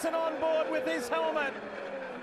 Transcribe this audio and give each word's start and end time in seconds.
Peterson 0.00 0.14
on 0.14 0.40
board 0.40 0.66
with 0.72 0.86
his 0.94 1.08
helmet. 1.08 1.52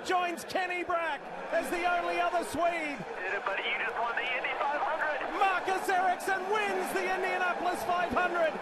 Joins 0.06 0.46
Kenny 0.50 0.84
Brack 0.84 1.22
as 1.52 1.70
the 1.70 1.86
only 1.86 2.20
other 2.22 2.44
Swede. 2.44 2.98
Buddy, 3.46 3.64
you 3.70 3.78
just 3.86 3.98
won 4.00 4.14
the 4.16 4.28
Indy 4.38 4.54
500. 4.60 5.40
Marcus 5.40 5.90
Ericsson 5.90 6.42
wins 6.50 6.94
the 6.94 7.16
Indianapolis 7.16 7.84
500. 7.84 8.54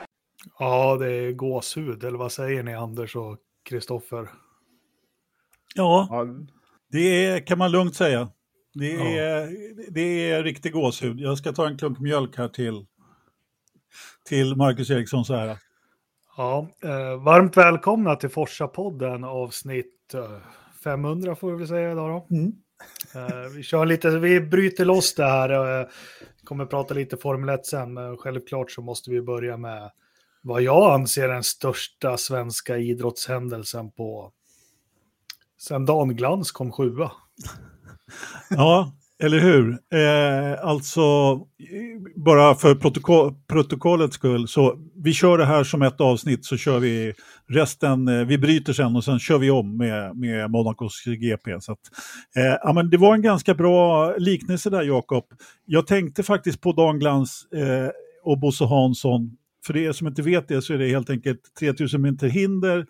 Ja, 0.59 0.97
det 0.97 1.11
är 1.11 1.31
gåshud, 1.31 2.03
eller 2.03 2.17
vad 2.17 2.31
säger 2.31 2.63
ni 2.63 2.73
Anders 2.73 3.15
och 3.15 3.37
Kristoffer? 3.63 4.29
Ja, 5.75 6.07
Ja, 6.11 6.27
det 6.91 7.25
är, 7.25 7.39
kan 7.47 7.57
man 7.57 7.71
lugnt 7.71 7.95
säga. 7.95 8.29
Det 8.73 9.17
är, 9.17 9.49
det 9.91 10.31
är 10.31 10.43
riktig 10.43 10.73
gåshud. 10.73 11.19
Jag 11.19 11.37
ska 11.37 11.51
ta 11.53 11.67
en 11.67 11.77
klunk 11.77 11.99
mjölk 11.99 12.37
här 12.37 12.47
till, 12.47 12.85
till 14.29 14.55
Marcus 14.55 14.89
Eriksson 14.89 15.25
så 15.25 15.35
här. 15.35 15.57
Ja, 16.37 16.67
eh, 16.83 17.23
varmt 17.23 17.57
välkomna 17.57 18.15
till 18.15 18.29
Forsa-podden 18.29 19.23
avsnitt 19.23 20.13
eh, 20.13 20.37
500 20.83 21.35
får 21.35 21.51
vi 21.51 21.57
väl 21.57 21.67
säga 21.67 21.91
idag 21.91 22.09
då. 22.09 22.35
Mm. 22.35 22.53
Eh, 23.15 23.49
vi 23.55 23.63
kör 23.63 23.85
lite, 23.85 24.09
vi 24.09 24.41
bryter 24.41 24.85
loss 24.85 25.15
det 25.15 25.25
här. 25.25 25.79
Eh, 25.81 25.87
kommer 26.43 26.65
prata 26.65 26.93
lite 26.93 27.17
Formel 27.17 27.49
1 27.49 27.65
sen, 27.65 27.93
men 27.93 28.17
självklart 28.17 28.71
så 28.71 28.81
måste 28.81 29.11
vi 29.11 29.21
börja 29.21 29.57
med 29.57 29.91
vad 30.41 30.61
jag 30.61 30.93
anser 30.93 31.27
den 31.27 31.43
största 31.43 32.17
svenska 32.17 32.77
idrottshändelsen 32.77 33.91
på 33.91 34.31
sen 35.61 35.85
Dan 35.85 36.15
Glans 36.15 36.51
kom 36.51 36.71
sjua. 36.71 37.11
Ja, 38.49 38.91
eller 39.23 39.39
hur? 39.39 39.69
Eh, 39.93 40.65
alltså, 40.65 41.35
bara 42.15 42.55
för 42.55 42.75
protokoll, 42.75 43.33
protokollets 43.47 44.15
skull, 44.15 44.47
så 44.47 44.77
vi 45.03 45.13
kör 45.13 45.37
det 45.37 45.45
här 45.45 45.63
som 45.63 45.81
ett 45.81 46.01
avsnitt 46.01 46.45
så 46.45 46.57
kör 46.57 46.79
vi 46.79 47.13
resten, 47.47 48.07
eh, 48.07 48.25
vi 48.25 48.37
bryter 48.37 48.73
sen 48.73 48.95
och 48.95 49.03
sen 49.03 49.19
kör 49.19 49.37
vi 49.37 49.51
om 49.51 49.77
med, 49.77 50.17
med 50.17 50.51
Monacos 50.51 51.03
GP. 51.05 51.61
Så 51.61 51.71
att, 51.71 51.79
eh, 52.35 52.57
ja, 52.63 52.73
men 52.73 52.89
det 52.89 52.97
var 52.97 53.15
en 53.15 53.21
ganska 53.21 53.53
bra 53.53 54.13
liknelse 54.17 54.69
där 54.69 54.81
Jakob. 54.81 55.25
Jag 55.65 55.87
tänkte 55.87 56.23
faktiskt 56.23 56.61
på 56.61 56.71
Dan 56.71 56.99
Glans 56.99 57.47
eh, 57.53 57.89
och 58.23 58.39
Bosse 58.39 58.65
Hansson, 58.65 59.31
för 59.65 59.77
er 59.77 59.91
som 59.91 60.07
inte 60.07 60.21
vet 60.21 60.47
det 60.47 60.61
så 60.61 60.73
är 60.73 60.77
det 60.77 60.87
helt 60.87 61.09
enkelt 61.09 61.41
3000 61.59 62.01
meter 62.01 62.27
hinder, 62.27 62.85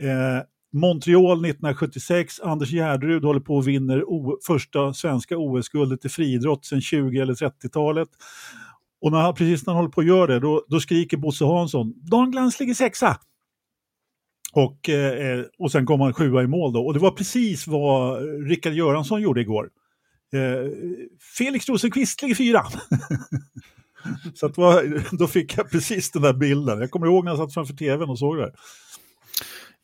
eh, 0.00 0.42
Montreal 0.72 1.32
1976, 1.32 2.40
Anders 2.40 2.70
Gärderud 2.70 3.24
håller 3.24 3.40
på 3.40 3.56
och 3.56 3.68
vinner 3.68 4.04
o- 4.04 4.38
första 4.46 4.94
svenska 4.94 5.36
OS-guldet 5.38 6.04
i 6.04 6.08
friidrott 6.08 6.64
sedan 6.64 6.80
20 6.80 7.20
eller 7.20 7.34
30-talet. 7.34 8.08
Och 9.00 9.12
när 9.12 9.18
han, 9.18 9.34
precis 9.34 9.66
när 9.66 9.72
han 9.74 9.78
håller 9.82 9.92
på 9.92 10.00
att 10.00 10.06
göra 10.06 10.26
det, 10.26 10.40
då, 10.40 10.64
då 10.68 10.80
skriker 10.80 11.16
Bosse 11.16 11.44
Hansson 11.44 11.94
“Dan 12.10 12.30
Glans 12.30 12.60
ligger 12.60 12.74
sexa!” 12.74 13.18
och, 14.52 14.88
eh, 14.88 15.44
och 15.58 15.72
sen 15.72 15.86
kom 15.86 16.00
han 16.00 16.12
sjua 16.14 16.42
i 16.42 16.46
mål 16.46 16.72
då. 16.72 16.86
Och 16.86 16.94
det 16.94 17.00
var 17.00 17.10
precis 17.10 17.66
vad 17.66 18.22
Rickard 18.48 18.72
Göransson 18.72 19.22
gjorde 19.22 19.40
igår. 19.40 19.70
Eh, 20.32 20.70
Felix 21.38 21.68
Rosenqvist 21.68 22.22
ligger 22.22 22.34
fyra. 22.34 22.62
Så 24.34 24.46
att 24.46 24.54
då 25.12 25.26
fick 25.26 25.58
jag 25.58 25.70
precis 25.70 26.10
den 26.10 26.22
där 26.22 26.32
bilden. 26.32 26.80
Jag 26.80 26.90
kommer 26.90 27.06
ihåg 27.06 27.24
när 27.24 27.30
jag 27.32 27.38
satt 27.38 27.54
framför 27.54 27.74
tvn 27.74 28.10
och 28.10 28.18
såg 28.18 28.36
det. 28.36 28.42
Där. 28.42 28.52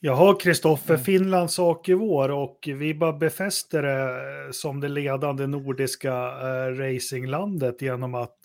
Jaha, 0.01 0.35
Kristoffer, 0.35 0.97
Finlands 0.97 1.55
sak 1.55 1.89
i 1.89 1.95
vår 1.95 2.29
och 2.29 2.59
vi 2.67 2.95
bara 2.95 3.13
befäster 3.13 3.83
det 3.83 4.53
som 4.53 4.81
det 4.81 4.89
ledande 4.89 5.47
nordiska 5.47 6.13
eh, 6.15 6.75
racinglandet 6.75 7.83
genom 7.83 8.15
att 8.15 8.39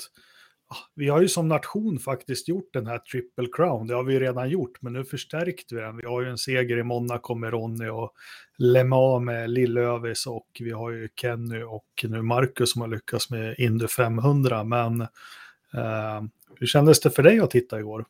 ah, 0.68 0.76
vi 0.96 1.08
har 1.08 1.22
ju 1.22 1.28
som 1.28 1.48
nation 1.48 2.00
faktiskt 2.00 2.48
gjort 2.48 2.74
den 2.74 2.88
här 2.88 2.98
triple 2.98 3.48
crown. 3.52 3.88
Det 3.88 3.96
har 3.96 4.04
vi 4.04 4.14
ju 4.14 4.20
redan 4.20 4.50
gjort, 4.50 4.82
men 4.82 4.94
nu 4.94 5.06
förstärkte 5.06 5.76
vi 5.76 5.82
den. 5.82 5.98
Vi 5.98 6.06
har 6.06 6.22
ju 6.22 6.30
en 6.30 6.38
seger 6.38 6.78
i 6.78 6.84
Monaco 6.84 7.36
med 7.36 7.52
Ronny 7.52 7.88
och 7.88 8.14
Le 8.58 8.84
Mans 8.84 9.26
med 9.26 9.50
Lillövis 9.50 10.28
och 10.28 10.48
vi 10.60 10.72
har 10.72 10.92
ju 10.92 11.10
Kenny 11.22 11.64
och 11.64 11.86
nu 12.04 12.22
Marcus 12.22 12.72
som 12.72 12.82
har 12.82 12.90
lyckats 12.90 13.30
med 13.30 13.56
Indy 13.58 13.88
500. 13.88 14.64
Men 14.64 15.02
eh, 15.02 16.22
hur 16.60 16.68
kändes 16.68 17.00
det 17.00 17.12
för 17.12 17.24
dig 17.24 17.40
att 17.40 17.52
titta 17.52 17.80
igår? 17.80 18.06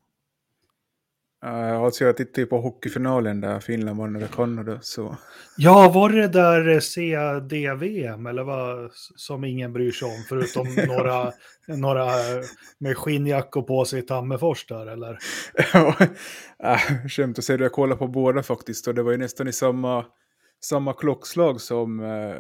Uh, 1.46 1.82
alltså 1.82 2.04
jag 2.04 2.18
tittade 2.18 2.42
ju 2.42 2.48
på 2.48 2.62
hockeyfinalen 2.62 3.42
där 3.42 3.60
Finland 3.60 3.98
vann 3.98 4.16
över 4.16 4.28
Kanada. 4.28 4.80
Så. 4.82 5.18
Ja, 5.58 5.92
var 5.94 6.10
det 6.10 6.28
där 6.28 6.80
CDVM 6.80 8.26
eller 8.26 8.44
vad 8.44 8.92
som 9.16 9.44
ingen 9.44 9.74
bryr 9.74 9.92
sig 9.92 10.06
om 10.06 10.24
förutom 10.30 10.76
några, 10.88 11.32
några 11.68 12.12
med 12.78 12.98
skinnjackor 12.98 13.62
på 13.62 13.86
sig 13.86 14.00
i 14.00 14.02
Tammerfors 14.02 14.66
där 14.68 14.88
eller? 14.88 15.18
uh, 15.76 17.08
skämt 17.08 17.40
att 17.40 17.46
säga, 17.46 17.60
jag 17.60 17.72
kollade 17.72 18.00
på 18.00 18.08
båda 18.08 18.44
faktiskt 18.44 18.88
och 18.88 18.96
det 18.96 19.04
var 19.04 19.12
ju 19.12 19.18
nästan 19.18 19.48
i 19.48 19.54
samma, 19.54 20.06
samma 20.60 20.94
klockslag 20.94 21.62
som 21.62 22.00
uh, 22.00 22.36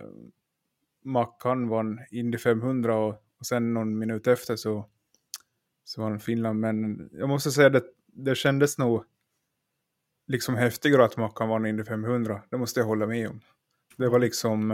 Mackan 1.05 1.67
vann 1.67 1.99
Indy 2.11 2.37
500 2.37 2.95
och, 2.95 3.09
och 3.39 3.45
sen 3.45 3.73
någon 3.73 3.97
minut 3.97 4.27
efter 4.27 4.55
så, 4.55 4.85
så 5.83 6.01
vann 6.01 6.19
Finland. 6.19 6.59
Men 6.59 7.09
jag 7.11 7.29
måste 7.29 7.51
säga 7.51 7.77
att 7.77 7.83
det 8.15 8.35
kändes 8.35 8.77
nog 8.77 9.03
liksom 10.27 10.55
häftigare 10.55 11.05
att 11.05 11.17
Mackan 11.17 11.49
vann 11.49 11.65
Indy 11.65 11.83
500. 11.83 12.41
Det 12.49 12.57
måste 12.57 12.79
jag 12.79 12.87
hålla 12.87 13.05
med 13.07 13.29
om. 13.29 13.41
Det 13.97 14.09
var 14.09 14.19
liksom, 14.19 14.71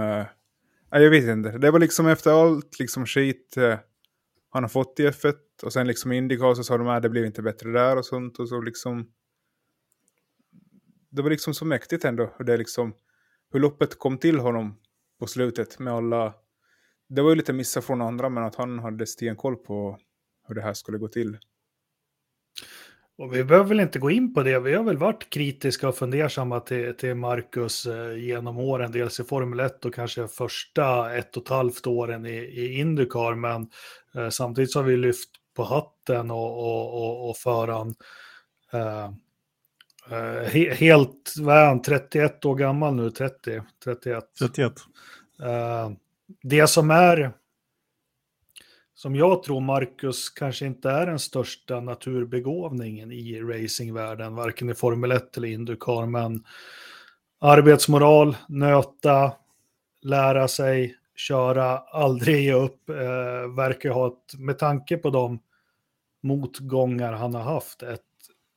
Eh, 0.92 1.02
jag 1.02 1.10
vet 1.10 1.24
inte, 1.24 1.58
det 1.58 1.72
var 1.72 1.80
liksom 1.80 2.08
efter 2.08 2.32
allt 2.32 2.80
liksom 2.80 3.06
skit 3.06 3.58
eh, 3.58 3.80
han 4.50 4.64
har 4.64 4.70
fått 4.70 5.00
i 5.00 5.08
F1 5.08 5.36
och 5.64 5.74
sen 5.74 5.88
liksom 5.88 6.12
Indycar 6.12 6.54
så 6.54 6.64
sa 6.64 6.78
de 6.78 6.88
att 6.88 7.04
det 7.04 7.10
blev 7.10 7.26
inte 7.26 7.42
bättre 7.42 7.72
där 7.72 7.98
och 7.98 8.06
sånt 8.06 8.40
och 8.40 8.50
så 8.50 8.62
liksom 8.62 9.12
det 11.10 11.22
var 11.22 11.30
liksom 11.30 11.54
så 11.54 11.66
mäktigt 11.66 12.06
ändå 12.06 12.34
hur 12.38 12.46
det 12.46 12.58
liksom 12.58 12.94
hur 13.52 13.60
loppet 13.60 14.00
kom 14.00 14.18
till 14.18 14.40
honom 14.40 14.80
på 15.20 15.28
slutet 15.28 15.80
med 15.80 15.94
alla 15.94 16.34
det 17.08 17.22
var 17.22 17.30
ju 17.30 17.36
lite 17.36 17.54
missar 17.54 17.82
från 17.82 18.02
andra 18.02 18.30
men 18.30 18.44
att 18.44 18.56
han 18.56 18.80
hade 18.80 19.08
stenkoll 19.08 19.56
på 19.56 20.00
hur 20.48 20.56
det 20.56 20.62
här 20.62 20.74
skulle 20.74 20.98
gå 20.98 21.08
till. 21.08 21.38
Och 23.20 23.36
vi 23.36 23.44
behöver 23.44 23.70
väl 23.70 23.80
inte 23.80 24.00
gå 24.00 24.12
in 24.12 24.34
på 24.34 24.44
det. 24.44 24.60
Vi 24.60 24.74
har 24.74 24.84
väl 24.84 24.98
varit 24.98 25.30
kritiska 25.30 25.90
och 25.90 25.96
fundersamma 25.96 26.60
till, 26.60 26.94
till 26.98 27.16
Marcus 27.16 27.86
eh, 27.86 28.18
genom 28.18 28.58
åren, 28.58 28.92
dels 28.92 29.20
i 29.20 29.24
Formel 29.24 29.60
1 29.60 29.86
och 29.86 29.94
kanske 29.94 30.28
första 30.28 31.16
ett 31.16 31.38
och 31.38 31.44
ett 31.44 31.50
halvt 31.50 31.88
åren 31.88 32.26
i, 32.26 32.38
i 32.38 32.80
Indycar. 32.80 33.36
Men 33.36 33.70
eh, 34.16 34.30
samtidigt 34.30 34.72
så 34.72 34.80
har 34.80 34.84
vi 34.84 34.98
lyft 34.98 35.30
på 35.56 35.64
hatten 35.64 36.32
och, 36.32 36.58
och, 36.58 37.04
och, 37.04 37.30
och 37.30 37.38
föran. 37.38 37.96
Eh, 38.74 39.10
he, 40.44 40.74
helt, 40.74 41.34
vad 41.40 41.58
är 41.58 41.66
han, 41.66 41.82
31 41.82 42.46
år 42.46 42.56
gammal 42.56 42.96
nu, 42.96 43.12
30, 43.12 43.62
31. 43.84 44.24
31. 44.40 44.74
det 46.44 46.68
som 46.68 46.92
är 46.92 47.34
som 49.00 49.16
jag 49.16 49.44
tror 49.44 49.62
Marcus 49.62 50.30
kanske 50.30 50.66
inte 50.66 50.90
är 50.90 51.06
den 51.06 51.20
största 51.20 51.80
naturbegåvningen 51.80 53.12
i 53.12 53.42
racingvärlden, 53.42 54.36
varken 54.36 54.70
i 54.70 54.74
Formel 54.74 55.12
1 55.12 55.38
eller 55.38 55.48
Indycar, 55.48 56.06
men 56.06 56.44
arbetsmoral, 57.40 58.38
nöta, 58.48 59.34
lära 60.02 60.48
sig, 60.48 60.96
köra, 61.16 61.78
aldrig 61.78 62.44
ge 62.44 62.54
upp, 62.54 62.90
eh, 62.90 63.56
verkar 63.56 63.90
ha 63.90 64.08
ett, 64.08 64.40
med 64.40 64.58
tanke 64.60 64.98
på 64.98 65.10
de 65.10 65.40
motgångar 66.22 67.14
han 67.14 67.34
har 67.34 67.44
haft, 67.44 67.84
ett, 67.84 68.02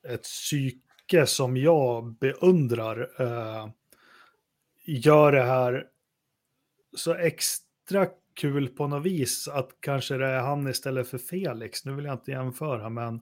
ett 0.08 0.22
psyke 0.22 1.26
som 1.26 1.56
jag 1.56 2.12
beundrar, 2.12 3.10
eh, 3.18 3.68
gör 4.84 5.32
det 5.32 5.42
här 5.42 5.86
så 6.96 7.14
extra 7.14 8.06
kul 8.34 8.68
på 8.68 8.86
något 8.86 9.06
vis 9.06 9.48
att 9.48 9.68
kanske 9.80 10.16
det 10.16 10.26
är 10.26 10.40
han 10.40 10.68
istället 10.68 11.08
för 11.08 11.18
Felix. 11.18 11.84
Nu 11.84 11.92
vill 11.92 12.04
jag 12.04 12.14
inte 12.14 12.30
jämföra, 12.30 12.90
men 12.90 13.20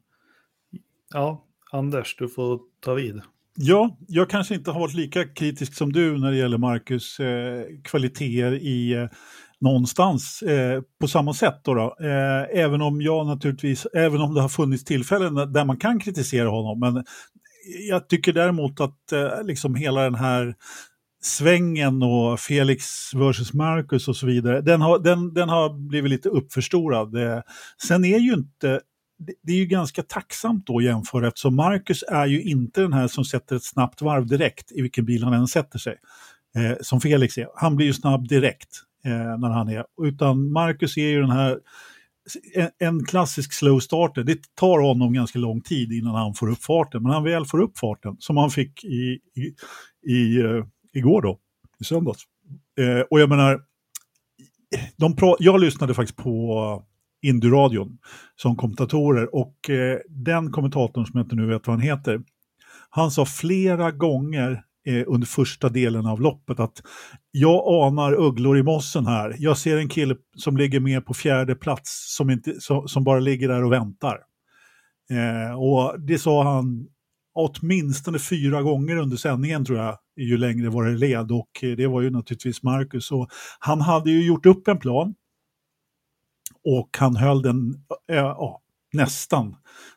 ja, 1.14 1.44
Anders, 1.72 2.16
du 2.16 2.28
får 2.28 2.60
ta 2.80 2.94
vid. 2.94 3.20
Ja, 3.54 3.96
jag 4.08 4.30
kanske 4.30 4.54
inte 4.54 4.70
har 4.70 4.80
varit 4.80 4.94
lika 4.94 5.24
kritisk 5.24 5.74
som 5.74 5.92
du 5.92 6.18
när 6.18 6.30
det 6.30 6.36
gäller 6.36 6.58
Marcus 6.58 7.20
eh, 7.20 7.64
kvaliteter 7.84 8.52
i 8.52 8.92
eh, 8.92 9.08
någonstans 9.60 10.42
eh, 10.42 10.82
på 11.00 11.08
samma 11.08 11.34
sätt. 11.34 11.60
Då, 11.64 11.74
då. 11.74 11.96
Eh, 12.00 12.60
även 12.60 12.82
om 12.82 13.02
jag 13.02 13.26
naturligtvis, 13.26 13.86
även 13.94 14.20
om 14.20 14.34
det 14.34 14.40
har 14.40 14.48
funnits 14.48 14.84
tillfällen 14.84 15.52
där 15.52 15.64
man 15.64 15.76
kan 15.76 16.00
kritisera 16.00 16.48
honom. 16.48 16.80
Men 16.80 17.04
jag 17.88 18.08
tycker 18.08 18.32
däremot 18.32 18.80
att 18.80 19.12
eh, 19.12 19.42
liksom 19.44 19.74
hela 19.74 20.02
den 20.02 20.14
här 20.14 20.54
svängen 21.22 22.02
och 22.02 22.40
Felix 22.40 23.14
versus 23.14 23.52
Marcus 23.52 24.08
och 24.08 24.16
så 24.16 24.26
vidare, 24.26 24.60
den 24.60 24.80
har, 24.80 24.98
den, 24.98 25.34
den 25.34 25.48
har 25.48 25.88
blivit 25.88 26.10
lite 26.10 26.28
uppförstorad. 26.28 27.16
Eh, 27.16 27.40
sen 27.88 28.04
är 28.04 28.18
ju 28.18 28.32
inte 28.32 28.80
det 29.42 29.52
är 29.52 29.56
ju 29.56 29.66
ganska 29.66 30.02
tacksamt 30.02 30.66
då 30.66 30.78
att 30.78 30.84
jämföra 30.84 31.28
eftersom 31.28 31.56
Marcus 31.56 32.04
är 32.08 32.26
ju 32.26 32.42
inte 32.42 32.80
den 32.80 32.92
här 32.92 33.08
som 33.08 33.24
sätter 33.24 33.56
ett 33.56 33.64
snabbt 33.64 34.02
varv 34.02 34.26
direkt 34.26 34.72
i 34.72 34.82
vilken 34.82 35.04
bil 35.04 35.24
han 35.24 35.32
än 35.32 35.46
sätter 35.46 35.78
sig. 35.78 35.96
eh, 36.56 36.76
som 36.80 37.00
Felix 37.00 37.38
är. 37.38 37.48
Han 37.54 37.76
blir 37.76 37.86
ju 37.86 37.92
snabb 37.92 38.28
direkt 38.28 38.68
eh, 39.04 39.38
när 39.38 39.48
han 39.50 39.68
är. 39.68 39.84
Utan 40.02 40.52
Marcus 40.52 40.96
är 40.96 41.08
ju 41.08 41.20
den 41.20 41.30
här 41.30 41.58
en, 42.54 42.70
en 42.78 43.04
klassisk 43.04 43.52
slow 43.52 43.80
starter. 43.80 44.24
Det 44.24 44.38
tar 44.54 44.80
honom 44.80 45.12
ganska 45.12 45.38
lång 45.38 45.60
tid 45.60 45.92
innan 45.92 46.14
han 46.14 46.34
får 46.34 46.50
upp 46.50 46.62
farten. 46.64 47.02
Men 47.02 47.12
han 47.12 47.24
väl 47.24 47.44
får 47.46 47.60
upp 47.60 47.78
farten, 47.78 48.16
som 48.18 48.36
han 48.36 48.50
fick 48.50 48.84
i, 48.84 49.18
i, 49.36 49.54
i 50.12 50.40
eh, 50.40 50.64
igår 50.94 51.22
då, 51.22 51.38
i 51.80 51.84
söndags. 51.84 52.22
Eh, 52.80 53.00
och 53.00 53.20
jag 53.20 53.28
menar, 53.28 53.60
de 54.96 55.16
jag 55.38 55.60
lyssnade 55.60 55.94
faktiskt 55.94 56.18
på 56.18 56.84
Indyradion 57.22 57.98
som 58.36 58.56
kommentatorer 58.56 59.34
och 59.34 59.70
eh, 59.70 59.98
den 60.08 60.52
kommentatorn 60.52 61.06
som 61.06 61.18
jag 61.18 61.24
inte 61.24 61.36
nu 61.36 61.46
vet 61.46 61.66
vad 61.66 61.76
han 61.76 61.86
heter, 61.86 62.20
han 62.90 63.10
sa 63.10 63.26
flera 63.26 63.90
gånger 63.90 64.64
eh, 64.86 65.04
under 65.06 65.26
första 65.26 65.68
delen 65.68 66.06
av 66.06 66.20
loppet 66.20 66.60
att 66.60 66.82
jag 67.30 67.84
anar 67.84 68.12
ugglor 68.12 68.58
i 68.58 68.62
mossen 68.62 69.06
här. 69.06 69.36
Jag 69.38 69.58
ser 69.58 69.76
en 69.76 69.88
kille 69.88 70.16
som 70.36 70.56
ligger 70.56 70.80
med 70.80 71.06
på 71.06 71.14
fjärde 71.14 71.54
plats 71.54 72.16
som, 72.16 72.30
inte, 72.30 72.60
som, 72.60 72.88
som 72.88 73.04
bara 73.04 73.20
ligger 73.20 73.48
där 73.48 73.64
och 73.64 73.72
väntar. 73.72 74.18
Eh, 75.10 75.60
och 75.60 76.00
det 76.00 76.18
sa 76.18 76.42
han 76.42 76.86
åtminstone 77.34 78.18
fyra 78.18 78.62
gånger 78.62 78.96
under 78.96 79.16
sändningen 79.16 79.64
tror 79.64 79.78
jag, 79.78 79.98
ju 80.16 80.36
längre 80.36 80.68
var 80.68 80.84
det 80.84 80.96
led 80.96 81.32
och 81.32 81.50
eh, 81.62 81.76
det 81.76 81.86
var 81.86 82.00
ju 82.00 82.10
naturligtvis 82.10 82.62
Marcus. 82.62 83.10
Och 83.12 83.28
han 83.58 83.80
hade 83.80 84.10
ju 84.10 84.26
gjort 84.26 84.46
upp 84.46 84.68
en 84.68 84.78
plan 84.78 85.14
och 86.64 86.96
han 86.98 87.16
höll 87.16 87.42
den 87.42 87.74
äh, 88.12 88.18
äh, 88.18 88.56
nästan 88.92 89.56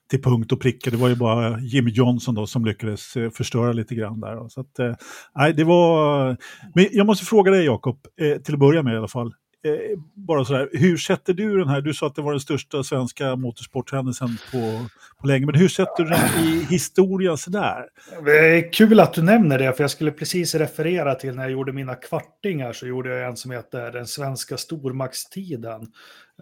till 0.10 0.22
punkt 0.22 0.52
och 0.52 0.62
pricka. 0.62 0.90
Det 0.90 0.98
var 0.98 1.10
ju 1.10 1.16
bara 1.16 1.60
Jimmy 1.60 1.92
Johnson 1.92 2.36
då 2.36 2.48
som 2.48 2.66
lyckades 2.66 3.16
eh, 3.16 3.30
förstöra 3.30 3.74
lite 3.74 3.96
grann 3.96 4.20
där. 4.20 4.50
Så 4.50 4.62
att, 4.62 4.80
eh, 4.80 5.56
det 5.56 5.64
var... 5.64 6.38
Men 6.76 6.88
jag 6.92 7.06
måste 7.06 7.26
fråga 7.26 7.52
dig 7.52 7.66
Jakob, 7.66 8.00
eh, 8.22 8.38
till 8.38 8.54
att 8.54 8.60
börja 8.60 8.84
med 8.84 8.94
i 8.94 8.98
alla 8.98 9.08
fall. 9.08 9.34
Eh, 9.66 10.00
bara 10.14 10.46
sådär, 10.46 10.70
hur 10.74 10.98
sätter 10.98 11.34
du 11.34 11.58
den 11.58 11.68
här, 11.68 11.82
du 11.82 11.94
sa 11.94 12.08
att 12.08 12.16
det 12.16 12.22
var 12.22 12.32
den 12.32 12.40
största 12.40 12.84
svenska 12.84 13.36
motorsporthändelsen 13.36 14.38
på, 14.52 14.86
på 15.22 15.28
länge, 15.28 15.46
men 15.46 15.56
hur 15.56 15.68
sätter 15.68 16.04
du 16.04 16.10
den 16.10 16.46
i 16.46 16.66
historien 16.70 17.38
sådär? 17.38 17.86
Det 18.26 18.58
är 18.58 18.74
kul 18.74 19.00
att 19.00 19.14
du 19.14 19.22
nämner 19.22 19.60
det, 19.60 19.74
för 19.74 19.84
jag 19.84 19.92
skulle 19.92 20.12
precis 20.12 20.56
referera 20.56 21.16
till 21.16 21.36
när 21.36 21.44
jag 21.44 21.52
gjorde 21.52 21.74
mina 21.74 21.96
kvartingar 21.96 22.74
så 22.74 22.88
gjorde 22.88 23.10
jag 23.10 23.30
en 23.30 23.38
som 23.38 23.52
heter 23.52 23.92
Den 23.92 24.08
svenska 24.08 24.58
stormaktstiden. 24.58 25.88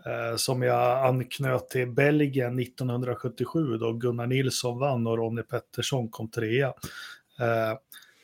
Eh, 0.06 0.36
som 0.36 0.62
jag 0.62 1.08
anknöt 1.08 1.70
till 1.70 1.88
Belgien 1.88 2.60
1977 2.60 3.78
då 3.78 3.94
Gunnar 3.94 4.28
Nilsson 4.28 4.80
vann 4.80 5.08
och 5.08 5.18
Ronnie 5.18 5.44
Pettersson 5.44 6.10
kom 6.10 6.30
trea. 6.30 6.68
Eh, 7.40 7.78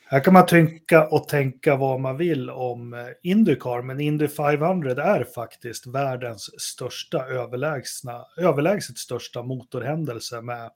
här 0.09 0.23
kan 0.23 0.33
man 0.33 0.45
tänka 0.45 1.07
och 1.07 1.27
tänka 1.27 1.75
vad 1.75 1.99
man 1.99 2.17
vill 2.17 2.49
om 2.49 2.93
eh, 2.93 3.05
Indycar, 3.23 3.81
men 3.81 3.99
Indy 3.99 4.27
500 4.27 5.03
är 5.03 5.23
faktiskt 5.23 5.87
världens 5.87 6.61
största 6.61 7.25
överlägsna, 7.25 8.25
överlägset 8.37 8.97
största 8.97 9.43
motorhändelse 9.43 10.41
med 10.41 10.71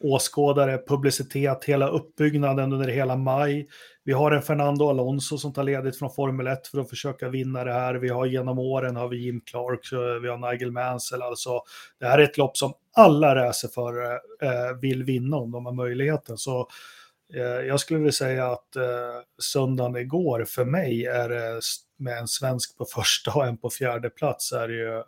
åskådare, 0.00 0.78
publicitet, 0.88 1.64
hela 1.64 1.88
uppbyggnaden 1.88 2.72
under 2.72 2.88
hela 2.88 3.16
maj. 3.16 3.68
Vi 4.04 4.12
har 4.12 4.32
en 4.32 4.42
Fernando 4.42 4.88
Alonso 4.88 5.38
som 5.38 5.52
tar 5.52 5.64
ledigt 5.64 5.98
från 5.98 6.14
Formel 6.14 6.46
1 6.46 6.66
för 6.66 6.80
att 6.80 6.90
försöka 6.90 7.28
vinna 7.28 7.64
det 7.64 7.72
här. 7.72 7.94
Vi 7.94 8.08
har 8.08 8.26
genom 8.26 8.58
åren 8.58 8.96
har 8.96 9.08
vi 9.08 9.16
Jim 9.16 9.40
Clark, 9.40 9.92
eh, 9.92 10.20
vi 10.22 10.28
har 10.28 10.52
Nigel 10.52 10.72
Mansell. 10.72 11.22
Alltså, 11.22 11.60
det 12.00 12.06
här 12.06 12.18
är 12.18 12.22
ett 12.22 12.38
lopp 12.38 12.56
som 12.56 12.72
alla 12.92 13.34
racerförare 13.34 14.14
eh, 14.42 14.78
vill 14.80 15.04
vinna 15.04 15.36
om 15.36 15.50
de 15.50 15.66
har 15.66 15.72
möjligheten. 15.72 16.38
Så 16.38 16.68
jag 17.66 17.80
skulle 17.80 17.98
vilja 17.98 18.12
säga 18.12 18.46
att 18.46 18.76
eh, 18.76 18.82
söndagen 19.42 19.96
igår 19.96 20.44
för 20.44 20.64
mig 20.64 21.06
är 21.06 21.28
det 21.28 21.60
med 21.98 22.18
en 22.18 22.28
svensk 22.28 22.78
på 22.78 22.84
första 22.94 23.32
och 23.32 23.46
en 23.46 23.56
på 23.56 23.70
fjärde 23.70 24.10
plats 24.10 24.52
är 24.52 24.68
det 24.68 24.74
ju 24.74 25.02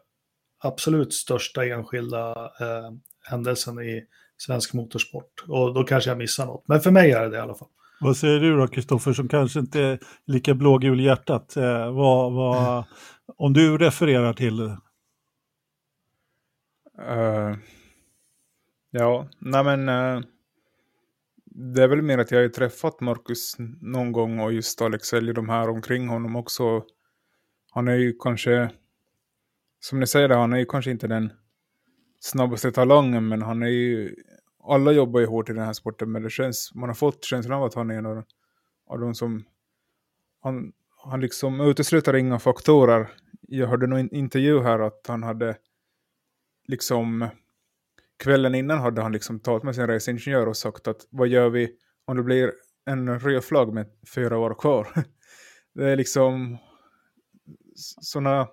absolut 0.59 1.15
största 1.15 1.67
enskilda 1.67 2.51
eh, 2.61 2.91
händelsen 3.31 3.79
i 3.79 4.05
svensk 4.39 4.75
motorsport. 4.75 5.45
Och 5.49 5.75
då 5.75 5.85
kanske 5.85 6.11
jag 6.11 6.19
missar 6.19 6.47
något. 6.47 6.69
Men 6.69 6.81
för 6.81 6.91
mig 6.91 7.13
är 7.13 7.21
det 7.21 7.29
det 7.29 7.37
i 7.37 7.41
alla 7.41 7.55
fall. 7.55 7.69
Vad 8.01 8.17
säger 8.17 8.41
du 8.41 8.57
då, 8.57 8.69
Kristoffer, 8.69 9.13
som 9.13 9.29
kanske 9.29 9.59
inte 9.59 9.81
är 9.81 9.99
lika 10.27 10.55
blågul 10.55 11.01
i 11.01 11.05
hjärtat? 11.05 11.57
Eh, 11.57 11.93
vad, 11.93 12.33
vad, 12.33 12.73
mm. 12.73 12.85
Om 13.37 13.53
du 13.53 13.79
refererar 13.79 14.33
till... 14.33 14.63
Uh, 14.63 14.77
ja, 18.91 19.29
nej 19.39 19.65
men... 19.65 19.89
Uh, 19.89 20.23
det 21.59 21.83
är 21.83 21.89
väl 21.89 22.03
mer 22.03 22.19
att 22.19 22.31
jag 22.31 22.43
har 22.43 22.49
träffat 22.49 23.01
Marcus 23.01 23.57
någon 23.81 24.13
gång 24.13 24.41
och 24.41 24.53
just 24.53 24.83
Alex 24.83 25.13
Elge, 25.13 25.33
de 25.33 25.49
här 25.49 25.69
omkring 25.69 26.09
honom 26.09 26.37
också. 26.37 26.85
Han 27.71 27.89
är 27.89 27.97
ju 27.97 28.13
kanske, 28.21 28.71
som 29.81 30.01
ni 30.01 30.07
säger, 30.07 30.29
han 30.29 30.53
är 30.53 30.59
ju 30.59 30.67
kanske 30.67 30.91
inte 30.91 31.07
den 31.07 31.33
snabbaste 32.21 32.73
talangen, 32.73 33.29
men 33.29 33.43
han 33.43 33.63
är 33.63 33.69
ju 33.69 34.17
alla 34.69 34.93
jobbar 34.93 35.21
ju 35.21 35.27
hårt 35.27 35.51
i 35.51 35.53
den 35.53 35.65
här 35.65 35.73
sporten, 35.73 36.13
men 36.13 36.23
det 36.23 36.31
känns, 36.31 36.75
man 36.75 36.89
har 36.89 36.95
fått 36.95 37.25
känslan 37.25 37.59
av 37.59 37.65
att 37.65 37.75
han 37.75 37.91
är 37.91 37.95
en 37.95 38.07
av, 38.07 38.23
av 38.87 39.01
de 39.01 39.15
som... 39.15 39.45
Han, 40.41 40.73
han 41.05 41.21
liksom 41.21 41.61
utesluter 41.61 42.17
inga 42.17 42.39
faktorer. 42.39 43.09
Jag 43.41 43.67
hörde 43.67 43.87
någon 43.87 44.15
intervju 44.15 44.63
här 44.63 44.79
att 44.79 45.07
han 45.07 45.23
hade 45.23 45.57
liksom... 46.69 47.29
Kvällen 48.19 48.55
innan 48.55 48.79
hade 48.79 49.03
han 49.03 49.13
liksom 49.13 49.41
talat 49.41 49.63
med 49.63 49.75
sin 49.75 49.87
reseingenjör 49.87 50.47
och 50.47 50.57
sagt 50.57 50.89
att 50.89 51.07
vad 51.11 51.29
gör 51.29 51.51
vi 51.51 51.77
om 52.05 52.17
det 52.17 52.23
blir 52.23 52.53
en 52.85 53.21
röd 53.21 53.45
flagg 53.45 53.73
med 53.73 53.87
fyra 54.15 54.39
år 54.39 54.55
kvar? 54.55 54.89
det 55.75 55.91
är 55.91 55.97
liksom 55.97 56.59
sådana 58.01 58.49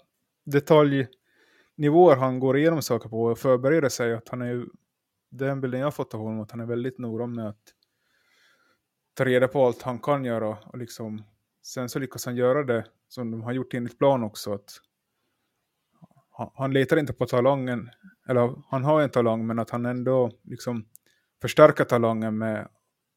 detaljnivåer 0.45 2.15
han 2.15 2.39
går 2.39 2.57
igenom 2.57 2.81
saker 2.81 3.09
på 3.09 3.23
och 3.23 3.39
förbereder 3.39 3.89
sig. 3.89 4.13
Att 4.13 4.29
han 4.29 4.41
är 4.41 4.65
den 5.29 5.61
bilden 5.61 5.79
jag 5.79 5.87
har 5.87 5.91
fått 5.91 6.13
av 6.13 6.19
honom 6.19 6.39
att 6.39 6.51
han 6.51 6.59
är 6.59 6.65
väldigt 6.65 6.97
noggrann 6.97 7.35
med 7.35 7.47
att 7.47 7.73
ta 9.13 9.25
reda 9.25 9.47
på 9.47 9.65
allt 9.65 9.81
han 9.81 9.99
kan 9.99 10.25
göra 10.25 10.57
och 10.65 10.77
liksom 10.77 11.23
sen 11.61 11.89
så 11.89 11.99
lyckas 11.99 12.25
han 12.25 12.35
göra 12.35 12.63
det 12.63 12.85
som 13.07 13.31
de 13.31 13.41
har 13.41 13.51
gjort 13.51 13.73
enligt 13.73 13.97
plan 13.97 14.23
också 14.23 14.53
att 14.53 14.71
han, 16.31 16.49
han 16.53 16.73
letar 16.73 16.97
inte 16.97 17.13
på 17.13 17.25
talangen 17.25 17.89
eller 18.29 18.53
han 18.69 18.83
har 18.83 19.01
en 19.01 19.09
talang 19.09 19.47
men 19.47 19.59
att 19.59 19.69
han 19.69 19.85
ändå 19.85 20.31
liksom 20.43 20.85
förstärker 21.41 21.83
talangen 21.83 22.37
med 22.37 22.67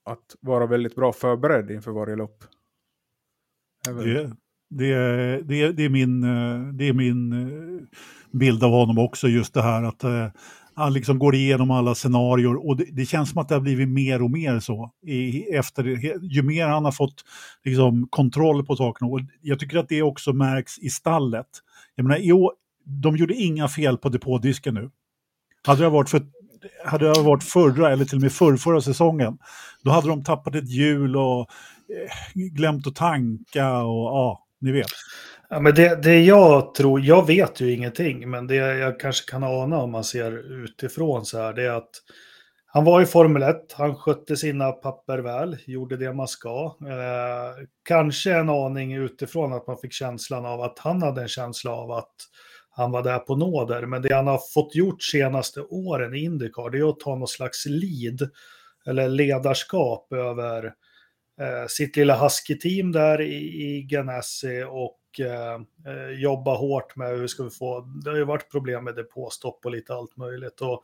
att 0.04 0.36
vara 0.40 0.66
väldigt 0.66 0.94
bra 0.94 1.12
förberedd 1.12 1.70
inför 1.70 1.90
varje 1.90 2.16
lopp. 2.16 2.44
Det, 3.84 4.32
det, 4.70 5.40
det, 5.42 5.72
det, 5.72 5.84
är 5.84 5.88
min, 5.88 6.20
det 6.76 6.88
är 6.88 6.92
min 6.92 7.32
eh, 7.32 7.38
eh, 7.38 7.82
bild 8.32 8.64
av 8.64 8.70
honom 8.70 8.98
också, 8.98 9.28
just 9.28 9.54
det 9.54 9.62
här 9.62 9.82
att 9.82 10.04
eh, 10.04 10.28
han 10.74 10.92
liksom 10.92 11.18
går 11.18 11.34
igenom 11.34 11.70
alla 11.70 11.94
scenarier 11.94 12.66
och 12.66 12.76
det, 12.76 12.84
det, 12.92 13.06
känns 13.06 13.30
som 13.30 13.40
att 13.40 13.48
det 13.48 13.54
har 13.54 13.62
blivit 13.62 13.88
mer 13.88 14.22
och 14.22 14.30
mer 14.30 14.60
så. 14.60 14.90
I, 15.02 15.42
efter, 15.42 15.84
ju 16.22 16.42
mer 16.42 16.66
han 16.66 16.84
har 16.84 16.92
fått 16.92 17.24
liksom, 17.64 18.08
kontroll 18.10 18.66
på 18.66 18.76
sakerna. 18.76 19.10
Och 19.10 19.20
jag 19.40 19.58
tycker 19.58 19.78
att 19.78 19.88
det 19.88 20.02
också 20.02 20.32
märks 20.32 20.78
i 20.78 20.90
stallet. 20.90 21.46
Jag 21.94 22.04
menar, 22.04 22.18
i, 22.18 22.50
de 22.86 23.16
gjorde 23.16 23.34
inga 23.34 23.68
fel 23.68 23.98
på 23.98 24.08
depådisken 24.08 24.74
nu. 24.74 24.90
Hade 25.66 25.82
det 25.82 25.88
varit 25.88 26.10
för 26.10 26.22
hade 26.84 27.12
det 27.12 27.22
varit 27.22 27.44
förra 27.44 27.92
eller 27.92 28.04
till 28.04 28.16
och 28.16 28.22
med 28.22 28.32
förrförra 28.32 28.80
säsongen, 28.80 29.38
då 29.82 29.90
hade 29.90 30.08
de 30.08 30.24
tappat 30.24 30.54
ett 30.54 30.70
hjul 30.70 31.16
och 31.16 31.40
eh, 31.40 32.34
glömt 32.34 32.86
att 32.86 32.94
tanka 32.94 33.82
och 33.82 34.06
ja, 34.06 34.46
ni 34.60 34.72
vet. 34.72 34.86
Ja, 35.48 35.60
men 35.60 35.74
det, 35.74 36.02
det 36.02 36.20
jag 36.20 36.74
tror, 36.74 37.00
jag 37.00 37.26
vet 37.26 37.60
ju 37.60 37.72
ingenting, 37.72 38.30
men 38.30 38.46
det 38.46 38.54
jag 38.54 39.00
kanske 39.00 39.30
kan 39.30 39.44
ana 39.44 39.78
om 39.78 39.90
man 39.90 40.04
ser 40.04 40.62
utifrån 40.64 41.26
så 41.26 41.38
här, 41.38 41.52
det 41.52 41.62
är 41.62 41.70
att 41.70 41.90
han 42.66 42.84
var 42.84 43.02
i 43.02 43.06
Formel 43.06 43.42
1, 43.42 43.72
han 43.72 43.96
skötte 43.96 44.36
sina 44.36 44.72
papper 44.72 45.18
väl, 45.18 45.56
gjorde 45.66 45.96
det 45.96 46.12
man 46.12 46.28
ska. 46.28 46.76
Eh, 46.80 47.66
kanske 47.84 48.34
en 48.34 48.48
aning 48.48 48.92
utifrån 48.92 49.52
att 49.52 49.66
man 49.66 49.78
fick 49.78 49.92
känslan 49.92 50.46
av 50.46 50.60
att 50.60 50.78
han 50.78 51.02
hade 51.02 51.22
en 51.22 51.28
känsla 51.28 51.70
av 51.70 51.90
att 51.90 52.14
han 52.76 52.90
var 52.90 53.02
där 53.02 53.18
på 53.18 53.36
nåder. 53.36 53.86
Men 53.86 54.02
det 54.02 54.14
han 54.14 54.26
har 54.26 54.40
fått 54.54 54.74
gjort 54.74 55.02
senaste 55.02 55.60
åren 55.60 56.14
i 56.14 56.18
Indycar, 56.18 56.70
det 56.70 56.78
är 56.78 56.90
att 56.90 57.00
ta 57.00 57.16
någon 57.16 57.28
slags 57.28 57.66
lead, 57.66 58.30
eller 58.86 59.08
ledarskap 59.08 60.12
över 60.12 60.64
eh, 61.40 61.66
sitt 61.68 61.96
lilla 61.96 62.16
husky-team 62.16 62.92
där 62.92 63.20
i, 63.20 63.34
i 63.64 63.82
Ganassi 63.82 64.64
och 64.68 65.20
eh, 65.20 65.54
eh, 65.86 66.10
jobba 66.20 66.56
hårt 66.56 66.96
med 66.96 67.08
hur 67.08 67.26
ska 67.26 67.44
vi 67.44 67.50
få, 67.50 67.80
det 67.80 68.10
har 68.10 68.16
ju 68.16 68.24
varit 68.24 68.50
problem 68.50 68.84
med 68.84 68.94
depåstopp 68.94 69.64
och 69.64 69.70
lite 69.70 69.94
allt 69.94 70.16
möjligt. 70.16 70.60
Och 70.60 70.82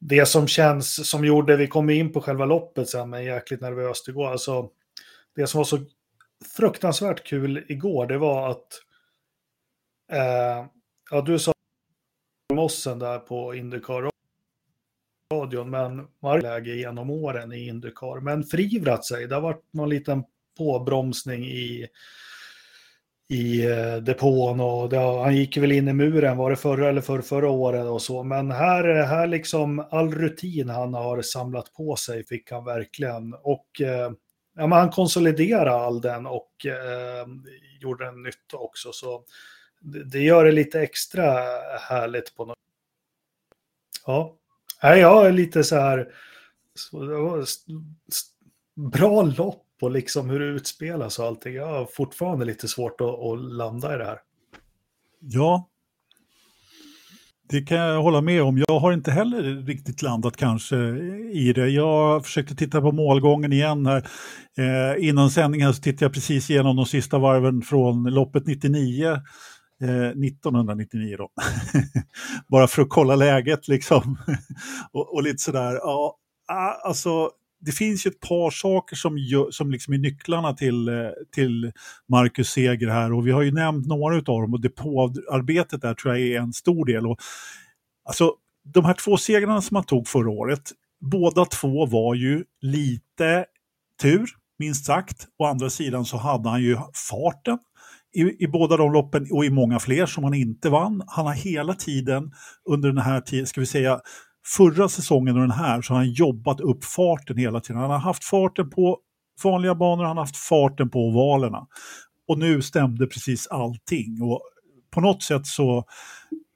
det 0.00 0.26
som 0.26 0.46
känns, 0.46 1.08
som 1.10 1.24
gjorde, 1.24 1.56
vi 1.56 1.66
kom 1.66 1.90
in 1.90 2.12
på 2.12 2.20
själva 2.20 2.44
loppet 2.44 2.88
sen, 2.88 3.10
men 3.10 3.24
jäkligt 3.24 3.60
nervöst 3.60 4.08
igår, 4.08 4.30
alltså 4.30 4.68
det 5.36 5.46
som 5.46 5.58
var 5.58 5.64
så 5.64 5.78
fruktansvärt 6.56 7.26
kul 7.26 7.64
igår, 7.68 8.06
det 8.06 8.18
var 8.18 8.50
att, 8.50 8.68
eh, 10.12 10.66
ja 11.10 11.20
du 11.20 11.38
sa 11.38 11.52
mossen 12.54 12.98
där 12.98 13.18
på 13.18 13.54
Indycar 13.54 14.10
radion, 15.34 15.70
men 15.70 16.06
läge 16.42 16.74
genom 16.74 17.10
åren 17.10 17.52
i 17.52 17.66
Indycar. 17.66 18.20
Men 18.20 18.44
frivrat 18.44 19.04
sig, 19.04 19.26
det 19.26 19.34
har 19.34 19.42
varit 19.42 19.64
någon 19.72 19.88
liten 19.88 20.24
påbromsning 20.58 21.44
i, 21.44 21.86
i 23.28 23.66
eh, 23.66 23.96
depån 23.96 24.60
och 24.60 24.88
det, 24.88 24.98
han 24.98 25.36
gick 25.36 25.56
väl 25.56 25.72
in 25.72 25.88
i 25.88 25.92
muren, 25.92 26.36
var 26.36 26.50
det 26.50 26.56
förra 26.56 26.88
eller 26.88 27.00
för, 27.00 27.22
förra 27.22 27.50
året 27.50 27.86
och 27.86 28.02
så. 28.02 28.22
Men 28.22 28.50
här, 28.50 28.84
här 29.04 29.26
liksom 29.26 29.86
all 29.90 30.14
rutin 30.14 30.68
han 30.68 30.94
har 30.94 31.22
samlat 31.22 31.72
på 31.72 31.96
sig 31.96 32.24
fick 32.26 32.50
han 32.50 32.64
verkligen. 32.64 33.34
Och 33.34 33.80
eh, 33.80 34.10
ja, 34.54 34.66
men 34.66 34.72
han 34.72 34.90
konsoliderade 34.90 35.70
all 35.70 36.00
den 36.00 36.26
och 36.26 36.66
eh, 36.66 37.26
gjorde 37.80 38.04
den 38.04 38.22
nytta 38.22 38.56
också. 38.56 38.92
Så 38.92 39.24
det, 39.86 40.18
gör 40.18 40.44
det 40.44 40.52
lite 40.52 40.80
extra 40.80 41.22
härligt 41.80 42.36
på 42.36 42.44
något 42.44 42.58
Ja, 44.06 44.36
Nej, 44.82 45.00
jag 45.00 45.26
är 45.26 45.32
lite 45.32 45.64
så 45.64 45.76
här 45.76 46.08
så, 46.74 47.44
bra 48.76 49.22
lopp 49.22 49.62
och 49.80 49.90
liksom 49.90 50.30
hur 50.30 50.40
det 50.40 50.46
utspelas 50.46 51.18
och 51.18 51.26
allting. 51.26 51.54
Jag 51.54 51.66
har 51.66 51.86
fortfarande 51.86 52.44
lite 52.44 52.68
svårt 52.68 53.00
att, 53.00 53.06
att 53.06 53.40
landa 53.40 53.94
i 53.94 53.98
det 53.98 54.04
här. 54.04 54.18
Ja, 55.20 55.68
det 57.48 57.62
kan 57.62 57.78
jag 57.78 58.02
hålla 58.02 58.20
med 58.20 58.42
om. 58.42 58.64
Jag 58.68 58.78
har 58.80 58.92
inte 58.92 59.10
heller 59.10 59.66
riktigt 59.66 60.02
landat 60.02 60.36
kanske 60.36 60.76
i 61.32 61.52
det. 61.54 61.68
Jag 61.68 62.24
försökte 62.24 62.56
titta 62.56 62.80
på 62.80 62.92
målgången 62.92 63.52
igen 63.52 63.86
här. 63.86 64.08
Eh, 64.58 65.08
innan 65.08 65.30
sändningen 65.30 65.74
så 65.74 65.82
tittade 65.82 66.04
jag 66.04 66.12
precis 66.12 66.50
igenom 66.50 66.76
de 66.76 66.86
sista 66.86 67.18
varven 67.18 67.62
från 67.62 68.04
loppet 68.04 68.46
99. 68.46 69.20
Eh, 69.82 70.08
1999 70.08 71.16
då. 71.18 71.30
Bara 72.48 72.68
för 72.68 72.82
att 72.82 72.88
kolla 72.88 73.16
läget 73.16 73.68
liksom. 73.68 74.18
och, 74.92 75.14
och, 75.14 75.22
lite 75.22 75.38
sådär, 75.38 75.74
ja, 75.74 76.16
ah, 76.48 76.72
alltså 76.88 77.30
det 77.60 77.72
finns 77.72 78.06
ju 78.06 78.08
ett 78.08 78.20
par 78.20 78.50
saker 78.50 78.96
som, 78.96 79.18
gör, 79.18 79.50
som 79.50 79.70
liksom 79.70 79.94
är 79.94 79.98
nycklarna 79.98 80.52
till, 80.52 80.88
eh, 80.88 80.94
till 81.34 81.72
Marcus 82.08 82.50
seger 82.50 82.88
här 82.88 83.12
och 83.12 83.26
vi 83.26 83.30
har 83.30 83.42
ju 83.42 83.52
nämnt 83.52 83.86
några 83.86 84.16
av 84.16 84.22
dem 84.22 84.54
och 84.54 84.60
depåarbetet 84.60 85.80
där 85.80 85.94
tror 85.94 86.16
jag 86.16 86.26
är 86.28 86.40
en 86.40 86.52
stor 86.52 86.84
del. 86.84 87.06
Och, 87.06 87.18
alltså, 88.04 88.34
de 88.74 88.84
här 88.84 88.94
två 88.94 89.16
segrarna 89.16 89.62
som 89.62 89.74
han 89.74 89.84
tog 89.84 90.08
förra 90.08 90.30
året, 90.30 90.72
båda 91.00 91.44
två 91.44 91.86
var 91.86 92.14
ju 92.14 92.44
lite 92.60 93.46
tur, 94.02 94.30
minst 94.58 94.84
sagt. 94.84 95.26
Å 95.38 95.44
andra 95.44 95.70
sidan 95.70 96.04
så 96.04 96.16
hade 96.16 96.48
han 96.48 96.62
ju 96.62 96.76
farten 97.10 97.58
i, 98.16 98.36
i 98.44 98.46
båda 98.46 98.76
de 98.76 98.92
loppen 98.92 99.26
och 99.32 99.44
i 99.44 99.50
många 99.50 99.78
fler 99.78 100.06
som 100.06 100.24
han 100.24 100.34
inte 100.34 100.70
vann. 100.70 101.02
Han 101.06 101.26
har 101.26 101.34
hela 101.34 101.74
tiden 101.74 102.32
under 102.68 102.88
den 102.88 102.98
här 102.98 103.20
tiden, 103.20 103.46
ska 103.46 103.60
vi 103.60 103.66
säga, 103.66 104.00
förra 104.56 104.88
säsongen 104.88 105.34
och 105.34 105.40
den 105.40 105.50
här 105.50 105.82
så 105.82 105.92
har 105.92 105.98
han 105.98 106.12
jobbat 106.12 106.60
upp 106.60 106.84
farten 106.84 107.36
hela 107.36 107.60
tiden. 107.60 107.80
Han 107.82 107.90
har 107.90 107.98
haft 107.98 108.24
farten 108.24 108.70
på 108.70 108.98
vanliga 109.44 109.74
banor, 109.74 110.04
han 110.04 110.16
har 110.16 110.24
haft 110.24 110.36
farten 110.36 110.90
på 110.90 110.98
ovalerna. 110.98 111.66
Och 112.28 112.38
nu 112.38 112.62
stämde 112.62 113.06
precis 113.06 113.46
allting. 113.46 114.22
Och 114.22 114.40
på 114.90 115.00
något 115.00 115.22
sätt 115.22 115.46
så, 115.46 115.84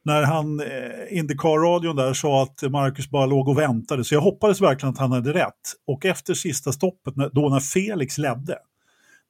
när 0.04 0.22
han, 0.22 0.60
eh, 0.60 1.18
Indycar-radion 1.18 1.96
där 1.96 2.12
sa 2.12 2.42
att 2.42 2.70
Marcus 2.70 3.10
bara 3.10 3.26
låg 3.26 3.48
och 3.48 3.58
väntade, 3.58 4.04
så 4.04 4.14
jag 4.14 4.20
hoppades 4.20 4.60
verkligen 4.60 4.92
att 4.92 4.98
han 4.98 5.12
hade 5.12 5.32
rätt. 5.32 5.74
Och 5.86 6.04
efter 6.04 6.34
sista 6.34 6.72
stoppet, 6.72 7.14
då 7.32 7.48
när 7.48 7.60
Felix 7.60 8.18
ledde, 8.18 8.58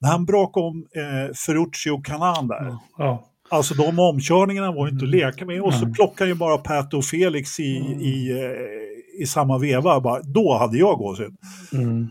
när 0.00 0.10
han 0.10 0.24
brakade 0.24 0.66
om 0.66 0.86
eh, 0.94 1.34
Ferrucci 1.34 1.90
och 1.90 2.06
Canan 2.06 2.48
där, 2.48 2.64
ja. 2.64 2.80
Ja. 2.98 3.26
Alltså 3.52 3.74
de 3.74 3.98
omkörningarna 3.98 4.72
var 4.72 4.88
inte 4.88 5.04
att 5.04 5.14
mm. 5.14 5.20
leka 5.20 5.46
med 5.46 5.62
och 5.62 5.74
så 5.74 5.86
plockar 5.86 6.26
ju 6.26 6.34
bara 6.34 6.58
Pat 6.58 6.94
och 6.94 7.04
Felix 7.04 7.60
i, 7.60 7.76
mm. 7.76 8.00
i, 8.00 8.30
eh, 8.30 9.22
i 9.22 9.26
samma 9.26 9.58
veva. 9.58 10.00
Bara, 10.00 10.22
då 10.22 10.58
hade 10.58 10.78
jag 10.78 10.98
gåshud. 10.98 11.36
Mm. 11.72 12.08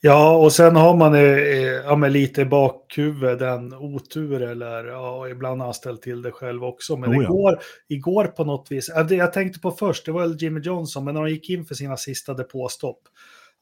Ja, 0.00 0.36
och 0.36 0.52
sen 0.52 0.76
har 0.76 0.96
man 0.96 1.14
eh, 1.14 1.20
ja, 1.84 1.96
med 1.96 2.12
lite 2.12 2.40
i 2.40 2.44
bakhuvudet 2.44 3.38
den 3.38 3.74
otur 3.74 4.42
eller 4.42 4.84
ja, 4.84 5.28
ibland 5.28 5.60
har 5.60 5.66
han 5.66 5.74
ställt 5.74 6.02
till 6.02 6.22
det 6.22 6.32
själv 6.32 6.64
också. 6.64 6.96
Men 6.96 7.10
oh, 7.10 7.24
igår, 7.24 7.52
ja. 7.52 7.96
igår 7.96 8.24
på 8.24 8.44
något 8.44 8.66
vis, 8.70 8.90
jag 9.10 9.32
tänkte 9.32 9.60
på 9.60 9.70
först, 9.70 10.06
det 10.06 10.12
var 10.12 10.20
väl 10.20 10.36
Jimmy 10.42 10.60
Johnson, 10.60 11.04
men 11.04 11.14
när 11.14 11.22
de 11.22 11.30
gick 11.30 11.50
in 11.50 11.64
för 11.64 11.74
sina 11.74 11.96
sista 11.96 12.34
depåstopp, 12.34 13.00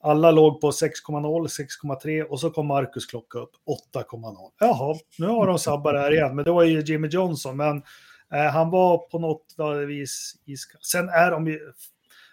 alla 0.03 0.31
låg 0.31 0.61
på 0.61 0.71
6,0, 0.71 1.47
6,3 1.47 2.23
och 2.23 2.41
så 2.41 2.51
kom 2.51 2.67
Marcus 2.67 3.07
klocka 3.07 3.39
upp 3.39 3.53
8,0. 3.95 4.35
Jaha, 4.61 4.99
nu 5.19 5.27
har 5.27 5.47
de 5.47 5.59
sabbat 5.59 5.95
det 5.95 6.01
här 6.01 6.13
igen, 6.13 6.37
men 6.37 6.45
det 6.45 6.51
var 6.51 6.63
ju 6.63 6.81
Jimmy 6.81 7.09
Johnson. 7.09 7.57
Men 7.57 7.83
eh, 8.35 8.51
han 8.53 8.71
var 8.71 8.99
på 8.99 9.19
något 9.19 9.89
vis 9.89 10.35
iskall. 10.47 10.81
Sen 10.83 11.09
är 11.09 11.31
de 11.31 11.47
ju, 11.47 11.59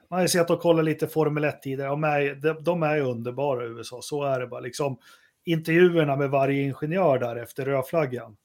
man 0.09 0.17
har 0.17 0.21
ju 0.21 0.27
sett 0.27 0.49
och 0.49 0.61
kollat 0.61 0.85
lite 0.85 1.07
Formel 1.07 1.43
1 1.43 1.61
tidigare, 1.61 1.89
de 1.89 2.03
är, 2.03 2.35
de, 2.35 2.63
de 2.63 2.83
är 2.83 3.01
underbara 3.01 3.65
i 3.65 3.67
USA, 3.67 3.99
så 4.01 4.23
är 4.23 4.39
det 4.39 4.47
bara. 4.47 4.59
Liksom, 4.61 4.97
intervjuerna 5.45 6.15
med 6.15 6.29
varje 6.29 6.63
ingenjör 6.63 7.19
där 7.19 7.35
efter 7.35 7.65
rödflaggan. 7.65 8.35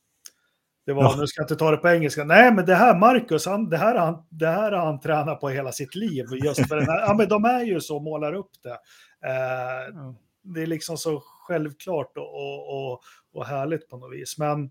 Det 0.86 0.92
var, 0.92 1.02
ja. 1.02 1.16
nu 1.18 1.26
ska 1.26 1.40
jag 1.40 1.44
inte 1.44 1.56
ta 1.56 1.70
det 1.70 1.76
på 1.76 1.88
engelska, 1.88 2.24
nej 2.24 2.52
men 2.52 2.66
det 2.66 2.74
här 2.74 2.98
Marcus, 2.98 3.46
han, 3.46 3.68
det, 3.68 3.76
här 3.76 3.94
han, 3.94 4.26
det 4.28 4.46
här 4.46 4.72
har 4.72 4.86
han 4.86 5.00
tränat 5.00 5.40
på 5.40 5.48
hela 5.48 5.72
sitt 5.72 5.94
liv. 5.94 6.26
Just 6.44 6.68
för 6.68 6.76
den 6.76 6.86
här, 6.86 7.00
ja 7.00 7.14
men 7.14 7.28
de 7.28 7.44
är 7.44 7.62
ju 7.62 7.80
så, 7.80 8.00
målar 8.00 8.32
upp 8.32 8.50
det. 8.62 8.78
Eh, 9.24 9.86
mm. 9.88 10.14
Det 10.42 10.62
är 10.62 10.66
liksom 10.66 10.98
så 10.98 11.22
självklart 11.46 12.18
och, 12.18 12.34
och, 12.34 12.92
och, 12.92 13.00
och 13.32 13.46
härligt 13.46 13.88
på 13.88 13.96
något 13.96 14.12
vis. 14.12 14.38
Men 14.38 14.64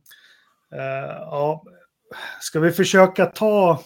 eh, 0.72 1.18
ja, 1.20 1.64
ska 2.42 2.60
vi 2.60 2.72
försöka 2.72 3.26
ta... 3.26 3.84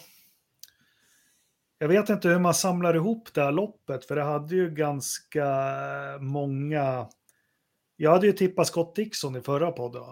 Jag 1.78 1.88
vet 1.88 2.08
inte 2.08 2.28
hur 2.28 2.38
man 2.38 2.54
samlar 2.54 2.94
ihop 2.94 3.28
det 3.34 3.42
här 3.42 3.52
loppet, 3.52 4.04
för 4.04 4.16
det 4.16 4.22
hade 4.22 4.54
ju 4.54 4.70
ganska 4.70 5.46
många... 6.20 7.06
Jag 7.96 8.10
hade 8.10 8.26
ju 8.26 8.32
tippat 8.32 8.66
Scott 8.66 8.96
Dixon 8.96 9.36
i 9.36 9.40
förra 9.40 9.72
podden. 9.72 10.02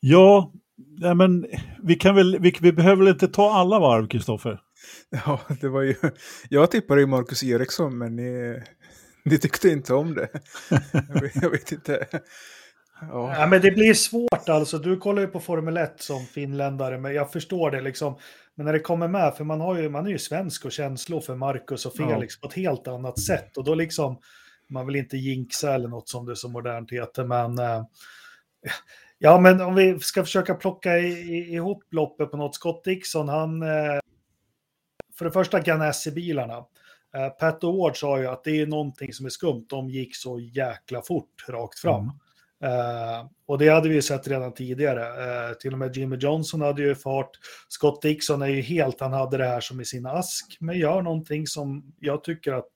Ja, 0.00 0.52
nej 1.00 1.14
men 1.14 1.46
vi, 1.82 1.94
kan 1.94 2.14
väl, 2.14 2.38
vi, 2.40 2.54
vi 2.60 2.72
behöver 2.72 2.96
väl 2.96 3.12
inte 3.12 3.28
ta 3.28 3.54
alla 3.54 3.78
varv, 3.78 4.08
Kristoffer? 4.08 4.60
Ja, 5.10 5.40
det 5.60 5.68
var 5.68 5.82
ju... 5.82 5.94
Jag 6.50 6.70
tippade 6.70 7.00
ju 7.00 7.06
Marcus 7.06 7.44
Eriksson, 7.44 7.98
men 7.98 8.16
ni, 8.16 8.62
ni 9.28 9.38
tyckte 9.38 9.68
inte 9.68 9.94
om 9.94 10.14
det. 10.14 10.28
jag, 10.92 11.20
vet, 11.20 11.42
jag 11.42 11.50
vet 11.50 11.72
inte. 11.72 12.06
Ja. 13.00 13.34
ja. 13.38 13.46
men 13.46 13.60
det 13.60 13.70
blir 13.70 13.94
svårt 13.94 14.48
alltså. 14.48 14.78
Du 14.78 14.96
kollar 14.96 15.22
ju 15.22 15.28
på 15.28 15.40
Formel 15.40 15.76
1 15.76 16.02
som 16.02 16.26
finländare, 16.26 16.98
men 16.98 17.14
jag 17.14 17.32
förstår 17.32 17.70
det 17.70 17.80
liksom. 17.80 18.18
Men 18.54 18.66
när 18.66 18.72
det 18.72 18.80
kommer 18.80 19.08
med, 19.08 19.34
för 19.34 19.44
man, 19.44 19.60
har 19.60 19.76
ju, 19.78 19.88
man 19.88 20.06
är 20.06 20.10
ju 20.10 20.18
svensk 20.18 20.64
och 20.64 20.72
känslor 20.72 21.20
för 21.20 21.34
Marcus 21.34 21.86
och 21.86 21.96
Felix 21.96 22.34
ja. 22.34 22.40
på 22.42 22.48
ett 22.48 22.56
helt 22.56 22.88
annat 22.88 23.20
sätt. 23.20 23.56
Och 23.56 23.64
då 23.64 23.74
liksom, 23.74 24.18
man 24.68 24.86
vill 24.86 24.96
inte 24.96 25.16
jinxa 25.16 25.74
eller 25.74 25.88
något 25.88 26.08
som 26.08 26.26
det 26.26 26.36
så 26.36 26.48
modernt 26.48 26.92
heter, 26.92 27.24
men 27.24 27.58
äh, 27.58 27.84
ja, 29.18 29.40
men 29.40 29.60
om 29.60 29.74
vi 29.74 30.00
ska 30.00 30.24
försöka 30.24 30.54
plocka 30.54 30.98
ihop 30.98 31.84
loppet 31.90 32.30
på 32.30 32.36
något. 32.36 32.54
Scott 32.54 32.84
Dixon, 32.84 33.28
han, 33.28 33.62
äh, 33.62 33.98
för 35.18 35.24
det 35.24 35.30
första 35.30 35.60
Ganassi-bilarna. 35.60 36.64
Uh, 37.16 37.28
Pat 37.28 37.62
Ward 37.62 37.96
sa 37.96 38.18
ju 38.18 38.26
att 38.26 38.44
det 38.44 38.60
är 38.60 38.66
någonting 38.66 39.12
som 39.12 39.26
är 39.26 39.30
skumt. 39.30 39.66
De 39.68 39.90
gick 39.90 40.16
så 40.16 40.40
jäkla 40.40 41.02
fort 41.02 41.44
rakt 41.48 41.78
fram. 41.78 42.00
Mm. 42.00 42.14
Uh, 42.64 43.26
och 43.46 43.58
det 43.58 43.68
hade 43.68 43.88
vi 43.88 43.94
ju 43.94 44.02
sett 44.02 44.28
redan 44.28 44.54
tidigare. 44.54 45.00
Uh, 45.00 45.54
till 45.54 45.72
och 45.72 45.78
med 45.78 45.96
Jimmy 45.96 46.16
Johnson 46.16 46.60
hade 46.60 46.82
ju 46.82 46.94
fart. 46.94 47.30
Scott 47.68 48.02
Dixon 48.02 48.42
är 48.42 48.46
ju 48.46 48.60
helt, 48.60 49.00
han 49.00 49.12
hade 49.12 49.36
det 49.36 49.44
här 49.44 49.60
som 49.60 49.80
i 49.80 49.84
sin 49.84 50.06
ask, 50.06 50.56
men 50.60 50.78
gör 50.78 51.02
någonting 51.02 51.46
som 51.46 51.92
jag 51.98 52.24
tycker 52.24 52.52
att 52.52 52.72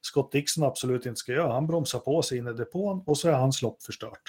Scott 0.00 0.32
Dixon 0.32 0.64
absolut 0.64 1.06
inte 1.06 1.18
ska 1.18 1.32
göra. 1.32 1.52
Han 1.52 1.66
bromsar 1.66 1.98
på 1.98 2.22
sig 2.22 2.38
in 2.38 2.46
i 2.46 2.52
depån 2.52 3.02
och 3.06 3.18
så 3.18 3.28
är 3.28 3.32
hans 3.32 3.62
lopp 3.62 3.82
förstört. 3.82 4.22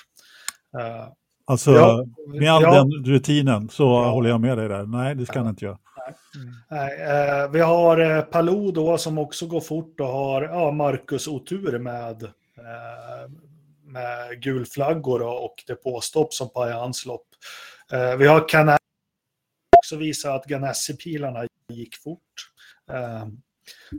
Uh, 0.78 1.08
alltså, 1.46 1.72
ja, 1.72 2.06
med 2.28 2.52
all 2.52 2.62
ja, 2.62 2.74
den 2.74 2.92
rutinen 3.06 3.70
så 3.70 3.84
ja, 3.84 4.10
håller 4.10 4.30
jag 4.30 4.42
med 4.42 4.58
dig 4.58 4.70
där. 4.70 4.86
Nej, 4.86 5.16
det 5.16 5.26
ska 5.26 5.40
han 5.40 5.50
inte 5.50 5.66
göra. 5.66 5.78
Mm. 6.36 6.54
Nej, 6.70 7.02
eh, 7.02 7.52
vi 7.52 7.60
har 7.60 7.98
eh, 7.98 8.22
Palou 8.22 8.72
då 8.72 8.98
som 8.98 9.18
också 9.18 9.48
går 9.48 9.62
fort 9.62 10.00
och 10.00 10.08
har 10.08 10.42
ja, 10.42 10.72
Marcus 10.72 11.28
otur 11.28 11.80
med, 11.80 12.24
eh, 12.24 13.32
med 13.84 14.42
gulflaggor 14.42 15.22
och, 15.22 15.64
depåstopp 15.68 16.34
som 16.34 16.50
pajar 16.50 16.80
hans 16.80 17.06
lopp. 17.06 17.28
Eh, 17.92 18.16
vi 18.16 18.28
har 18.28 18.50
Canal 18.50 18.78
också 19.78 19.96
visar 19.96 20.36
att 20.36 20.46
Ganassi-pilarna 20.46 21.48
gick 21.70 21.96
fort. 21.96 22.50
Eh, 22.92 23.28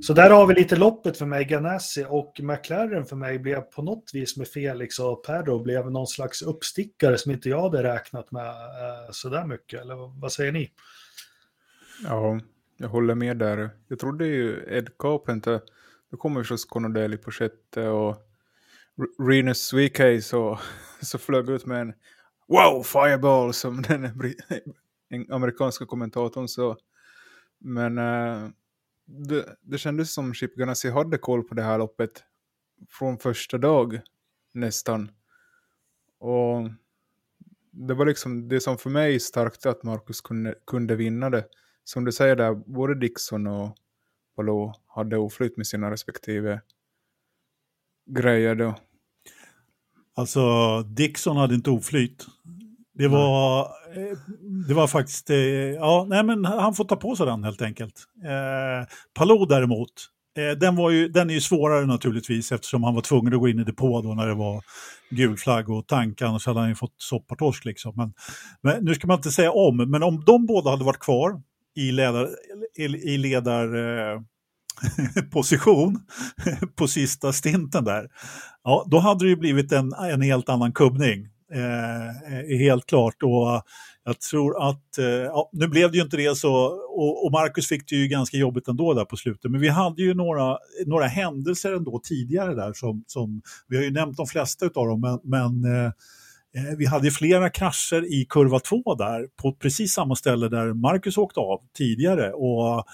så 0.03 0.13
där 0.13 0.31
har 0.31 0.47
vi 0.47 0.55
lite 0.55 0.77
loppet 0.77 1.19
för 1.19 1.27
mig, 1.27 1.45
Ganassi 1.45 2.07
och 2.09 2.41
McLaren 2.43 3.05
för 3.05 3.17
mig 3.17 3.39
blev 3.39 3.61
på 3.61 3.83
något 3.83 4.11
vis 4.13 4.37
med 4.37 4.49
Felix 4.49 4.99
och 4.99 5.25
Perro 5.25 5.63
blev 5.63 5.91
någon 5.91 6.07
slags 6.07 6.43
uppstickare 6.43 7.19
som 7.19 7.33
inte 7.33 7.49
jag 7.49 7.63
hade 7.63 7.83
räknat 7.83 8.31
med 8.31 8.47
eh, 8.47 9.11
sådär 9.11 9.45
mycket. 9.45 9.81
Eller 9.81 10.21
vad 10.21 10.33
säger 10.33 10.53
ni? 10.53 10.71
Ja, 12.03 12.41
jag 12.77 12.89
håller 12.89 13.15
med 13.15 13.37
där. 13.37 13.71
Jag 13.89 13.99
trodde 13.99 14.27
ju 14.27 14.65
Ed 14.69 14.99
Carpenter, 14.99 15.61
då 16.11 16.17
kommer 16.17 16.41
förstås 16.41 16.65
Conor 16.65 17.17
på 17.17 17.31
sjätte 17.31 17.89
och 17.89 18.17
Renus 19.19 19.73
VK 19.73 20.23
så, 20.23 20.59
så 21.01 21.19
flög 21.19 21.51
ut 21.51 21.67
med 21.67 21.81
en 21.81 21.95
wow 22.49 22.83
fireball 22.83 23.53
som 23.53 23.83
den 23.83 24.05
amerikanska 25.31 25.87
kommentatorn 25.87 26.49
sa. 26.49 26.77
Men 27.59 27.99
äh, 27.99 28.49
det, 29.07 29.57
det 29.61 29.79
kändes 29.79 30.15
som 30.15 30.35
Chip 30.35 30.55
Ganassi 30.55 30.91
hade 30.91 31.19
koll 31.19 31.43
på 31.43 31.55
det 31.55 31.63
här 31.63 31.79
loppet 31.79 32.25
från 32.91 33.19
första 33.19 33.59
dag 33.59 34.01
nästan. 34.53 35.11
Och 36.19 36.71
det 37.71 37.95
var 37.95 38.07
liksom 38.07 38.49
det 38.49 38.61
som 38.61 38.79
för 38.79 38.91
mig 38.91 39.21
starkt 39.21 39.67
att 39.67 39.83
Marcus 39.83 40.21
kunde, 40.21 40.55
kunde 40.67 40.97
vinna 40.97 41.31
det. 41.31 41.45
Som 41.85 42.05
du 42.05 42.13
säger 42.13 42.37
där, 42.37 42.55
både 42.55 43.01
Dixon 43.01 43.47
och 43.47 43.77
Palou 44.37 44.73
hade 44.87 45.17
oflyt 45.17 45.57
med 45.57 45.67
sina 45.67 45.91
respektive 45.91 46.61
grejer 48.11 48.55
då. 48.55 48.75
Alltså, 50.17 50.83
Dixon 50.83 51.37
hade 51.37 51.55
inte 51.55 51.71
oflyt. 51.71 52.27
Det 52.95 53.09
var, 53.09 53.61
eh, 53.61 54.19
det 54.69 54.75
var 54.75 54.87
faktiskt, 54.87 55.31
eh, 55.31 55.37
ja, 55.37 56.07
nej 56.09 56.25
men 56.25 56.45
han 56.45 56.75
får 56.75 56.85
ta 56.85 56.97
på 56.97 57.17
sig 57.17 57.27
den 57.27 57.45
helt 57.45 57.63
enkelt. 57.63 57.95
Eh, 58.25 58.89
Palou 59.15 59.47
däremot, 59.47 59.91
eh, 60.39 60.59
den, 60.59 60.77
var 60.77 60.91
ju, 60.91 61.09
den 61.09 61.31
är 61.31 61.35
ju 61.35 61.41
svårare 61.41 61.87
naturligtvis 61.87 62.53
eftersom 62.53 62.85
han 62.85 62.95
var 62.95 63.03
tvungen 63.03 63.35
att 63.35 63.41
gå 63.41 63.49
in 63.49 63.61
i 63.61 63.65
depå 63.65 64.03
då 64.03 64.15
när 64.15 64.27
det 64.27 64.35
var 64.35 64.63
gul 65.11 65.37
flagg 65.37 65.71
och 65.71 65.87
tanka, 65.87 66.27
annars 66.27 66.47
hade 66.47 66.61
han 66.61 66.69
ju 66.69 66.75
fått 66.75 66.95
soppatorsk 66.97 67.65
liksom. 67.65 67.93
Men, 67.97 68.13
men, 68.63 68.85
nu 68.85 68.95
ska 68.95 69.07
man 69.07 69.17
inte 69.17 69.31
säga 69.31 69.53
om, 69.53 69.77
men 69.77 70.03
om 70.03 70.25
de 70.27 70.47
båda 70.47 70.71
hade 70.71 70.85
varit 70.85 70.99
kvar 70.99 71.43
i, 71.77 71.93
ledar, 71.93 72.29
i, 72.77 73.19
ledarposition 73.19 76.01
eh, 76.47 76.59
på 76.77 76.89
sista 76.89 77.33
stinten 77.33 77.85
där, 77.85 78.09
ja, 78.65 78.87
då 78.91 78.99
hade 78.99 79.25
det 79.25 79.29
ju 79.29 79.37
blivit 79.37 79.73
en, 79.73 79.93
en 79.93 80.23
helt 80.23 80.49
annan 80.49 80.73
kubbning. 80.73 81.29
Eh, 81.53 82.09
eh, 82.09 82.59
helt 82.59 82.87
klart. 82.87 83.23
Och 83.23 83.63
jag 84.05 84.21
tror 84.21 84.69
att, 84.69 84.99
eh, 84.99 85.07
ja, 85.07 85.51
nu 85.53 85.69
blev 85.69 85.91
det 85.91 85.97
ju 85.97 86.05
inte 86.05 86.17
det 86.17 86.37
så, 86.37 86.55
och, 86.89 87.27
och 87.27 87.33
Marcus 87.33 87.69
fick 87.69 87.89
det 87.89 87.97
ju 87.97 88.09
ganska 88.09 88.37
jobbigt 88.37 88.69
ändå 88.69 88.95
där 88.95 89.05
på 89.05 89.17
slutet, 89.17 89.51
men 89.51 89.61
vi 89.61 89.69
hade 89.69 90.03
ju 90.03 90.15
några, 90.15 90.59
några 90.87 91.07
händelser 91.07 91.73
ändå 91.73 92.01
tidigare 92.05 92.55
där 92.55 92.73
som, 92.73 93.05
som 93.07 93.43
vi 93.69 93.77
har 93.77 93.85
ju 93.85 93.91
nämnt 93.91 94.17
de 94.17 94.27
flesta 94.27 94.67
av 94.67 94.87
dem, 94.87 95.01
men, 95.01 95.21
men 95.25 95.75
eh 95.75 95.93
Eh, 96.57 96.77
vi 96.79 96.87
hade 96.87 97.11
flera 97.11 97.51
krascher 97.51 98.05
i 98.13 98.27
kurva 98.29 98.61
2 98.61 98.95
där, 98.95 99.27
på 99.43 99.53
precis 99.53 99.93
samma 99.93 100.17
ställe 100.17 100.49
där 100.49 100.73
Marcus 100.73 101.19
åkte 101.19 101.41
av 101.41 101.61
tidigare. 101.77 102.33
Och 102.33 102.79
eh, 102.79 102.85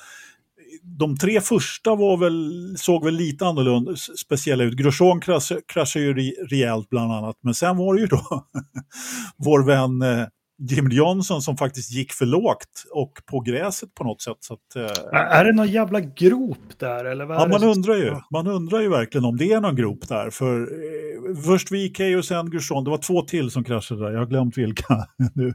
de 0.82 1.16
tre 1.16 1.40
första 1.40 1.94
var 1.94 2.16
väl, 2.16 2.74
såg 2.78 3.04
väl 3.04 3.14
lite 3.14 3.46
annorlunda, 3.46 3.96
speciella 3.96 4.64
ut. 4.64 4.76
Grosjean 4.76 5.20
kraschade, 5.20 5.60
kraschade 5.66 6.04
ju 6.04 6.14
rejält 6.50 6.88
bland 6.88 7.12
annat, 7.12 7.36
men 7.40 7.54
sen 7.54 7.76
var 7.76 7.94
det 7.94 8.00
ju 8.00 8.06
då 8.06 8.46
vår 9.36 9.64
vän 9.64 10.02
eh, 10.02 10.26
Jim 10.60 10.88
Johnson 10.90 11.42
som 11.42 11.56
faktiskt 11.56 11.92
gick 11.92 12.12
för 12.12 12.26
lågt 12.26 12.84
och 12.92 13.12
på 13.26 13.40
gräset 13.40 13.94
på 13.94 14.04
något 14.04 14.22
sätt. 14.22 14.36
Så 14.40 14.54
att, 14.54 14.76
eh... 14.76 15.20
Är 15.20 15.44
det 15.44 15.52
någon 15.52 15.68
jävla 15.68 16.00
grop 16.00 16.78
där? 16.78 17.04
Eller 17.04 17.24
vad 17.24 17.40
ja, 17.40 17.46
man 17.48 17.64
undrar, 17.64 17.94
ju, 17.94 18.16
man 18.30 18.46
undrar 18.46 18.80
ju 18.80 18.88
verkligen 18.88 19.24
om 19.24 19.36
det 19.36 19.52
är 19.52 19.60
någon 19.60 19.76
grop 19.76 20.08
där. 20.08 20.30
För 20.30 20.60
eh, 20.60 21.36
först 21.44 21.72
VK 21.72 22.00
och 22.18 22.24
sen 22.24 22.50
Grosjean, 22.50 22.84
det 22.84 22.90
var 22.90 22.98
två 22.98 23.22
till 23.22 23.50
som 23.50 23.64
kraschade 23.64 24.04
där, 24.04 24.12
jag 24.12 24.18
har 24.18 24.26
glömt 24.26 24.58
vilka 24.58 25.06
nu. 25.34 25.46
Uh, 25.46 25.54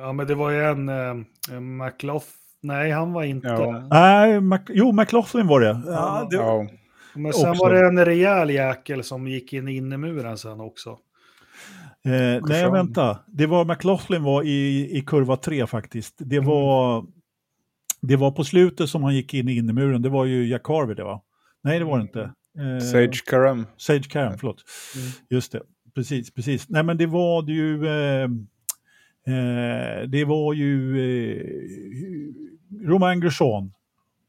ja, 0.00 0.12
men 0.12 0.26
det 0.26 0.34
var 0.34 0.50
ju 0.50 0.64
en 0.64 0.88
uh, 0.88 1.60
McLaughlin 1.60 2.30
Nej, 2.64 2.90
han 2.90 3.12
var 3.12 3.22
inte... 3.22 3.48
Ja. 3.48 3.88
Nej, 3.90 4.40
Mac 4.40 4.60
jo, 4.68 4.92
McLaughlin 4.92 5.46
var 5.46 5.60
det. 5.60 5.82
Ja, 5.86 6.28
det... 6.30 6.36
Ja. 6.36 6.66
Men 7.14 7.32
sen 7.32 7.50
också. 7.50 7.62
var 7.62 7.72
det 7.72 7.86
en 7.86 8.04
rejäl 8.04 8.50
jäkel 8.50 9.04
som 9.04 9.28
gick 9.28 9.52
in 9.52 9.68
i 9.68 9.76
innemuren 9.76 10.38
sen 10.38 10.60
också. 10.60 10.98
Eh, 12.06 12.42
nej, 12.48 12.70
vänta. 12.70 13.18
Det 13.26 13.46
var 13.46 13.64
McLaughlin 13.64 14.22
var 14.22 14.42
i, 14.42 14.88
i 14.98 15.00
kurva 15.00 15.36
3 15.36 15.66
faktiskt. 15.66 16.14
Det 16.18 16.36
mm. 16.36 16.48
var, 16.48 17.04
det 18.00 18.16
var 18.16 18.30
på 18.30 18.44
slutet 18.44 18.88
som 18.88 19.02
han 19.02 19.14
gick 19.14 19.34
in 19.34 19.48
i 19.48 19.56
innemuren. 19.56 20.02
Det 20.02 20.08
var 20.08 20.24
ju 20.24 20.48
Jack 20.48 20.68
Harvey 20.68 20.94
det 20.94 21.04
va? 21.04 21.20
Nej, 21.62 21.78
det 21.78 21.84
var 21.84 21.98
det 21.98 22.02
inte. 22.02 22.20
Eh, 22.58 22.84
Sage 22.92 23.24
Karam. 23.26 23.66
Sage 23.76 24.08
Karam, 24.08 24.38
förlåt. 24.38 24.64
Mm. 24.96 25.08
Just 25.30 25.52
det. 25.52 25.62
Precis, 25.94 26.34
precis. 26.34 26.68
Nej, 26.68 26.82
men 26.82 26.96
det 26.96 27.06
var 27.06 27.48
ju... 27.48 27.86
Eh, 27.86 28.22
eh 29.26 30.02
det 30.08 30.24
var 30.24 30.52
ju 30.52 30.98
eh, 30.98 31.42
Romain 32.88 33.20
Grosjean. 33.20 33.72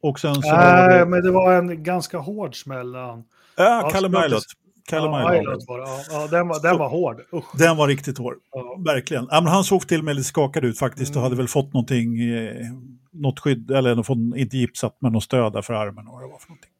Och 0.01 0.19
sen 0.19 0.35
så 0.35 0.55
Nej, 0.55 0.99
det... 0.99 1.05
men 1.05 1.23
det 1.23 1.31
var 1.31 1.53
en 1.53 1.83
ganska 1.83 2.17
hård 2.17 2.61
smäll. 2.61 2.93
Ja, 2.93 3.23
ja 3.57 3.89
Kalle 3.93 4.09
Milot. 4.09 4.43
Kalle 4.87 5.07
ja, 5.07 5.31
Milot 5.31 5.67
var 5.67 5.79
det. 5.79 5.85
Ja, 5.85 6.03
ja, 6.09 6.27
den, 6.27 6.47
var, 6.47 6.61
den 6.61 6.77
var 6.77 6.89
hård. 6.89 7.21
Usch. 7.33 7.57
Den 7.57 7.77
var 7.77 7.87
riktigt 7.87 8.17
hård. 8.17 8.35
Ja. 8.51 8.81
Verkligen. 8.85 9.27
Ja, 9.31 9.41
men 9.41 9.51
han 9.51 9.63
såg 9.63 9.87
till 9.87 9.99
och 9.99 10.05
med 10.05 10.15
lite 10.15 10.27
skakad 10.27 10.65
ut 10.65 10.79
faktiskt 10.79 11.11
mm. 11.11 11.17
och 11.17 11.23
hade 11.23 11.35
väl 11.35 11.47
fått 11.47 11.73
någonting, 11.73 12.19
eh, 12.19 12.65
något 13.11 13.39
skydd, 13.39 13.71
eller 13.71 14.37
inte 14.37 14.57
gipsat, 14.57 14.97
men 14.99 15.11
något 15.11 15.23
stöd 15.23 15.53
där 15.53 15.61
för 15.61 15.73
armen. 15.73 16.07
Och 16.07 16.21
det 16.21 16.27
var 16.27 16.37
för 16.37 16.49
någonting. 16.49 16.71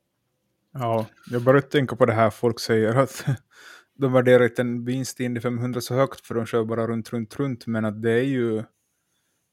Ja, 0.74 1.06
jag 1.32 1.44
börjar 1.44 1.62
tänka 1.62 1.96
på 1.96 2.06
det 2.06 2.14
här 2.14 2.30
folk 2.30 2.60
säger 2.60 2.96
att 2.96 3.26
de 3.98 4.14
värderar 4.14 4.44
inte 4.44 4.62
en 4.62 4.86
vinst 4.86 5.22
i 5.22 5.24
Indy 5.24 5.42
500 5.42 5.82
så 5.82 5.96
högt 5.96 6.28
för 6.28 6.36
de 6.36 6.46
kör 6.46 6.64
bara 6.64 6.88
runt, 6.88 7.14
runt, 7.14 7.36
runt, 7.36 7.68
men 7.68 7.86
att 7.86 8.02
det 8.02 8.12
är 8.12 8.24
ju 8.24 8.64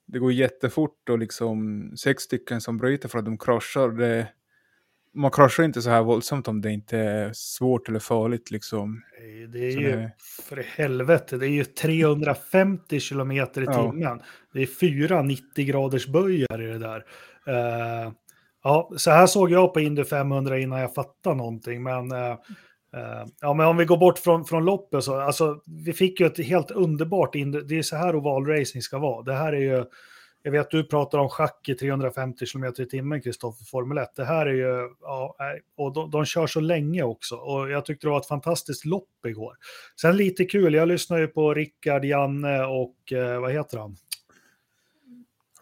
det 0.06 0.18
går 0.18 0.32
jättefort 0.32 1.08
och 1.08 1.18
liksom 1.18 1.90
sex 1.96 2.22
stycken 2.22 2.60
som 2.60 2.76
bryter 2.76 3.08
för 3.08 3.18
att 3.18 3.24
de 3.24 3.38
kraschar. 3.38 3.88
Det, 3.88 4.28
man 5.14 5.30
kraschar 5.30 5.64
inte 5.64 5.82
så 5.82 5.90
här 5.90 6.02
våldsamt 6.02 6.48
om 6.48 6.60
det 6.60 6.72
inte 6.72 6.98
är 6.98 7.32
svårt 7.32 7.88
eller 7.88 7.98
farligt 7.98 8.50
liksom. 8.50 9.02
Det 9.48 9.58
är 9.58 9.80
ju, 9.80 9.96
det... 9.96 10.12
för 10.48 10.56
helvete, 10.56 11.36
det 11.36 11.46
är 11.46 11.50
ju 11.50 11.64
350 11.64 13.00
kilometer 13.00 13.62
i 13.62 13.66
timmen. 13.66 14.00
Ja. 14.00 14.18
Det 14.52 14.62
är 14.62 14.66
fyra 14.66 15.22
90 15.22 15.64
graders 15.64 16.06
böjar 16.06 16.62
i 16.62 16.66
det 16.66 16.78
där. 16.78 17.04
Uh, 17.48 18.12
ja, 18.64 18.92
så 18.96 19.10
här 19.10 19.26
såg 19.26 19.50
jag 19.50 19.74
på 19.74 19.80
Indy 19.80 20.04
500 20.04 20.58
innan 20.58 20.80
jag 20.80 20.94
fattade 20.94 21.36
någonting, 21.36 21.82
men 21.82 22.12
uh, 22.12 22.36
Uh, 22.96 23.26
ja, 23.40 23.54
men 23.54 23.66
om 23.66 23.76
vi 23.76 23.84
går 23.84 23.96
bort 23.96 24.18
från, 24.18 24.44
från 24.44 24.64
loppet 24.64 25.04
så, 25.04 25.20
alltså, 25.20 25.60
vi 25.84 25.92
fick 25.92 26.20
ju 26.20 26.26
ett 26.26 26.46
helt 26.46 26.70
underbart, 26.70 27.32
det 27.32 27.78
är 27.78 27.82
så 27.82 27.96
här 27.96 28.16
ovalracing 28.16 28.82
ska 28.82 28.98
vara. 28.98 29.22
Det 29.22 29.34
här 29.34 29.52
är 29.52 29.60
ju, 29.60 29.84
jag 30.42 30.52
vet 30.52 30.60
att 30.60 30.70
du 30.70 30.84
pratar 30.84 31.18
om 31.18 31.28
schack 31.28 31.68
i 31.68 31.74
350 31.74 32.46
km 32.46 32.72
i 32.78 32.86
timmen, 32.86 33.22
Kristoffer, 33.22 33.64
Formel 33.64 33.98
1. 33.98 34.14
Det 34.16 34.24
här 34.24 34.46
är 34.46 34.54
ju, 34.54 34.88
ja, 35.00 35.36
och 35.76 35.92
de, 35.92 36.10
de, 36.10 36.24
kör 36.24 36.46
så 36.46 36.60
länge 36.60 37.02
också. 37.02 37.36
Och 37.36 37.70
jag 37.70 37.84
tyckte 37.84 38.06
det 38.06 38.10
var 38.10 38.20
ett 38.20 38.26
fantastiskt 38.26 38.84
lopp 38.84 39.26
igår. 39.26 39.56
Sen 40.00 40.16
lite 40.16 40.44
kul, 40.44 40.74
jag 40.74 40.88
lyssnar 40.88 41.18
ju 41.18 41.26
på 41.26 41.54
Rickard, 41.54 42.04
Janne 42.04 42.64
och 42.64 43.12
eh, 43.12 43.40
vad 43.40 43.52
heter 43.52 43.78
han? 43.78 43.96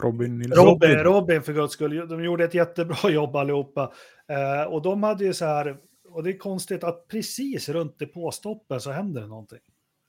Robin 0.00 0.38
Nilsson. 0.38 0.66
Robin, 0.66 0.98
Robin 0.98 1.42
för 1.42 1.52
guds 1.52 1.72
skull. 1.72 2.08
De 2.08 2.24
gjorde 2.24 2.44
ett 2.44 2.54
jättebra 2.54 3.10
jobb 3.10 3.36
allihopa. 3.36 3.92
Eh, 4.28 4.72
och 4.72 4.82
de 4.82 5.02
hade 5.02 5.24
ju 5.24 5.34
så 5.34 5.44
här, 5.44 5.76
och 6.08 6.22
det 6.22 6.30
är 6.30 6.38
konstigt 6.38 6.84
att 6.84 7.08
precis 7.08 7.68
runt 7.68 7.98
depåstoppen 7.98 8.80
så 8.80 8.90
händer 8.90 9.20
det 9.20 9.26
någonting. 9.26 9.58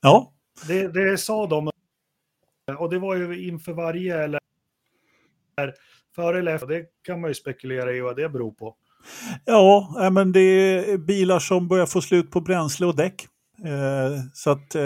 Ja. 0.02 0.32
Det, 0.68 0.88
det 0.88 1.18
sa 1.18 1.46
de. 1.46 1.70
Och 2.78 2.90
det 2.90 2.98
var 2.98 3.16
ju 3.16 3.48
inför 3.48 3.72
varje, 3.72 4.22
eller 4.22 4.40
före 6.16 6.38
eller 6.38 6.54
efter. 6.54 6.66
Det 6.66 6.84
kan 7.06 7.20
man 7.20 7.30
ju 7.30 7.34
spekulera 7.34 7.92
i 7.92 8.00
vad 8.00 8.16
det 8.16 8.28
beror 8.28 8.52
på. 8.52 8.74
Ja, 9.44 10.10
men 10.12 10.32
det 10.32 10.40
är 10.40 10.98
bilar 10.98 11.38
som 11.38 11.68
börjar 11.68 11.86
få 11.86 12.00
slut 12.00 12.30
på 12.30 12.40
bränsle 12.40 12.86
och 12.86 12.96
däck. 12.96 13.26
Eh, 13.64 14.20
så 14.34 14.50
att 14.50 14.74
eh, 14.74 14.82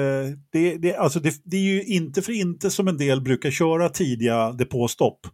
det, 0.53 0.77
det, 0.77 0.97
alltså 0.97 1.21
det, 1.21 1.35
det, 1.45 1.57
är 1.57 1.61
ju 1.61 1.85
inte 1.85 2.23
för 2.23 2.33
inte 2.33 2.71
som 2.71 2.89
en 2.89 2.97
del 2.97 3.21
brukar 3.21 3.51
köra 3.51 3.89
tidiga 3.89 4.53
depåstopp. 4.53 5.27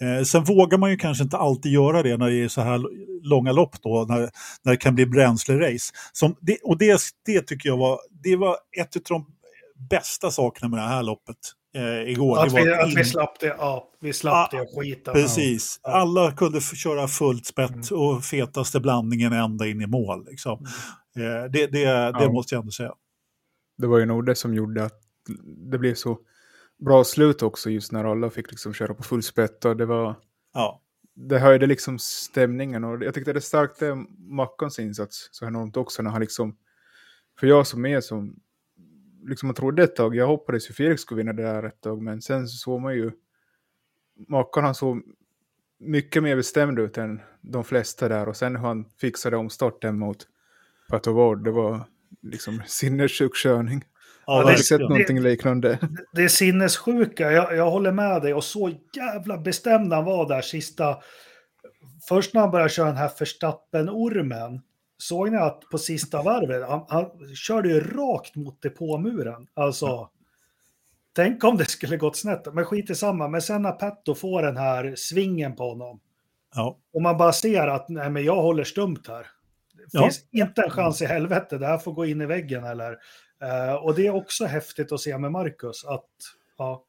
Eh, 0.00 0.24
sen 0.24 0.44
vågar 0.44 0.78
man 0.78 0.90
ju 0.90 0.96
kanske 0.96 1.24
inte 1.24 1.36
alltid 1.36 1.72
göra 1.72 2.02
det 2.02 2.16
när 2.16 2.30
det 2.30 2.44
är 2.44 2.48
så 2.48 2.60
här 2.60 2.80
långa 3.22 3.52
lopp 3.52 3.82
då, 3.82 4.06
när, 4.08 4.30
när 4.62 4.72
det 4.72 4.76
kan 4.76 4.94
bli 4.94 5.06
bränslerace. 5.06 5.92
Som 6.12 6.36
det, 6.40 6.58
och 6.64 6.78
det, 6.78 7.00
det 7.26 7.46
tycker 7.46 7.68
jag 7.68 7.76
var, 7.76 7.98
det 8.24 8.36
var 8.36 8.56
ett 8.80 8.96
av 8.96 9.02
de 9.08 9.26
bästa 9.90 10.30
sakerna 10.30 10.68
med 10.68 10.78
det 10.78 10.88
här 10.88 11.02
loppet 11.02 11.36
eh, 11.74 12.10
igår. 12.10 12.38
Att, 12.38 12.52
vi, 12.52 12.72
att 12.72 12.94
vi 12.94 13.04
slapp 13.04 13.40
det, 13.40 13.46
ja, 13.46 13.90
vi 14.00 14.12
slapp 14.12 14.54
ah, 14.54 14.56
det 14.58 14.66
skiten. 14.76 15.14
Precis, 15.14 15.80
ja. 15.82 15.90
alla 15.90 16.32
kunde 16.32 16.60
köra 16.60 17.08
fullt 17.08 17.46
spett 17.46 17.90
mm. 17.90 18.02
och 18.02 18.24
fetaste 18.24 18.80
blandningen 18.80 19.32
ända 19.32 19.66
in 19.66 19.80
i 19.80 19.86
mål. 19.86 20.26
Liksom. 20.30 20.66
Mm. 21.16 21.36
Eh, 21.36 21.50
det, 21.50 21.66
det, 21.66 21.84
det 21.84 22.12
ja. 22.24 22.32
måste 22.32 22.54
jag 22.54 22.60
ändå 22.60 22.72
säga. 22.72 22.92
Det 23.78 23.86
var 23.86 23.98
ju 23.98 24.06
nog 24.06 24.26
det 24.26 24.34
som 24.34 24.54
gjorde 24.54 24.84
att 24.84 25.00
det 25.70 25.78
blev 25.78 25.94
så 25.94 26.18
bra 26.84 27.04
slut 27.04 27.42
också 27.42 27.70
just 27.70 27.92
när 27.92 28.04
alla 28.04 28.30
fick 28.30 28.50
liksom 28.50 28.74
köra 28.74 28.94
på 28.94 29.02
fullspett 29.02 29.64
och 29.64 29.76
det 29.76 29.86
var... 29.86 30.14
Ja. 30.54 30.82
Det 31.14 31.38
höjde 31.38 31.66
liksom 31.66 31.98
stämningen 31.98 32.84
och 32.84 33.04
jag 33.04 33.14
tyckte 33.14 33.32
det 33.32 33.40
stärkte 33.40 33.94
Mackans 34.18 34.78
insats 34.78 35.28
så 35.32 35.46
enormt 35.46 35.76
också 35.76 36.02
när 36.02 36.10
han 36.10 36.20
liksom... 36.20 36.56
För 37.40 37.46
jag 37.46 37.66
som 37.66 37.86
är 37.86 38.00
som... 38.00 38.36
Liksom 39.28 39.46
man 39.46 39.54
trodde 39.54 39.82
ett 39.82 39.96
tag, 39.96 40.16
jag 40.16 40.26
hoppades 40.26 40.70
ju 40.70 40.74
Felix 40.74 41.02
skulle 41.02 41.18
vinna 41.18 41.32
det 41.32 41.42
där 41.42 41.62
ett 41.62 41.80
tag 41.80 42.02
men 42.02 42.22
sen 42.22 42.48
så 42.48 42.56
såg 42.56 42.80
man 42.80 42.94
ju... 42.94 43.10
Mackan 44.28 44.64
han 44.64 44.74
såg 44.74 45.02
mycket 45.78 46.22
mer 46.22 46.36
bestämd 46.36 46.78
ut 46.78 46.98
än 46.98 47.20
de 47.40 47.64
flesta 47.64 48.08
där 48.08 48.28
och 48.28 48.36
sen 48.36 48.56
hur 48.56 48.66
han 48.66 48.84
fixade 49.00 49.36
omstarten 49.36 49.98
mot 49.98 50.26
Patovard, 50.88 51.44
det 51.44 51.50
var 51.50 51.84
liksom 52.22 52.62
sinnessjuk 52.66 53.36
körning. 53.36 53.84
Ja, 54.26 54.32
jag 54.32 54.32
har 54.32 54.40
aldrig 54.40 54.66
sett 54.66 54.80
någonting 54.80 55.16
det, 55.16 55.22
liknande. 55.22 55.78
Det 56.12 56.24
är 56.24 56.28
sinnessjuka, 56.28 57.32
jag, 57.32 57.56
jag 57.56 57.70
håller 57.70 57.92
med 57.92 58.22
dig. 58.22 58.34
Och 58.34 58.44
så 58.44 58.70
jävla 58.96 59.38
bestämd 59.38 59.92
han 59.92 60.04
var 60.04 60.28
där 60.28 60.42
sista... 60.42 60.96
Först 62.08 62.34
när 62.34 62.40
han 62.40 62.50
började 62.50 62.70
köra 62.70 62.86
den 62.86 62.96
här 62.96 63.10
Verstappen-ormen 63.18 64.60
såg 65.02 65.30
ni 65.30 65.36
att 65.38 65.60
på 65.70 65.78
sista 65.78 66.22
varvet, 66.22 66.68
han, 66.68 66.84
han 66.88 67.06
körde 67.34 67.68
ju 67.68 67.80
rakt 67.80 68.36
mot 68.36 68.62
depåmuren. 68.62 69.46
Alltså, 69.54 70.08
tänk 71.16 71.44
om 71.44 71.56
det 71.56 71.64
skulle 71.64 71.96
gått 71.96 72.16
snett. 72.16 72.54
Men 72.54 72.64
skit 72.64 72.90
i 72.90 72.94
samma. 72.94 73.28
Men 73.28 73.42
sen 73.42 73.62
när 73.62 73.72
Petto 73.72 74.14
får 74.14 74.42
den 74.42 74.56
här 74.56 74.94
svingen 74.96 75.56
på 75.56 75.68
honom. 75.68 76.00
Ja. 76.54 76.78
Och 76.92 77.02
man 77.02 77.16
bara 77.18 77.32
ser 77.32 77.66
att 77.68 77.88
nej, 77.88 78.10
men 78.10 78.24
jag 78.24 78.42
håller 78.42 78.64
stumt 78.64 79.02
här. 79.08 79.26
Det 79.74 79.84
Ja. 79.92 80.02
finns 80.02 80.20
inte 80.32 80.62
en 80.62 80.70
chans 80.70 81.02
i 81.02 81.06
helvete, 81.06 81.58
det 81.58 81.66
här 81.66 81.78
får 81.78 81.92
gå 81.92 82.06
in 82.06 82.20
i 82.20 82.26
väggen 82.26 82.64
eller. 82.64 82.92
Eh, 83.42 83.74
och 83.74 83.94
det 83.94 84.06
är 84.06 84.14
också 84.14 84.44
häftigt 84.44 84.92
att 84.92 85.00
se 85.00 85.18
med 85.18 85.32
Marcus 85.32 85.84
att, 85.84 86.08
ja, 86.58 86.84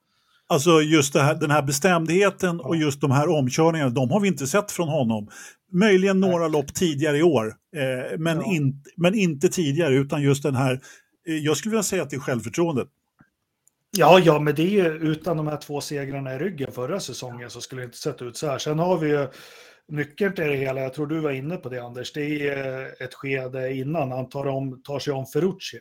Alltså 0.48 0.82
just 0.82 1.16
här, 1.16 1.36
den 1.36 1.52
här 1.52 1.62
bestämdheten 1.62 2.60
och 2.60 2.76
just 2.76 3.02
de 3.02 3.12
här 3.12 3.30
omkörningarna, 3.30 3.90
de 3.90 4.12
har 4.12 4.20
vi 4.20 4.28
inte 4.28 4.48
sett 4.48 4.72
från 4.72 4.88
honom. 4.90 5.28
Möjligen 5.74 6.20
några 6.20 6.48
lopp 6.48 6.74
tidigare 6.74 7.18
i 7.18 7.24
år, 7.24 7.56
eh, 7.76 8.18
men, 8.20 8.38
Ja. 8.38 8.54
in, 8.54 8.84
men 8.98 9.16
inte 9.16 9.50
tidigare, 9.50 9.96
utan 9.96 10.22
just 10.22 10.44
den 10.44 10.56
här, 10.56 10.82
eh, 11.28 11.36
jag 11.36 11.58
skulle 11.58 11.72
vilja 11.72 11.84
säga 11.84 12.04
att 12.04 12.10
det 12.10 12.16
är 12.16 12.20
självförtroendet. 12.20 12.88
Ja, 13.98 14.20
ja, 14.20 14.40
men 14.40 14.56
det 14.56 14.62
är 14.62 14.70
ju 14.70 14.94
utan 14.94 15.38
de 15.38 15.48
här 15.48 15.58
två 15.58 15.82
segrarna 15.82 16.36
i 16.36 16.38
ryggen 16.38 16.72
förra 16.72 17.00
säsongen 17.00 17.50
så 17.50 17.62
skulle 17.62 17.82
det 17.82 17.86
inte 17.86 17.98
sett 17.98 18.22
ut 18.22 18.38
så 18.38 18.48
här. 18.48 18.58
Sen 18.58 18.80
har 18.80 18.98
vi 18.98 19.10
ju 19.10 19.28
nyckeln 19.88 20.36
till 20.36 20.48
det 20.48 20.56
hela, 20.56 20.82
jag 20.82 20.94
tror 20.94 21.08
du 21.08 21.20
var 21.20 21.32
inne 21.32 21.58
på 21.58 21.70
det 21.70 21.84
Anders, 21.84 22.14
det 22.14 22.48
är 22.50 22.82
eh, 22.82 23.06
ett 23.06 23.14
skede 23.14 23.74
innan 23.74 24.12
han 24.12 24.30
tar, 24.30 24.48
om, 24.48 24.82
tar 24.84 25.00
sig 25.00 25.14
om 25.14 25.26
Ferrucci. 25.26 25.80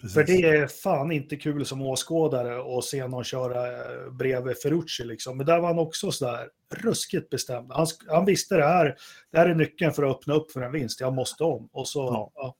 Precis. 0.00 0.14
För 0.14 0.24
det 0.24 0.42
är 0.42 0.66
fan 0.66 1.12
inte 1.12 1.36
kul 1.36 1.66
som 1.66 1.82
åskådare 1.82 2.78
att 2.78 2.84
se 2.84 3.06
någon 3.06 3.24
köra 3.24 3.66
eh, 3.66 4.12
bredvid 4.18 4.56
Ferrucci 4.62 5.04
liksom. 5.04 5.36
Men 5.36 5.46
där 5.46 5.60
var 5.60 5.68
han 5.68 5.78
också 5.78 6.10
sådär 6.10 6.48
ruskigt 6.74 7.30
bestämd. 7.30 7.72
Han, 7.72 7.86
han 8.08 8.24
visste 8.24 8.56
det 8.56 8.66
här, 8.66 8.96
det 9.32 9.38
här 9.38 9.48
är 9.48 9.54
nyckeln 9.54 9.92
för 9.92 10.02
att 10.02 10.16
öppna 10.16 10.34
upp 10.34 10.52
för 10.52 10.60
en 10.60 10.72
vinst, 10.72 11.00
jag 11.00 11.14
måste 11.14 11.44
om. 11.44 11.68
Och 11.72 11.88
så, 11.88 12.04
Ja. 12.04 12.30
ja. 12.34 12.56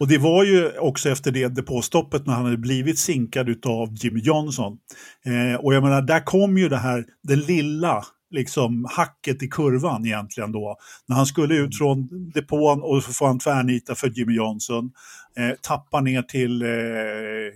Och 0.00 0.08
det 0.08 0.18
var 0.18 0.44
ju 0.44 0.78
också 0.78 1.08
efter 1.10 1.30
det 1.30 1.48
depåstoppet 1.48 2.26
när 2.26 2.34
han 2.34 2.44
hade 2.44 2.56
blivit 2.56 2.98
sinkad 2.98 3.66
av 3.66 3.88
Jimmy 3.94 4.20
Johnson. 4.20 4.78
Eh, 5.26 5.60
och 5.60 5.74
jag 5.74 5.82
menar, 5.82 6.02
där 6.02 6.24
kom 6.24 6.58
ju 6.58 6.68
det 6.68 6.76
här, 6.76 7.04
det 7.22 7.36
lilla 7.36 8.04
liksom 8.30 8.86
hacket 8.90 9.42
i 9.42 9.48
kurvan 9.48 10.06
egentligen 10.06 10.52
då. 10.52 10.76
När 11.06 11.16
han 11.16 11.26
skulle 11.26 11.54
ut 11.54 11.78
från 11.78 12.08
depån 12.34 12.82
och 12.82 13.02
så 13.02 13.12
får 13.12 13.26
han 13.26 13.38
tvärnita 13.38 13.94
för 13.94 14.08
Jimmy 14.08 14.34
Johnson. 14.34 14.90
Eh, 15.38 15.54
tappar 15.62 16.00
ner 16.00 16.22
till, 16.22 16.62
eh, 16.62 16.68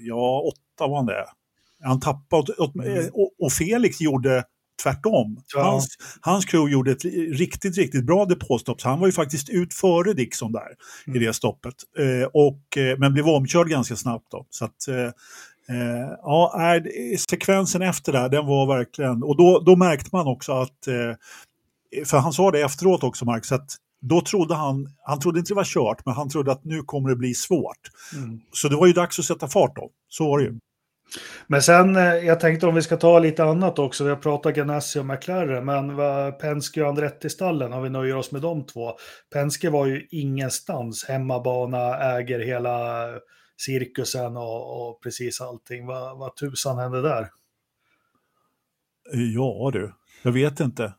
ja, 0.01 0.41
åtta 0.41 0.87
var 0.91 0.97
han 0.97 1.07
det. 1.07 1.25
Han 1.85 2.01
tappade, 2.01 2.53
åt, 2.53 2.59
åt, 2.59 2.77
eh, 2.87 3.07
och, 3.13 3.33
och 3.39 3.53
Felix 3.53 4.01
gjorde 4.01 4.45
tvärtom. 4.83 5.41
Ja. 5.55 5.63
Hans, 5.63 5.89
hans 6.21 6.45
crew 6.45 6.73
gjorde 6.73 6.91
ett 6.91 7.05
riktigt, 7.39 7.77
riktigt 7.79 8.07
bra 8.07 8.25
depåstopp. 8.25 8.81
Så 8.81 8.89
han 8.89 9.01
var 9.01 9.07
ju 9.07 9.13
faktiskt 9.13 9.49
ut 9.49 9.75
före 9.75 10.13
Dixon 10.13 10.53
där 10.53 10.69
i 11.15 11.19
det 11.19 11.33
stoppet. 11.33 11.75
Eh, 11.99 12.27
och, 12.33 12.77
eh, 12.77 12.99
men 12.99 13.13
blev 13.13 13.29
omkörd 13.29 13.69
ganska 13.69 13.97
snabbt 13.97 14.27
då. 14.31 14.47
Så 14.51 14.65
att, 14.65 14.89
eh, 14.89 15.05
eh, 15.77 16.09
ja, 16.23 16.81
det- 16.85 17.21
sekvensen 17.21 17.83
efter 17.83 18.13
där, 18.13 18.29
den 18.29 18.47
var 18.47 18.67
verkligen... 18.67 19.23
Och 19.23 19.37
då, 19.37 19.61
då 19.67 19.77
märkte 19.77 20.09
man 20.13 20.27
också 20.27 20.53
att... 20.53 20.87
Eh, 20.87 22.05
för 22.05 22.19
han 22.19 22.33
sa 22.33 22.51
det 22.51 22.61
efteråt 22.63 23.03
också, 23.03 23.25
Mark, 23.25 23.53
att 23.53 23.77
då 24.03 24.21
trodde 24.21 24.55
han, 24.55 24.89
han 25.05 25.21
trodde 25.21 25.39
inte 25.39 25.51
det 25.51 25.57
var 25.57 25.65
kört, 25.65 26.07
men 26.07 26.15
han 26.15 26.29
trodde 26.29 26.53
att 26.53 26.65
nu 26.65 26.83
kommer 26.83 27.09
det 27.09 27.17
bli 27.17 27.35
svårt. 27.35 27.91
Mm. 28.17 28.41
Så 28.53 28.69
det 28.69 28.77
var 28.77 28.87
ju 28.87 28.93
dags 28.93 29.19
att 29.19 29.25
sätta 29.25 29.49
fart 29.49 29.77
då. 29.77 29.91
Så 30.09 30.29
var 30.29 30.39
det 30.39 30.45
ju. 30.45 30.59
Men 31.47 31.63
sen, 31.63 31.97
eh, 31.97 32.03
jag 32.03 32.41
tänkte 32.41 32.67
om 32.67 32.75
vi 32.75 32.83
ska 32.83 32.97
ta 32.97 33.19
lite 33.19 33.45
annat 33.45 33.79
också. 33.79 34.05
Vi 34.05 34.11
har 34.11 34.17
pratat 34.17 34.55
Ganassi 34.55 34.99
och 34.99 35.07
McLaren, 35.07 35.65
men 35.65 35.97
Penske 36.41 36.83
och 36.83 36.89
Andretti-stallen, 36.89 37.73
om 37.73 37.83
vi 37.83 37.91
nöjer 37.91 38.17
oss 38.17 38.33
med 38.33 38.43
de 38.43 38.67
två. 38.67 38.93
Penske 39.33 39.71
var 39.71 39.87
ju 39.87 40.07
ingenstans, 40.11 41.05
hemmabana, 41.05 41.99
äger 41.99 42.41
hela 42.41 43.07
cirkusen 43.57 44.37
och, 44.37 44.89
och 44.89 45.03
precis 45.03 45.41
allting. 45.41 45.87
Vad, 45.87 46.19
vad 46.19 46.37
tusan 46.37 46.79
hände 46.79 47.03
där? 47.03 47.29
Ja 49.35 49.71
du, 49.73 49.93
jag 50.23 50.33
vet 50.33 50.61
inte. 50.61 50.95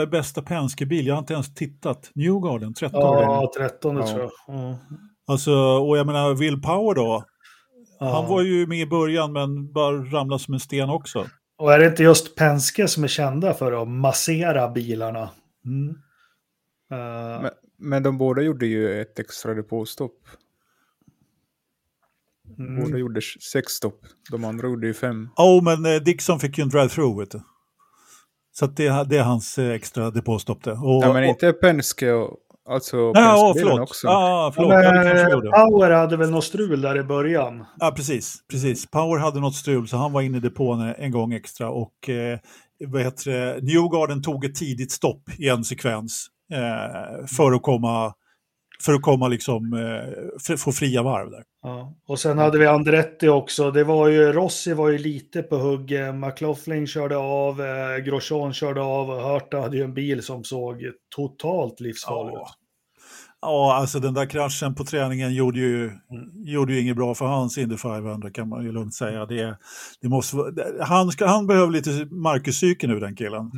Är 0.00 0.06
bästa 0.06 0.42
Penske-bil? 0.42 1.06
Jag 1.06 1.14
har 1.14 1.18
inte 1.18 1.32
ens 1.32 1.54
tittat. 1.54 2.10
Newgarden, 2.14 2.74
13 2.74 3.00
Ja, 3.00 3.52
13 3.56 3.96
Ja. 3.96 4.06
tror 4.06 4.20
jag. 4.46 4.54
Mm. 4.58 4.76
Alltså, 5.26 5.52
och 5.54 5.98
jag 5.98 6.06
menar, 6.06 6.34
Will 6.34 6.62
Power 6.62 6.94
då? 6.94 7.24
Ja. 7.98 8.12
Han 8.12 8.26
var 8.28 8.42
ju 8.42 8.66
med 8.66 8.78
i 8.80 8.86
början 8.86 9.32
men 9.32 9.72
bara 9.72 9.96
ramlade 9.96 10.42
som 10.42 10.54
en 10.54 10.60
sten 10.60 10.90
också. 10.90 11.26
Och 11.58 11.72
är 11.72 11.78
det 11.78 11.86
inte 11.86 12.02
just 12.02 12.36
Penske 12.36 12.88
som 12.88 13.04
är 13.04 13.08
kända 13.08 13.54
för 13.54 13.82
att 13.82 13.88
massera 13.88 14.68
bilarna? 14.70 15.30
Mm. 15.64 15.88
Eh, 16.90 17.42
Men, 17.42 17.50
men 17.78 18.02
de 18.02 18.18
båda 18.18 18.42
gjorde 18.42 18.66
ju 18.66 19.00
ett 19.00 19.18
extra 19.18 19.54
depåstopp. 19.54 20.18
mm. 22.58 22.82
Båda 22.84 22.98
gjorde 22.98 23.20
sex 23.52 23.72
stopp. 23.72 24.00
De 24.30 24.44
andra 24.44 24.68
gjorde 24.68 24.86
ju 24.86 24.94
fem. 24.94 25.28
Oh, 25.36 25.64
men 25.64 25.94
eh, 25.94 26.00
Dixon 26.00 26.40
fick 26.40 26.58
ju 26.58 26.62
en 26.62 26.68
drive-through, 26.70 27.18
vet 27.20 27.30
du. 27.30 27.40
Så 28.60 28.66
att 28.66 28.76
det, 28.76 29.04
det 29.08 29.18
är 29.18 29.22
hans 29.22 29.58
eh, 29.58 29.70
extra 29.70 30.10
depåstopp 30.10 30.64
det. 30.64 30.72
Och, 30.72 31.04
Ja, 31.04 31.12
men 31.12 31.24
inte 31.24 31.52
Penske 31.52 32.12
och 32.12 32.36
alltså 32.68 32.96
Ja, 33.14 33.54
förlåt. 33.58 33.80
också. 33.80 34.06
Ja, 34.06 34.52
förlåt. 34.54 34.70
Men, 34.70 35.30
gjorde. 35.30 35.50
Power 35.50 35.90
hade 35.90 36.16
väl 36.16 36.30
något 36.30 36.44
strul 36.44 36.80
där 36.80 36.98
i 36.98 37.02
början. 37.02 37.64
Ja, 37.78 37.92
precis, 37.96 38.36
precis. 38.50 38.90
Power 38.90 39.18
hade 39.18 39.40
något 39.40 39.54
strul 39.54 39.88
så 39.88 39.96
han 39.96 40.12
var 40.12 40.22
inne 40.22 40.36
i 40.36 40.40
depån 40.40 40.80
en 40.80 41.10
gång 41.10 41.32
extra 41.32 41.70
och 41.70 42.08
eh, 42.08 42.38
vad 42.86 43.02
heter 43.02 43.30
det? 43.30 43.60
Newgarden 43.62 44.22
tog 44.22 44.44
ett 44.44 44.54
tidigt 44.54 44.92
stopp 44.92 45.22
i 45.38 45.48
en 45.48 45.64
sekvens 45.64 46.26
eh, 46.52 47.26
för 47.36 47.52
att 47.52 47.62
komma, 47.62 48.14
för 48.84 48.92
att 48.92 49.02
komma 49.02 49.28
liksom, 49.28 49.72
eh, 50.48 50.56
få 50.56 50.72
fria 50.72 51.02
varv 51.02 51.30
där. 51.30 51.42
Ja. 51.62 51.94
Och 52.06 52.18
sen 52.18 52.38
hade 52.38 52.58
vi 52.58 52.66
Andretti 52.66 53.28
också. 53.28 53.70
Det 53.70 53.84
var 53.84 54.08
ju, 54.08 54.32
Rossi 54.32 54.72
var 54.74 54.88
ju 54.88 54.98
lite 54.98 55.42
på 55.42 55.56
hugg. 55.56 55.92
Eh, 55.92 56.12
McLaughlin 56.12 56.86
körde 56.86 57.16
av, 57.16 57.60
eh, 57.60 57.96
Grosjean 58.04 58.52
körde 58.52 58.80
av 58.82 59.10
och 59.10 59.22
Hörta 59.22 59.60
hade 59.60 59.76
ju 59.76 59.82
en 59.84 59.94
bil 59.94 60.22
som 60.22 60.44
såg 60.44 60.76
totalt 61.16 61.80
livsfarlig 61.80 62.32
Ja. 62.34 62.40
ut. 62.40 62.56
Ja, 63.42 63.74
alltså 63.74 64.00
den 64.00 64.14
där 64.14 64.26
kraschen 64.26 64.74
på 64.74 64.84
träningen 64.84 65.34
gjorde 65.34 65.58
ju, 65.58 65.90
gjorde 66.34 66.72
ju 66.72 66.80
inget 66.80 66.96
bra 66.96 67.14
för 67.14 67.24
hans 67.26 67.58
Indy 67.58 67.76
500 67.76 68.30
kan 68.30 68.48
man 68.48 68.64
ju 68.64 68.72
lugnt 68.72 68.94
säga. 68.94 69.26
Det, 69.26 69.58
det 70.00 70.08
måste, 70.08 70.36
han, 70.80 71.08
ska, 71.10 71.26
han 71.26 71.46
behöver 71.46 71.72
lite 71.72 71.90
Marcus-psyke 72.10 72.86
nu 72.86 73.00
den 73.00 73.16
killen. 73.16 73.50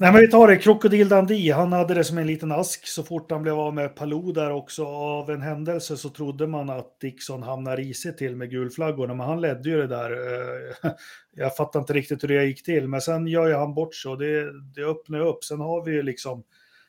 Nej 0.00 0.12
men 0.12 0.20
vi 0.20 0.28
tar 0.28 0.48
det, 0.48 0.56
Krokodil 0.56 1.08
Dundee, 1.08 1.52
han 1.52 1.72
hade 1.72 1.94
det 1.94 2.04
som 2.04 2.18
en 2.18 2.26
liten 2.26 2.52
ask 2.52 2.86
så 2.86 3.02
fort 3.02 3.30
han 3.30 3.42
blev 3.42 3.58
av 3.58 3.74
med 3.74 3.96
Palou 3.96 4.32
där 4.32 4.50
också. 4.50 4.86
Av 4.86 5.30
en 5.30 5.42
händelse 5.42 5.96
så 5.96 6.08
trodde 6.08 6.46
man 6.46 6.70
att 6.70 7.00
Dixon 7.00 7.42
hamnar 7.42 7.76
risigt 7.76 8.18
till 8.18 8.36
med 8.36 8.50
gulflaggorna, 8.50 9.14
men 9.14 9.26
han 9.26 9.40
ledde 9.40 9.68
ju 9.68 9.76
det 9.76 9.86
där. 9.86 10.10
Eh, 10.10 10.90
jag 11.34 11.56
fattar 11.56 11.80
inte 11.80 11.92
riktigt 11.92 12.22
hur 12.22 12.28
det 12.28 12.44
gick 12.44 12.64
till, 12.64 12.88
men 12.88 13.00
sen 13.00 13.26
gör 13.26 13.48
ju 13.48 13.54
han 13.54 13.74
bort 13.74 13.94
sig 13.94 14.10
och 14.10 14.18
det, 14.18 14.52
det 14.74 14.82
öppnar 14.82 15.20
upp. 15.20 15.44
Sen 15.44 15.60
har 15.60 15.84
vi 15.84 15.92
ju 15.92 16.02
liksom 16.02 16.44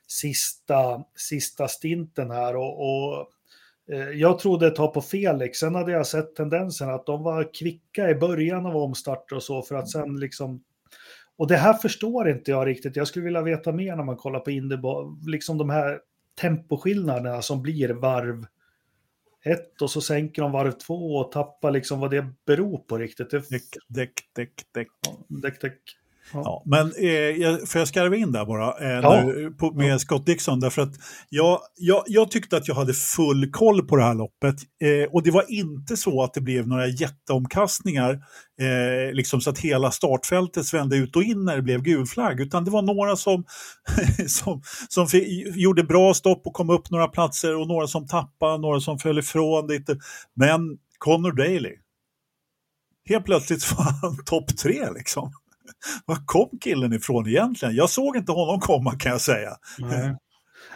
sista, 0.08 1.04
sista 1.16 1.68
stinten 1.68 2.32
här 2.32 2.56
och, 2.56 2.80
och 2.80 3.28
eh, 3.92 4.10
jag 4.10 4.40
trodde 4.40 4.68
ett 4.68 4.76
tag 4.76 4.94
på 4.94 5.02
Felix, 5.02 5.60
sen 5.60 5.76
hade 5.76 5.92
jag 5.92 6.08
sett 6.08 6.36
tendensen 6.36 6.90
att 6.90 7.06
de 7.06 7.24
var 7.24 7.54
kvicka 7.54 8.10
i 8.10 8.16
början 8.16 8.66
av 8.66 8.78
omstarter 8.78 9.36
och 9.36 9.44
så 9.44 9.62
för 9.62 9.76
att 9.76 9.90
sen 9.90 10.20
liksom 10.20 10.64
och 11.40 11.48
det 11.48 11.58
här 11.58 11.74
förstår 11.74 12.30
inte 12.30 12.52
jag 12.52 12.68
riktigt. 12.68 12.96
Jag 12.96 13.08
skulle 13.08 13.26
vilja 13.26 13.42
veta 13.42 13.72
mer 13.72 13.96
när 13.96 14.04
man 14.04 14.18
kollar 14.18 14.40
på 14.40 14.52
Indy, 14.52 14.78
liksom 15.28 15.58
de 15.58 15.70
här 15.70 16.00
temposkillnaderna 16.42 17.42
som 17.42 17.62
blir 17.62 17.90
varv 17.90 18.46
ett 19.46 19.82
och 19.82 19.92
så 19.92 20.02
sänker 20.02 20.42
de 20.42 20.52
varv 20.52 20.72
två 20.72 21.16
och 21.16 21.32
tappar 21.32 21.72
liksom 21.72 22.00
vad 22.00 22.12
det 22.12 22.28
beror 22.46 22.78
på 22.78 22.98
riktigt. 22.98 23.30
Det, 23.30 23.50
Däck, 23.50 23.64
däck, 23.88 24.14
däck, 24.36 24.52
däck. 24.74 24.88
däck, 25.28 25.62
däck. 25.62 25.82
Ja, 26.34 26.64
men 26.66 26.92
eh, 26.98 27.10
jag, 27.12 27.70
får 27.70 27.80
jag 27.80 27.88
skarva 27.88 28.16
in 28.16 28.32
där 28.32 28.46
bara 28.46 28.74
eh, 28.80 29.00
Ja. 29.04 29.24
nu, 29.26 29.52
på, 29.52 29.72
med 29.74 30.02
Scott 30.02 30.26
Dixon? 30.26 30.60
Därför 30.60 30.82
att 30.82 30.94
jag, 31.30 31.60
jag, 31.76 32.04
jag 32.08 32.32
tyckte 32.32 32.58
att 32.58 32.68
jag 32.68 32.76
hade 32.76 32.94
full 32.94 33.52
koll 33.52 33.88
på 33.88 33.96
det 33.96 34.04
här 34.04 34.14
loppet 34.14 34.56
eh, 34.84 35.14
och 35.14 35.24
det 35.24 35.32
var 35.32 35.46
inte 35.52 35.98
så 35.98 36.24
att 36.24 36.34
det 36.34 36.42
blev 36.42 36.68
några 36.68 36.88
jätteomkastningar 36.88 38.14
eh, 38.62 39.14
liksom 39.14 39.42
så 39.42 39.50
att 39.50 39.60
hela 39.60 39.92
startfältet 39.92 40.66
svände 40.66 40.96
ut 40.98 41.16
och 41.16 41.24
in 41.24 41.46
när 41.46 41.56
det 41.56 41.62
blev 41.62 41.82
gul 41.82 42.06
flagg 42.06 42.40
utan 42.40 42.66
det 42.66 42.72
var 42.72 42.82
några 42.82 43.16
som, 43.16 43.44
som, 44.28 44.62
som 44.90 45.08
fi- 45.08 45.52
gjorde 45.56 45.84
bra 45.84 46.14
stopp 46.14 46.48
och 46.48 46.54
kom 46.54 46.70
upp 46.70 46.90
några 46.92 47.08
platser 47.08 47.56
och 47.56 47.68
några 47.68 47.88
som 47.88 48.08
tappade, 48.08 48.58
några 48.58 48.80
som 48.80 49.00
föll 49.00 49.20
ifrån 49.20 49.68
lite. 49.68 49.98
Men 50.36 50.60
Connor 50.98 51.32
Daly, 51.32 51.76
helt 53.10 53.26
plötsligt 53.26 53.72
var 53.78 53.84
han 54.02 54.24
topp 54.26 54.58
tre 54.58 54.92
liksom. 54.96 55.32
Var 56.06 56.18
kom 56.26 56.50
killen 56.62 56.94
ifrån 56.94 57.28
egentligen? 57.28 57.76
Jag 57.76 57.90
såg 57.90 58.18
inte 58.18 58.32
honom 58.32 58.60
komma 58.60 58.92
kan 59.00 59.12
jag 59.12 59.22
säga. 59.22 59.52
Nej. 59.80 60.16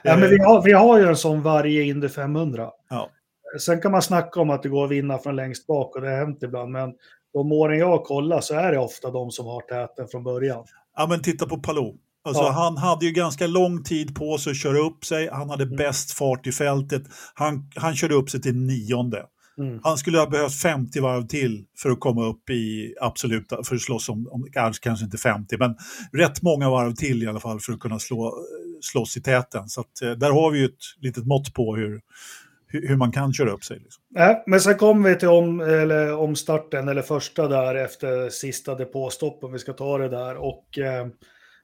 Ja, 0.06 0.18
men 0.18 0.30
vi, 0.30 0.38
har, 0.38 0.62
vi 0.64 0.72
har 0.74 1.00
ju 1.00 1.06
en 1.08 1.16
sån 1.18 1.42
varje 1.42 1.84
Indy 1.84 2.10
500. 2.10 2.70
Ja. 2.90 3.10
Sen 3.60 3.82
kan 3.82 3.92
man 3.92 4.02
snacka 4.02 4.40
om 4.42 4.50
att 4.50 4.64
det 4.64 4.70
går 4.70 4.86
att 4.86 4.92
vinna 4.92 5.18
från 5.18 5.36
längst 5.36 5.68
bak 5.68 5.96
och 5.96 6.02
det 6.02 6.10
har 6.10 6.18
hänt 6.18 6.44
ibland. 6.44 6.72
Men 6.72 6.94
de 7.34 7.52
åren 7.52 7.80
jag 7.80 7.88
har 7.88 7.98
kollat 8.06 8.44
så 8.44 8.56
är 8.56 8.72
det 8.72 8.78
ofta 8.80 9.12
de 9.12 9.32
som 9.32 9.46
har 9.46 9.62
täten 9.62 10.08
från 10.08 10.24
början. 10.24 10.64
Ja, 10.98 11.08
men 11.10 11.22
titta 11.22 11.46
på 11.46 11.58
Palou. 11.58 11.96
Alltså, 12.24 12.44
Ja. 12.44 12.50
Han 12.52 12.78
hade 12.78 13.06
ju 13.06 13.12
ganska 13.12 13.48
lång 13.48 13.84
tid 13.84 14.16
på 14.16 14.38
sig 14.38 14.52
att 14.52 14.58
köra 14.58 14.78
upp 14.78 15.06
sig. 15.06 15.30
Han 15.32 15.50
hade 15.50 15.64
Mm. 15.64 15.76
bäst 15.76 16.12
fart 16.12 16.48
i 16.48 16.52
fältet. 16.52 17.04
Han, 17.34 17.70
han 17.76 17.96
körde 17.96 18.16
upp 18.16 18.30
sig 18.30 18.42
till 18.42 18.56
nionde. 18.56 19.26
Mm. 19.58 19.80
Han 19.84 19.98
skulle 19.98 20.18
ha 20.18 20.30
behövt 20.30 20.56
50 20.56 21.00
varv 21.00 21.28
till 21.28 21.66
för 21.78 21.90
att 21.90 22.00
komma 22.00 22.26
upp 22.26 22.50
i 22.50 22.96
absoluta, 23.02 23.64
för 23.64 23.76
att 23.76 23.82
slåss 23.82 24.10
om, 24.10 24.28
om 24.32 24.48
kanske, 24.52 25.06
inte 25.06 25.18
50, 25.18 25.58
men 25.58 25.76
rätt 26.12 26.42
många 26.42 26.70
varv 26.70 26.94
till 26.96 27.24
i 27.24 27.28
alla 27.28 27.40
fall 27.40 27.60
för 27.60 27.74
att 27.74 27.80
kunna 27.80 28.00
slå, 28.00 28.34
slåss 28.82 29.18
i 29.18 29.22
täten. 29.22 29.70
Så 29.70 29.82
att, 29.82 30.02
eh, 30.02 30.12
där 30.12 30.32
har 30.32 30.52
vi 30.52 30.60
ju 30.60 30.66
ett 30.66 31.02
litet 31.02 31.26
mått 31.26 31.54
på 31.54 31.76
hur, 31.76 32.02
hur, 32.68 32.96
man 32.96 33.12
kan 33.12 33.34
köra 33.34 33.52
upp 33.52 33.64
sig. 33.64 33.80
Liksom. 33.80 34.04
Nej, 34.10 34.44
men 34.48 34.62
sen 34.62 34.78
kommer 34.78 35.10
vi 35.10 35.16
till 35.16 35.28
om, 35.28 35.60
eller 35.60 36.16
omstarten, 36.16 36.88
eller 36.88 37.02
första 37.02 37.48
där 37.48 37.76
efter 37.76 38.30
sista 38.30 38.76
depåstopp, 38.76 39.44
om 39.44 39.52
vi 39.52 39.60
ska 39.60 39.74
ta 39.74 39.98
det 39.98 40.10
där. 40.10 40.36
Och 40.36 40.78
eh, 40.78 41.08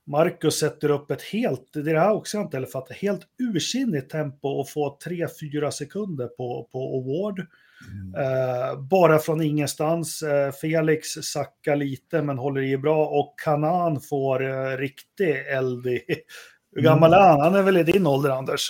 Marcus 0.07 0.59
sätter 0.59 0.91
upp 0.91 1.11
ett 1.11 1.21
helt, 1.21 1.73
det 1.73 1.79
är 1.79 1.93
det 1.93 1.99
här 1.99 2.13
också 2.13 2.37
jag 2.37 2.45
inte 2.45 2.57
heller 2.57 2.67
fattar, 2.67 2.95
helt 2.95 3.21
ursinnigt 3.39 4.11
tempo 4.11 4.47
och 4.47 4.69
få 4.69 4.97
3-4 5.05 5.71
sekunder 5.71 6.27
på, 6.27 6.69
på 6.71 6.79
Award. 6.79 7.47
Eh, 8.17 8.79
bara 8.79 9.19
från 9.19 9.41
ingenstans. 9.41 10.21
Eh, 10.21 10.51
Felix 10.51 11.07
sackar 11.07 11.75
lite 11.75 12.21
men 12.21 12.37
håller 12.37 12.61
i 12.61 12.77
bra 12.77 13.05
och 13.05 13.35
Kanan 13.43 14.01
får 14.01 14.49
eh, 14.49 14.77
riktig 14.77 15.35
eld 15.57 15.87
i... 15.87 16.01
Hur 16.75 16.81
gammal 16.81 17.13
är 17.13 17.19
han? 17.29 17.39
Han 17.39 17.55
är 17.55 17.61
väl 17.61 17.77
i 17.77 17.83
din 17.83 18.07
ålder, 18.07 18.29
Anders? 18.29 18.69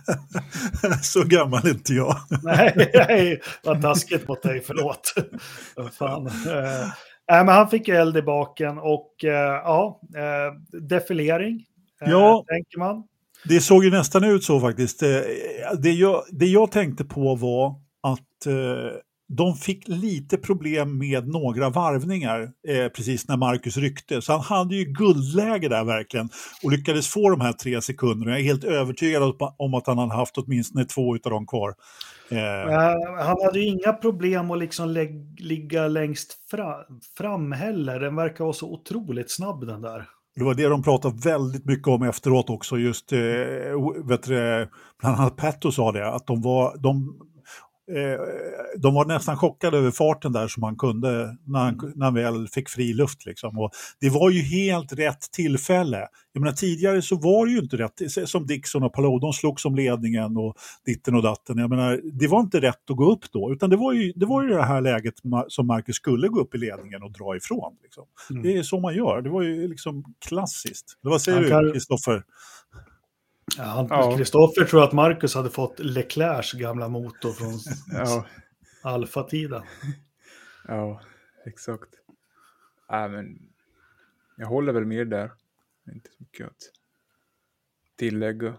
Så 1.02 1.24
gammal 1.24 1.66
är 1.66 1.70
inte 1.70 1.92
jag. 1.94 2.16
Nej, 2.42 2.90
nej, 2.94 3.40
vad 3.64 3.82
taskigt 3.82 4.28
mot 4.28 4.42
dig, 4.42 4.60
förlåt. 4.66 5.14
Fan. 5.98 6.26
Eh, 6.26 6.88
men 7.28 7.48
han 7.48 7.68
fick 7.68 7.88
eld 7.88 8.16
i 8.16 8.22
baken 8.22 8.78
och 8.78 9.24
eh, 9.24 9.60
ja, 9.64 10.00
eh, 10.16 10.80
defilering, 10.80 11.64
eh, 12.02 12.10
Ja. 12.10 12.44
tänker 12.48 12.78
man. 12.78 13.02
Det 13.44 13.60
såg 13.60 13.84
ju 13.84 13.90
nästan 13.90 14.24
ut 14.24 14.44
så 14.44 14.60
faktiskt. 14.60 15.00
Det 15.78 15.90
jag, 15.90 16.22
det 16.32 16.46
jag 16.46 16.70
tänkte 16.72 17.04
på 17.04 17.34
var 17.34 17.74
att 18.12 18.46
eh, 18.46 18.98
de 19.28 19.54
fick 19.54 19.88
lite 19.88 20.36
problem 20.36 20.98
med 20.98 21.28
några 21.28 21.70
varvningar 21.70 22.42
eh, 22.68 22.88
precis 22.88 23.28
när 23.28 23.36
Marcus 23.36 23.76
ryckte. 23.76 24.22
Så 24.22 24.32
han 24.32 24.40
hade 24.40 24.76
ju 24.76 24.84
guldläge 24.84 25.68
där 25.68 25.84
verkligen 25.84 26.28
och 26.62 26.72
lyckades 26.72 27.08
få 27.08 27.30
de 27.30 27.40
här 27.40 27.52
tre 27.52 27.80
sekunderna. 27.82 28.30
Jag 28.30 28.40
är 28.40 28.44
helt 28.44 28.64
övertygad 28.64 29.22
om- 29.58 29.74
att 29.74 29.86
han 29.86 29.98
hade 29.98 30.14
haft 30.14 30.38
åtminstone 30.38 30.84
två 30.84 31.12
av 31.14 31.30
dem 31.30 31.46
kvar. 31.46 31.74
Eh, 32.30 32.38
Eh, 32.38 33.24
han 33.24 33.36
hade 33.44 33.58
ju 33.60 33.66
inga 33.66 33.92
problem 33.92 34.50
att 34.50 34.58
liksom 34.58 35.06
ligga 35.38 35.88
längst 35.88 36.32
fra, 36.50 36.74
fram 37.18 37.52
heller. 37.52 38.00
Den 38.00 38.16
verkar 38.16 38.44
vara 38.44 38.54
så 38.54 38.72
otroligt 38.72 39.30
snabb 39.30 39.66
den 39.66 39.82
där. 39.82 40.08
Det 40.36 40.44
var 40.44 40.54
det 40.54 40.68
de 40.68 40.82
pratade 40.82 41.16
väldigt 41.24 41.64
mycket 41.64 41.88
om 41.88 42.02
efteråt 42.02 42.50
också, 42.50 42.78
just, 42.78 43.12
eh, 43.12 43.18
vet 44.04 44.22
du, 44.22 44.68
bland 45.00 45.16
annat 45.20 45.36
Petto 45.36 45.72
sa 45.72 45.92
det, 45.92 46.08
att 46.08 46.26
de 46.26 46.42
var, 46.42 46.76
de, 46.78 47.16
de 48.76 48.94
var 48.94 49.04
nästan 49.04 49.36
chockade 49.36 49.78
över 49.78 49.90
farten 49.90 50.32
där 50.32 50.48
som 50.48 50.62
han 50.62 50.76
kunde 50.76 51.36
när 51.44 51.60
han, 51.60 51.92
när 51.94 52.04
han 52.04 52.14
väl 52.14 52.48
fick 52.48 52.68
fri 52.68 52.92
luft. 52.92 53.26
Liksom. 53.26 53.58
Och 53.58 53.70
det 54.00 54.10
var 54.10 54.30
ju 54.30 54.40
helt 54.40 54.92
rätt 54.92 55.20
tillfälle. 55.32 56.08
Jag 56.32 56.40
menar, 56.40 56.52
tidigare 56.52 57.02
så 57.02 57.16
var 57.16 57.46
det 57.46 57.52
ju 57.52 57.58
inte 57.58 57.76
rätt, 57.76 58.28
som 58.28 58.46
Dixon 58.46 58.82
och 58.82 58.92
Palou, 58.92 59.18
de 59.18 59.32
slogs 59.32 59.64
om 59.64 59.74
ledningen 59.74 60.36
och 60.36 60.54
ditten 60.86 61.14
och 61.14 61.22
datten. 61.22 61.58
Jag 61.58 61.70
menar, 61.70 62.00
det 62.12 62.26
var 62.26 62.40
inte 62.40 62.60
rätt 62.60 62.90
att 62.90 62.96
gå 62.96 63.12
upp 63.12 63.32
då, 63.32 63.52
utan 63.52 63.70
det 63.70 63.76
var 63.76 63.92
ju 63.92 64.12
det, 64.16 64.26
var 64.26 64.42
ju 64.42 64.48
det 64.48 64.62
här 64.62 64.80
läget 64.80 65.14
som 65.48 65.66
Marcus 65.66 65.96
skulle 65.96 66.28
gå 66.28 66.40
upp 66.40 66.54
i 66.54 66.58
ledningen 66.58 67.02
och 67.02 67.12
dra 67.12 67.36
ifrån. 67.36 67.76
Liksom. 67.82 68.04
Mm. 68.30 68.42
Det 68.42 68.56
är 68.56 68.62
så 68.62 68.80
man 68.80 68.94
gör, 68.94 69.22
det 69.22 69.30
var 69.30 69.42
ju 69.42 69.68
liksom 69.68 70.14
klassiskt. 70.28 70.98
Vad 71.00 71.22
säger 71.22 71.62
du, 71.62 71.72
Kristoffer? 71.72 72.22
Ja, 73.56 73.64
han- 73.64 73.86
Ja. 73.90 74.16
Kristoffer 74.16 74.64
tror 74.64 74.84
att 74.84 74.92
Marcus 74.92 75.34
hade 75.34 75.50
fått 75.50 75.78
Leclercs 75.78 76.52
gamla 76.52 76.88
motor 76.88 77.32
från 77.32 77.60
Ja, 78.04 78.26
alfatiden. 78.82 79.62
ja 80.68 81.00
exakt. 81.46 81.88
Ja, 82.88 83.08
men 83.08 83.38
jag 84.36 84.46
håller 84.46 84.72
väl 84.72 84.84
med 84.84 85.08
där. 85.08 85.30
Inte 85.92 86.10
så 86.10 86.16
mycket 86.18 86.46
att 86.46 86.56
tillägga. 87.96 88.54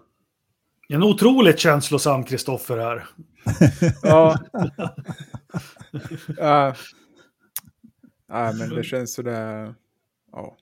En 0.89 1.04
otroligt 1.04 1.60
känslosam 1.60 2.23
Kristoffer 2.23 2.78
här. 2.78 3.08
Ja. 4.04 4.38
ja. 6.38 6.76
ja, 8.28 8.52
men 8.54 8.69
det 8.69 8.84
känns 8.84 9.13
sådär... 9.13 9.76
Ja, 10.32 10.58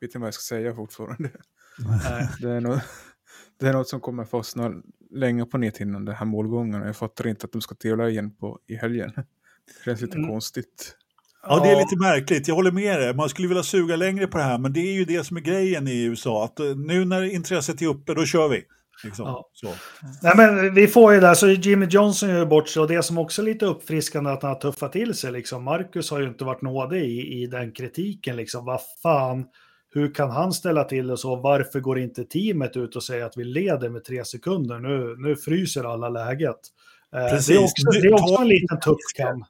vet 0.00 0.08
inte 0.08 0.18
vad 0.18 0.26
jag 0.26 0.34
ska 0.34 0.42
säga 0.42 0.74
fortfarande. 0.74 1.30
Nej. 1.78 2.28
Det 2.40 2.50
är, 2.50 2.60
något, 2.60 2.82
det 3.60 3.68
är 3.68 3.72
något 3.72 3.88
som 3.88 4.00
kommer 4.00 4.24
fastna 4.24 4.72
länge 5.10 5.44
på 5.44 5.58
näthinnan, 5.58 6.04
den 6.04 6.14
här 6.14 6.26
målgången. 6.26 6.82
Jag 6.82 6.96
fattar 6.96 7.26
inte 7.26 7.44
att 7.46 7.52
de 7.52 7.60
ska 7.60 7.74
tävla 7.74 8.08
igen 8.08 8.30
på, 8.36 8.58
i 8.66 8.74
helgen. 8.76 9.12
Det 9.16 9.84
känns 9.84 10.00
lite 10.00 10.16
Mm. 10.16 10.30
konstigt. 10.30 10.94
Ja, 11.42 11.60
det 11.64 11.70
är 11.70 11.76
lite 11.76 11.96
märkligt. 11.96 12.48
Jag 12.48 12.54
håller 12.54 12.70
med 12.72 13.00
dig. 13.00 13.14
Man 13.14 13.28
skulle 13.28 13.48
vilja 13.48 13.62
suga 13.62 13.96
längre 13.96 14.26
på 14.26 14.38
det 14.38 14.44
här, 14.44 14.58
men 14.58 14.72
det 14.72 14.80
är 14.80 14.92
ju 14.92 15.04
det 15.04 15.24
som 15.24 15.36
är 15.36 15.40
grejen 15.40 15.88
i 15.88 16.04
USA. 16.04 16.44
Att 16.44 16.60
eh, 16.60 16.66
nu 16.66 17.04
när 17.04 17.22
intresset 17.22 17.82
är 17.82 17.86
uppe, 17.86 18.14
då 18.14 18.24
kör 18.24 18.48
vi. 18.48 18.64
Liksom. 19.04 19.26
Ja. 19.26 19.50
Så. 19.52 19.68
Nej, 20.22 20.32
men 20.36 20.74
vi 20.74 20.86
får 20.86 21.14
ju 21.14 21.20
där, 21.20 21.34
så 21.34 21.48
Jimmy 21.48 21.86
Johnson 21.86 22.28
gör 22.28 22.46
bort 22.46 22.68
sig 22.68 22.82
och 22.82 22.88
det 22.88 23.02
som 23.02 23.18
också 23.18 23.42
är 23.42 23.46
lite 23.46 23.66
uppfriskande 23.66 24.30
att 24.30 24.42
han 24.42 24.52
har 24.52 24.60
tuffat 24.60 24.92
till 24.92 25.14
sig. 25.14 25.32
Liksom. 25.32 25.64
Marcus 25.64 26.10
har 26.10 26.20
ju 26.20 26.28
inte 26.28 26.44
varit 26.44 26.62
nådig 26.62 27.02
i, 27.04 27.42
i 27.42 27.46
den 27.46 27.72
kritiken. 27.72 28.36
Liksom. 28.36 28.64
Vad 28.64 28.80
fan, 29.02 29.44
hur 29.98 30.14
kan 30.14 30.30
han 30.30 30.52
ställa 30.52 30.84
till 30.84 31.06
det 31.06 31.16
så? 31.16 31.36
Varför 31.36 31.80
går 31.80 31.98
inte 31.98 32.24
teamet 32.24 32.76
ut 32.76 32.96
och 32.96 33.04
säger 33.04 33.24
att 33.24 33.36
vi 33.36 33.44
leder 33.44 33.88
med 33.88 34.04
tre 34.04 34.24
sekunder? 34.24 34.78
Nu, 34.78 35.16
nu 35.18 35.36
fryser 35.36 35.92
alla 35.92 36.08
läget. 36.08 36.58
Eh, 37.14 37.30
Precis. 37.30 37.46
Det 37.46 37.54
är 37.54 37.64
också, 37.64 38.00
det 38.00 38.08
är 38.08 38.12
också 38.12 38.42
en 38.42 38.48
liten 38.48 38.80
tuff 38.80 38.96
kam. 39.16 39.44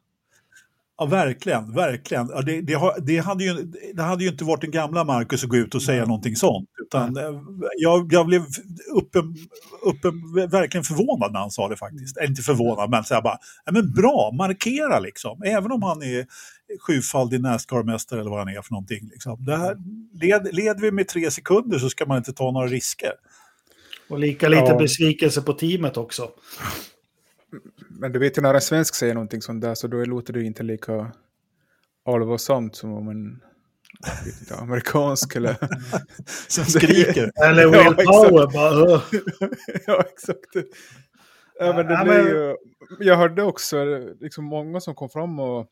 Ja, 1.01 1.07
verkligen, 1.07 1.73
verkligen. 1.73 2.29
Ja, 2.35 2.43
det, 2.43 2.61
det, 2.61 2.75
har, 2.75 2.95
det, 3.01 3.19
hade 3.19 3.45
ju, 3.45 3.73
det 3.95 4.03
hade 4.03 4.25
ju 4.25 4.31
inte 4.31 4.45
varit 4.45 4.61
den 4.61 4.71
gamla 4.71 5.05
Marcus 5.05 5.45
att 5.45 5.51
gå 5.51 5.57
ut 5.57 5.75
och 5.75 5.83
säga 5.83 6.05
någonting 6.05 6.37
sånt. 6.37 6.69
Utan 6.83 7.17
eh, 7.17 7.41
jag, 7.77 8.13
jag 8.13 8.27
blev 8.27 8.43
uppe, 8.95 9.19
uppe, 9.83 10.09
verkligen 10.47 10.85
förvånad 10.85 11.33
när 11.33 11.41
han 11.41 11.51
sa 11.51 11.69
det 11.69 11.77
faktiskt. 11.77 12.17
Eller 12.17 12.29
inte 12.29 12.43
förvånad, 12.43 12.91
men 12.91 13.05
så 13.05 13.15
här 13.15 13.23
bara, 13.23 13.39
ja, 13.65 13.73
men 13.73 13.93
bra, 13.93 14.31
markera 14.39 14.99
liksom. 14.99 15.43
Även 15.43 15.73
om 15.73 15.83
han 15.83 16.03
är 16.03 16.27
sjufaldig 16.81 17.40
Nascar-mästare 17.40 18.20
eller 18.20 18.31
vad 18.31 18.38
han 18.38 18.48
är 18.48 18.62
för 18.62 18.72
någonting. 18.72 19.09
Liksom. 19.12 19.44
Det 19.44 19.57
här, 19.57 19.76
led, 20.12 20.48
leder 20.54 20.81
vi 20.81 20.90
med 20.90 21.09
tre 21.09 21.31
sekunder 21.31 21.78
så 21.78 21.90
ska 21.90 22.07
man 22.07 22.16
inte 22.18 22.33
ta 22.33 22.50
några 22.50 22.66
risker. 22.66 23.12
Och 24.09 24.18
lika 24.18 24.48
lite 24.48 24.62
Ja. 24.62 24.78
besvikelse 24.78 25.42
på 25.42 25.52
teamet 25.52 25.96
också. 25.96 26.31
Men 27.88 28.12
du 28.12 28.18
vet 28.18 28.38
ju 28.38 28.42
när 28.42 28.54
en 28.54 28.61
svensk 28.61 28.94
säger 28.94 29.14
någonting 29.14 29.42
sånt 29.42 29.62
där 29.62 29.74
så 29.74 29.87
då 29.88 30.04
låter 30.04 30.33
det 30.33 30.42
inte 30.44 30.62
lika 30.62 31.12
allvarsamt 32.07 32.76
som 32.76 32.92
om 32.92 33.09
en 33.09 33.40
inte, 34.40 34.57
amerikansk 34.57 35.37
eller... 35.37 35.57
Som 36.48 36.64
skriker. 36.81 37.31
Eller 37.44 37.62
Ja, 37.62 37.68
Will 37.70 37.81
exakt. 37.92 38.07
Power 38.07 38.46
bara... 38.52 39.02
Ja, 39.87 40.02
exakt. 40.12 40.70
Ja, 41.59 41.72
men 41.76 41.87
det 41.87 41.92
Ja, 41.92 42.04
men- 42.04 42.26
ju... 42.26 42.57
Jag 43.00 43.16
hörde 43.16 43.42
också 43.42 43.76
liksom 44.20 44.44
många 44.44 44.81
som 44.81 44.94
kom 44.94 45.09
fram 45.09 45.38
och 45.40 45.68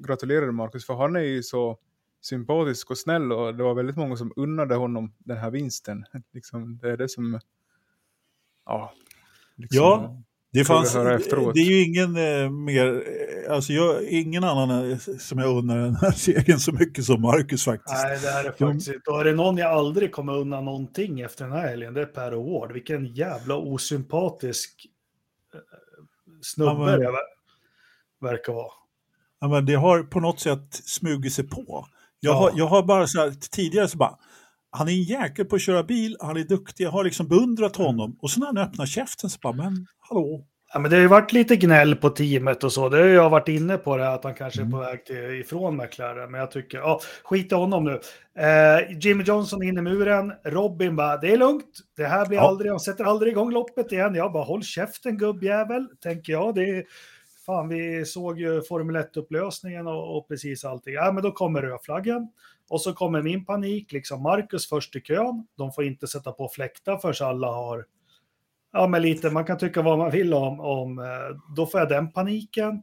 gratulerade 0.00 0.52
Marcus 0.52 0.86
för 0.86 0.94
han 0.94 1.16
är 1.16 1.20
ju 1.20 1.42
så 1.42 1.78
sympatisk 2.20 2.90
och 2.90 2.98
snäll 2.98 3.32
och 3.32 3.54
det 3.54 3.62
var 3.62 3.74
väldigt 3.74 3.96
många 3.96 4.16
som 4.16 4.32
unnade 4.36 4.74
honom 4.74 5.12
den 5.18 5.36
här 5.36 5.50
vinsten. 5.50 6.04
Liksom, 6.32 6.78
det 6.78 6.90
är 6.90 6.96
det 6.96 7.08
som... 7.08 7.40
Ja. 8.64 8.92
Liksom, 9.56 9.78
Ja, 9.80 10.22
Det, 10.50 10.64
fanns, 10.64 10.92
det 10.92 11.00
är 11.60 11.70
ju 11.70 11.82
ingen 11.84 12.16
eh, 12.16 12.50
mer, 12.50 13.04
alltså 13.50 13.72
jag, 13.72 14.04
ingen 14.04 14.44
annan 14.44 14.90
eh, 14.90 14.98
som 14.98 15.38
jag 15.38 15.56
undrar 15.58 15.78
den 15.78 15.94
här 15.96 16.10
serien 16.10 16.58
så 16.58 16.72
mycket 16.72 17.04
som 17.04 17.22
Marcus 17.22 17.64
faktiskt. 17.64 18.02
Nej, 18.04 18.18
det 18.22 18.28
är 18.28 18.44
det 18.44 18.52
faktiskt 18.52 18.88
inte. 18.88 19.10
Och 19.10 19.20
är 19.20 19.24
det 19.24 19.32
någon 19.34 19.56
jag 19.56 19.70
aldrig 19.72 20.12
kommer 20.12 20.36
unna 20.38 20.60
någonting 20.60 21.20
efter 21.20 21.44
den 21.44 21.52
här 21.52 21.68
helgen, 21.68 21.94
det 21.94 22.02
är 22.02 22.06
Per 22.06 22.32
Award. 22.32 22.72
Vilken 22.72 23.06
jävla 23.06 23.56
osympatisk 23.56 24.86
eh, 25.54 25.60
snubbe 26.42 26.70
Ja, 26.70 26.78
men- 26.86 27.00
det 27.00 27.06
ver- 27.06 27.16
verkar 28.20 28.52
vara. 28.52 28.72
Ja, 29.40 29.48
men 29.48 29.66
det 29.66 29.74
har 29.74 30.02
på 30.02 30.20
något 30.20 30.40
sätt 30.40 30.68
smugit 30.72 31.32
sig 31.32 31.48
på. 31.48 31.86
Jag, 32.20 32.34
Ja. 32.34 32.38
har, 32.38 32.52
jag 32.54 32.66
har 32.66 32.82
bara 32.82 33.06
så 33.06 33.20
här, 33.20 33.30
tidigare 33.50 33.88
så 33.88 33.98
bara, 33.98 34.14
han 34.70 34.88
är 34.88 34.92
en 34.92 35.02
jäkel 35.02 35.44
på 35.44 35.56
att 35.56 35.62
köra 35.62 35.82
bil, 35.82 36.16
han 36.20 36.36
är 36.36 36.44
duktig, 36.44 36.84
jag 36.84 36.90
har 36.90 37.04
liksom 37.04 37.28
beundrat 37.28 37.76
honom. 37.76 38.16
Och 38.22 38.30
så 38.30 38.40
när 38.40 38.46
han 38.46 38.58
öppnar 38.58 38.86
käften 38.86 39.30
så 39.30 39.38
bara, 39.42 39.52
men 39.52 39.86
hallå, 40.08 40.44
Ja, 40.72 40.78
men 40.78 40.90
det 40.90 40.96
har 40.96 41.00
ju 41.02 41.08
varit 41.08 41.32
lite 41.32 41.56
gnäll 41.56 41.96
på 41.96 42.10
teamet 42.10 42.64
och 42.64 42.72
så. 42.72 42.88
Det 42.88 42.96
har 42.98 43.04
jag 43.04 43.30
varit 43.30 43.48
inne 43.48 43.76
på 43.76 43.96
det, 43.96 44.12
att 44.12 44.24
han 44.24 44.34
kanske 44.34 44.60
Mm. 44.62 44.74
är 44.74 44.78
på 44.78 44.84
väg 44.84 45.04
till, 45.04 45.16
ifrån 45.40 45.76
McLaren. 45.76 46.30
Men 46.30 46.40
jag 46.40 46.50
tycker, 46.50 46.78
ja, 46.78 47.00
skit 47.24 47.52
i 47.52 47.54
honom 47.54 47.84
nu. 47.84 48.00
Eh, 48.44 48.98
Jimmy 49.00 49.24
Johnson 49.24 49.62
in 49.62 49.78
i 49.78 49.82
muren. 49.82 50.32
Robin 50.44 50.96
bara, 50.96 51.16
det 51.16 51.32
är 51.32 51.36
lugnt. 51.36 51.64
Det 51.96 52.04
här 52.04 52.26
blir 52.26 52.38
Ja. 52.38 52.48
aldrig, 52.48 52.70
de 52.72 52.80
sätter 52.80 53.04
aldrig 53.04 53.32
igång 53.32 53.50
loppet 53.52 53.92
igen. 53.92 54.14
Jag 54.14 54.32
bara, 54.32 54.44
håll 54.44 54.62
käften 54.62 55.18
gubbjävel, 55.18 55.86
tänker 56.02 56.32
jag. 56.32 56.54
Det 56.54 56.64
är 56.68 56.84
fan 57.48 57.68
vi 57.68 58.04
såg 58.04 58.40
ju 58.40 58.62
Formel 58.62 58.96
1-upplösningen 58.96 59.86
och, 59.86 60.16
och, 60.16 60.28
precis 60.28 60.64
allting. 60.64 60.94
Ja, 60.94 61.12
men 61.12 61.22
då 61.22 61.32
kommer 61.32 61.62
rödflaggen. 61.62 62.28
Och 62.70 62.80
så 62.80 62.92
kommer 62.92 63.22
min 63.22 63.44
panik, 63.44 63.92
liksom 63.92 64.22
Marcus 64.22 64.68
först 64.68 64.96
i 64.96 65.00
kön. 65.00 65.46
De 65.56 65.72
får 65.72 65.84
inte 65.84 66.06
sätta 66.06 66.32
på 66.32 66.48
fläktar 66.48 66.98
förrän 66.98 67.28
alla 67.28 67.46
har, 67.46 67.84
ja 68.72 68.86
men 68.86 69.02
lite, 69.02 69.30
man 69.30 69.44
kan 69.44 69.58
tycka 69.58 69.82
vad 69.82 69.98
man 69.98 70.10
vill 70.10 70.34
om, 70.34 70.60
om 70.60 70.98
eh, 70.98 71.54
då 71.56 71.66
får 71.66 71.80
jag 71.80 71.88
den 71.88 72.12
paniken. 72.12 72.82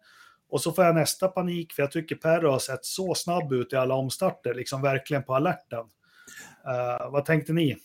Och 0.49 0.61
så 0.61 0.71
får 0.71 0.85
jag 0.85 0.95
nästa 0.95 1.27
panik, 1.27 1.73
för 1.73 1.83
jag 1.83 1.91
tycker 1.91 2.15
Perro 2.15 2.49
har 2.49 2.59
sett 2.59 2.85
så 2.85 3.15
snabb 3.15 3.53
ut 3.53 3.73
i 3.73 3.75
alla 3.75 3.95
omstarter, 3.95 4.53
liksom 4.53 4.81
verkligen 4.81 5.23
på 5.23 5.35
alerten. 5.35 5.79
Uh, 5.79 7.11
vad 7.11 7.25
tänkte 7.25 7.53
ni? 7.53 7.77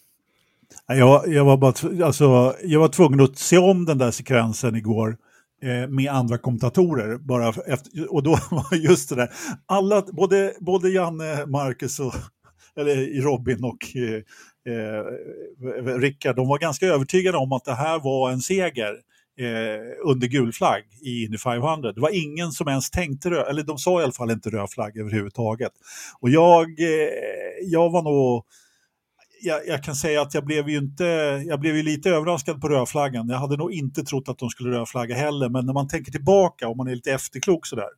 Jag, 0.86 1.28
jag, 1.28 1.44
var 1.44 1.56
bara, 1.56 2.04
alltså, 2.06 2.54
jag 2.62 2.80
var 2.80 2.88
tvungen 2.88 3.20
att 3.20 3.38
se 3.38 3.58
om 3.58 3.84
den 3.84 3.98
där 3.98 4.10
sekvensen 4.10 4.76
igår 4.76 5.16
Eh, 5.62 5.88
med 5.88 6.12
andra 6.12 6.38
kommentatorer. 6.38 7.18
Bara 7.18 7.48
efter, 7.48 8.14
och 8.14 8.22
då 8.22 8.30
var 8.50 8.76
just 8.76 9.08
det 9.08 9.14
där, 9.14 9.30
alla, 9.66 10.02
både, 10.02 10.54
både 10.60 10.90
Janne, 10.90 11.46
Marcus 11.46 12.00
och 12.00 12.14
eller 12.76 13.22
Robin 13.22 13.64
och 13.64 13.96
eh, 13.96 14.22
eh, 14.74 15.98
Rickard, 15.98 16.36
de 16.36 16.48
var 16.48 16.58
ganska 16.58 16.86
övertygade 16.86 17.38
om 17.38 17.52
att 17.52 17.64
det 17.64 17.74
här 17.74 17.98
var 17.98 18.30
en 18.30 18.40
seger 18.40 18.92
eh, 19.40 20.10
under 20.10 20.26
gul 20.26 20.52
flagg 20.52 20.82
i 21.02 21.24
Indy 21.24 21.38
500. 21.38 21.92
Det 21.92 22.00
var 22.00 22.24
ingen 22.24 22.52
som 22.52 22.68
ens 22.68 22.90
tänkte 22.90 23.30
röd, 23.30 23.48
eller 23.48 23.62
de 23.62 23.78
sa 23.78 24.00
i 24.00 24.04
alla 24.04 24.12
fall 24.12 24.30
inte 24.30 24.50
röd 24.50 24.70
flagg 24.70 24.98
överhuvudtaget. 24.98 25.72
Och 26.20 26.30
jag, 26.30 26.80
eh, 26.80 27.08
jag 27.62 27.90
var 27.90 28.02
nog 28.02 28.44
jag, 29.42 29.66
jag, 29.66 29.84
kan 29.84 29.94
säga 29.94 30.22
att 30.22 30.34
jag 30.34 30.44
blev 30.44 30.68
ju 30.68 30.78
inte, 30.78 31.04
jag 31.46 31.60
blev 31.60 31.76
ju 31.76 31.82
lite 31.82 32.10
överraskad 32.10 32.60
på 32.60 32.68
rödflaggan. 32.68 33.28
Jag 33.28 33.38
hade 33.38 33.56
nog 33.56 33.72
inte 33.72 34.02
trott 34.02 34.28
att 34.28 34.38
de 34.38 34.50
skulle 34.50 34.78
rödflagga 34.78 35.16
heller, 35.16 35.48
men 35.48 35.66
när 35.66 35.72
man 35.72 35.88
tänker 35.88 36.12
tillbaka, 36.12 36.68
och 36.68 36.76
man 36.76 36.88
är 36.88 36.94
lite 36.94 37.12
efterklok 37.12 37.66
sådär, 37.66 37.88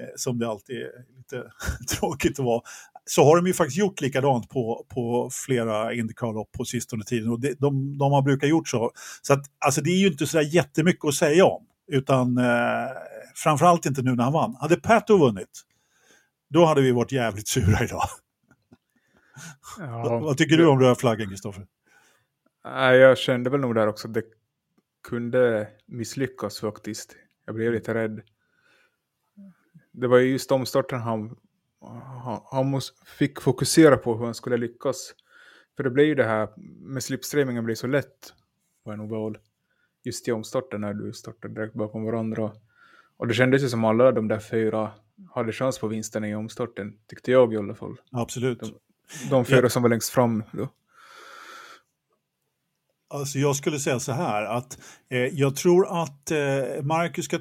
eh, 0.00 0.06
som 0.16 0.38
det 0.38 0.48
alltid 0.48 0.76
är 0.76 0.90
lite 1.16 1.50
tråkigt 1.98 2.38
att 2.38 2.44
vara, 2.44 2.62
så 3.04 3.24
har 3.24 3.36
de 3.36 3.46
ju 3.46 3.54
faktiskt 3.54 3.78
gjort 3.78 4.00
likadant 4.00 4.48
på, 4.48 4.86
på 4.88 5.30
flera 5.46 5.94
Indycar-lopp 5.94 6.52
på 6.52 6.64
sistone 6.64 7.04
tiden 7.04 7.30
och 7.30 7.40
det, 7.40 7.54
de, 7.58 7.98
de 7.98 8.12
har 8.12 8.22
brukat 8.22 8.48
gjort 8.48 8.68
så. 8.68 8.90
Så 9.22 9.32
att, 9.32 9.44
alltså 9.58 9.80
det 9.80 9.90
är 9.90 9.98
ju 9.98 10.06
inte 10.06 10.26
sådär 10.26 10.54
jättemycket 10.54 11.04
att 11.04 11.14
säga 11.14 11.44
om, 11.44 11.62
utan 11.92 12.38
eh, 12.38 12.88
framförallt 13.34 13.86
inte 13.86 14.02
nu 14.02 14.14
när 14.14 14.24
han 14.24 14.32
vann. 14.32 14.56
Hade 14.60 14.76
Pato 14.76 15.16
vunnit, 15.18 15.62
då 16.50 16.64
hade 16.64 16.80
vi 16.80 16.92
varit 16.92 17.12
jävligt 17.12 17.48
sura 17.48 17.84
idag. 17.84 18.08
Ja, 19.78 20.18
Vad 20.18 20.36
tycker 20.36 20.56
du 20.56 20.66
om 20.66 20.80
röda 20.80 20.94
flaggan, 20.94 21.28
Kristoffer? 21.28 21.66
Jag 22.62 23.18
kände 23.18 23.50
väl 23.50 23.60
nog 23.60 23.74
där 23.74 23.86
också 23.86 24.08
att 24.08 24.14
det 24.14 24.24
kunde 25.08 25.68
misslyckas 25.86 26.60
faktiskt. 26.60 27.16
Jag 27.46 27.54
blev 27.54 27.72
lite 27.72 27.94
rädd. 27.94 28.20
Det 29.92 30.06
var 30.06 30.18
ju 30.18 30.30
just 30.30 30.52
omstarten 30.52 31.00
han, 31.00 31.36
han, 32.24 32.40
han 32.50 32.80
fick 33.18 33.40
fokusera 33.40 33.96
på 33.96 34.16
hur 34.16 34.24
han 34.24 34.34
skulle 34.34 34.56
lyckas. 34.56 35.14
För 35.76 35.84
det 35.84 35.90
blev 35.90 36.06
ju 36.06 36.14
det 36.14 36.24
här 36.24 36.48
med 36.80 37.02
slipstreamingen 37.02 37.64
blir 37.64 37.74
så 37.74 37.86
lätt 37.86 38.34
på 38.84 38.90
en 38.90 39.00
oval. 39.00 39.38
Just 40.02 40.28
i 40.28 40.32
omstarten 40.32 40.80
när 40.80 40.94
du 40.94 41.12
startar 41.12 41.48
direkt 41.48 41.74
bakom 41.74 42.04
varandra. 42.04 42.52
Och 43.16 43.26
det 43.26 43.34
kändes 43.34 43.62
ju 43.62 43.68
som 43.68 43.84
alla 43.84 44.12
de 44.12 44.28
där 44.28 44.38
fyra 44.38 44.92
hade 45.34 45.52
chans 45.52 45.78
på 45.78 45.88
vinsten 45.88 46.24
i 46.24 46.34
omstarten, 46.34 46.98
tyckte 47.06 47.32
jag 47.32 47.52
i 47.52 47.56
alla 47.56 47.74
fall. 47.74 47.96
Absolut. 48.12 48.60
De, 48.60 48.74
de 49.30 49.44
fyra 49.44 49.68
som 49.68 49.82
var 49.82 49.90
längst 49.90 50.10
fram 50.10 50.42
då? 50.52 50.68
Alltså 53.14 53.38
jag 53.38 53.56
skulle 53.56 53.78
säga 53.78 54.00
så 54.00 54.12
här 54.12 54.44
att 54.44 54.78
eh, 55.10 55.18
jag 55.18 55.56
tror 55.56 56.02
att 56.02 56.30
eh, 56.30 56.82
Marcus 56.82 57.24
ska 57.24 57.38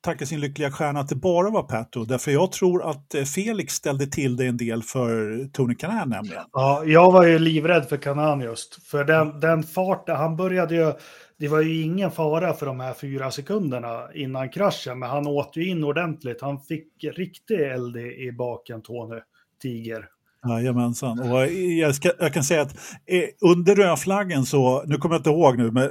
tacka 0.00 0.26
sin 0.26 0.40
lyckliga 0.40 0.70
stjärna 0.70 1.00
att 1.00 1.08
det 1.08 1.16
bara 1.16 1.50
var 1.50 1.62
Pato. 1.62 2.04
Därför 2.04 2.30
jag 2.30 2.52
tror 2.52 2.90
att 2.90 3.14
eh, 3.14 3.24
Felix 3.24 3.74
ställde 3.74 4.06
till 4.06 4.36
det 4.36 4.46
en 4.46 4.56
del 4.56 4.82
för 4.82 5.44
Tony 5.52 5.74
Kanan 5.74 6.08
nämligen. 6.08 6.44
Ja, 6.52 6.84
jag 6.84 7.12
var 7.12 7.26
ju 7.26 7.38
livrädd 7.38 7.88
för 7.88 7.96
Kanan 7.96 8.40
just. 8.40 8.88
För 8.88 9.04
den, 9.04 9.40
den 9.40 9.62
farten, 9.62 10.16
han 10.16 10.36
började 10.36 10.74
ju, 10.74 10.92
det 11.38 11.48
var 11.48 11.60
ju 11.60 11.82
ingen 11.82 12.10
fara 12.10 12.52
för 12.54 12.66
de 12.66 12.80
här 12.80 12.94
fyra 12.94 13.30
sekunderna 13.30 14.08
innan 14.14 14.48
kraschen, 14.48 14.98
men 14.98 15.10
han 15.10 15.26
åt 15.26 15.56
ju 15.56 15.68
in 15.68 15.84
ordentligt. 15.84 16.40
Han 16.40 16.60
fick 16.60 17.04
riktig 17.16 17.60
eld 17.60 17.96
i, 17.96 18.26
i 18.26 18.32
baken, 18.32 18.82
Tony 18.82 19.20
Tiger. 19.62 20.08
Jajamensan. 20.46 21.18
Och 21.18 21.52
jag, 21.52 21.94
ska, 21.94 22.10
jag 22.18 22.34
kan 22.34 22.44
säga 22.44 22.62
att 22.62 22.72
eh, 23.06 23.50
under 23.50 23.76
rödflaggen 23.76 24.46
så, 24.46 24.84
nu 24.86 24.96
kommer 24.96 25.14
jag 25.14 25.20
inte 25.20 25.30
ihåg 25.30 25.58
nu, 25.58 25.70
men 25.70 25.90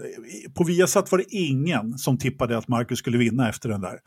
på 0.56 0.64
Viasat 0.64 1.12
var 1.12 1.18
det 1.18 1.36
ingen 1.36 1.98
som 1.98 2.18
tippade 2.18 2.58
att 2.58 2.68
Marcus 2.68 3.00
skulle 3.00 3.18
vinna 3.18 3.50
efter 3.50 3.70
den 3.70 3.82
där. 3.82 4.00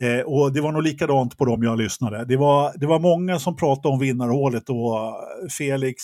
Eh, 0.00 0.20
och 0.20 0.52
det 0.52 0.60
var 0.60 0.72
nog 0.72 0.82
likadant 0.82 1.38
på 1.38 1.44
dem 1.44 1.62
jag 1.62 1.78
lyssnade. 1.78 2.24
Det 2.24 2.36
var, 2.36 2.72
det 2.76 2.86
var 2.86 2.98
många 2.98 3.38
som 3.38 3.56
pratade 3.56 3.92
om 3.92 4.00
vinnarhålet 4.00 4.70
och 4.70 4.98
eh, 4.98 5.48
Felix, 5.58 6.02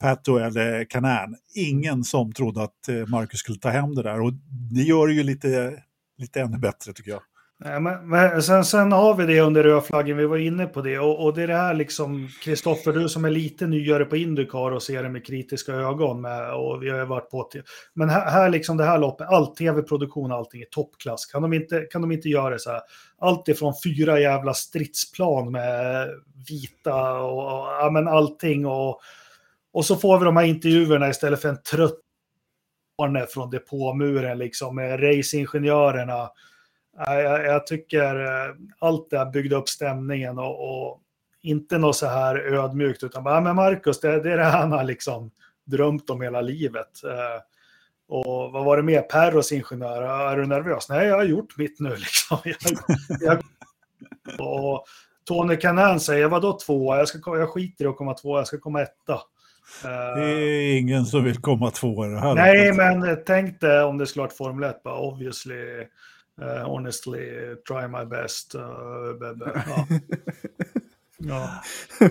Pato 0.00 0.36
eller 0.36 0.84
Canan. 0.84 1.36
Ingen 1.54 2.04
som 2.04 2.32
trodde 2.32 2.62
att 2.62 2.88
eh, 2.88 3.06
Marcus 3.06 3.40
skulle 3.40 3.58
ta 3.58 3.68
hem 3.68 3.94
det 3.94 4.02
där 4.02 4.20
och 4.20 4.32
det 4.74 4.82
gör 4.82 5.06
det 5.06 5.14
ju 5.14 5.22
lite, 5.22 5.82
lite 6.18 6.40
ännu 6.40 6.58
bättre 6.58 6.92
tycker 6.92 7.10
jag. 7.10 7.20
Nej, 7.58 7.80
men, 7.80 8.08
men 8.08 8.42
sen, 8.42 8.64
sen, 8.64 8.92
har 8.92 9.14
vi 9.14 9.26
det 9.26 9.40
under 9.40 9.62
rödflaggen, 9.62 10.16
vi 10.16 10.26
var 10.26 10.36
inne 10.36 10.66
på 10.66 10.82
det. 10.82 10.98
Och, 10.98 11.24
och 11.24 11.34
det 11.34 11.42
är 11.42 11.46
det 11.46 11.56
här 11.56 11.74
liksom, 11.74 12.28
Kristoffer, 12.42 12.92
du 12.92 13.08
som 13.08 13.24
är 13.24 13.30
lite 13.30 13.66
nyare 13.66 14.04
på 14.04 14.16
Indycar 14.16 14.70
och 14.70 14.82
ser 14.82 15.02
det 15.02 15.08
med 15.08 15.26
kritiska 15.26 15.72
ögon. 15.72 16.20
Med, 16.20 16.54
och 16.54 16.82
vi 16.82 16.90
har 16.90 17.06
varit 17.06 17.30
på 17.30 17.42
till. 17.42 17.62
Men 17.94 18.08
här, 18.08 18.30
här 18.30 18.48
liksom 18.48 18.76
det 18.76 18.84
här 18.84 18.98
loppet, 18.98 19.28
all 19.28 19.46
tv-produktion, 19.46 20.32
allting 20.32 20.60
är 20.60 20.66
toppklass. 20.66 21.26
Kan 21.26 21.42
de, 21.42 21.52
inte, 21.52 21.80
kan 21.90 22.02
de 22.02 22.12
inte 22.12 22.28
göra 22.28 22.50
det 22.50 22.58
så 22.58 22.70
här? 22.70 22.80
Allt 23.18 23.48
ifrån 23.48 23.74
fyra 23.84 24.20
jävla 24.20 24.54
stridsplan 24.54 25.52
med 25.52 26.08
vita 26.48 27.12
och, 27.20 27.38
och 27.38 27.66
ja, 27.80 27.90
men 27.92 28.08
allting. 28.08 28.66
Och, 28.66 29.00
och 29.72 29.84
så 29.84 29.96
får 29.96 30.18
vi 30.18 30.24
de 30.24 30.36
här 30.36 30.44
intervjuerna 30.44 31.08
istället 31.08 31.42
för 31.42 31.48
en 31.48 31.62
trött 31.62 32.00
från 33.28 33.50
depåmuren 33.50 34.38
liksom 34.38 34.76
med 34.76 35.02
racingingenjörerna 35.02 36.28
jag, 36.96 37.44
jag 37.44 37.66
tycker 37.66 38.24
eh, 38.24 38.54
allt 38.78 39.10
det 39.10 39.18
här 39.18 39.30
byggde 39.30 39.56
upp 39.56 39.68
stämningen 39.68 40.38
och, 40.38 40.88
och 40.88 41.00
inte 41.42 41.78
något 41.78 41.96
så 41.96 42.06
här 42.06 42.36
ödmjukt 42.36 43.02
utan 43.02 43.24
bara, 43.24 43.40
men 43.40 43.56
Marcus, 43.56 44.00
det, 44.00 44.22
det 44.22 44.32
är 44.32 44.36
det 44.36 44.44
han 44.44 44.72
har 44.72 44.84
liksom 44.84 45.30
drömt 45.64 46.10
om 46.10 46.22
hela 46.22 46.40
livet. 46.40 47.04
Eh, 47.04 47.42
och 48.08 48.52
vad 48.52 48.64
var 48.64 48.76
det 48.76 48.82
mer? 48.82 49.02
Perros 49.02 49.52
ingenjör, 49.52 50.02
är 50.02 50.36
du 50.36 50.46
nervös? 50.46 50.88
Nej, 50.88 51.06
jag 51.06 51.16
har 51.16 51.24
gjort 51.24 51.58
mitt 51.58 51.80
nu 51.80 51.90
liksom. 51.96 52.38
Jag, 52.44 52.56
jag, 53.20 53.42
och 54.38 54.84
Tony 55.24 55.56
Kanan 55.56 56.00
säger, 56.00 56.28
vadå 56.28 56.58
två? 56.66 56.96
Jag, 56.96 57.08
ska, 57.08 57.38
jag 57.38 57.48
skiter 57.48 57.84
i 57.84 57.88
att 57.88 57.96
komma 57.96 58.14
två, 58.14 58.38
jag 58.38 58.46
ska 58.46 58.58
komma 58.58 58.82
etta. 58.82 59.20
Det 59.82 60.22
är 60.22 60.78
ingen 60.78 61.06
som 61.06 61.24
vill 61.24 61.36
komma 61.36 61.70
två 61.70 62.06
i 62.06 62.08
det 62.08 62.20
här. 62.20 62.34
Nej, 62.34 62.72
men 62.72 63.18
tänk 63.26 63.60
dig 63.60 63.82
om 63.82 63.98
det 63.98 64.06
skulle 64.06 64.22
varit 64.22 64.36
Formel 64.36 64.70
1, 64.70 64.82
bara 64.82 64.98
obviously 64.98 65.86
Uh, 66.42 66.64
honestly, 66.64 67.20
try 67.68 67.88
my 67.88 68.04
best. 68.04 68.54
Uh, 68.54 68.60
ja. 69.66 69.86
ja. 71.18 71.62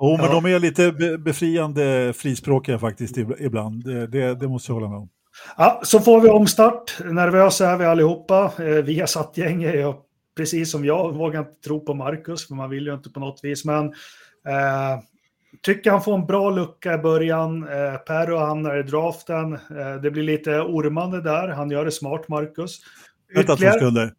Oh, 0.00 0.16
men 0.20 0.26
ja. 0.26 0.32
de 0.32 0.44
är 0.46 0.58
lite 0.58 0.92
befriande 1.18 2.12
frispråkiga 2.16 2.78
faktiskt 2.78 3.16
ibland. 3.18 3.84
Det, 3.84 4.06
det, 4.06 4.34
det, 4.34 4.48
måste 4.48 4.72
jag 4.72 4.74
hålla 4.74 4.88
med 4.88 4.98
om. 4.98 5.08
Ja, 5.56 5.80
så 5.84 6.00
får 6.00 6.20
vi 6.20 6.28
omstart. 6.28 6.98
Nervösa 7.04 7.70
är 7.70 7.76
vi 7.76 7.84
allihopa. 7.84 8.52
Eh, 8.58 8.64
vi 8.64 9.00
har 9.00 9.06
satt 9.06 9.36
gänget, 9.36 9.74
jag, 9.74 9.96
precis 10.36 10.70
som 10.70 10.84
jag, 10.84 11.12
vågar 11.12 11.40
inte 11.40 11.60
tro 11.64 11.80
på 11.84 11.94
Marcus, 11.94 12.48
för 12.48 12.54
man 12.54 12.70
vill 12.70 12.86
ju 12.86 12.94
inte 12.94 13.10
på 13.10 13.20
något 13.20 13.40
vis. 13.42 13.64
Men 13.64 13.86
eh, 14.46 15.00
tycker 15.62 15.90
han 15.90 16.02
får 16.02 16.14
en 16.14 16.26
bra 16.26 16.50
lucka 16.50 16.94
i 16.94 16.98
början. 16.98 17.68
Eh, 17.68 17.96
Perro 17.96 18.36
hamnar 18.36 18.76
i 18.76 18.82
draften. 18.82 19.52
Eh, 19.52 19.94
det 20.02 20.10
blir 20.10 20.22
lite 20.22 20.60
ormande 20.60 21.22
där. 21.22 21.48
Han 21.48 21.70
gör 21.70 21.84
det 21.84 21.92
smart, 21.92 22.28
Marcus. 22.28 22.80
Två 23.34 23.56
sekunder. 23.56 24.12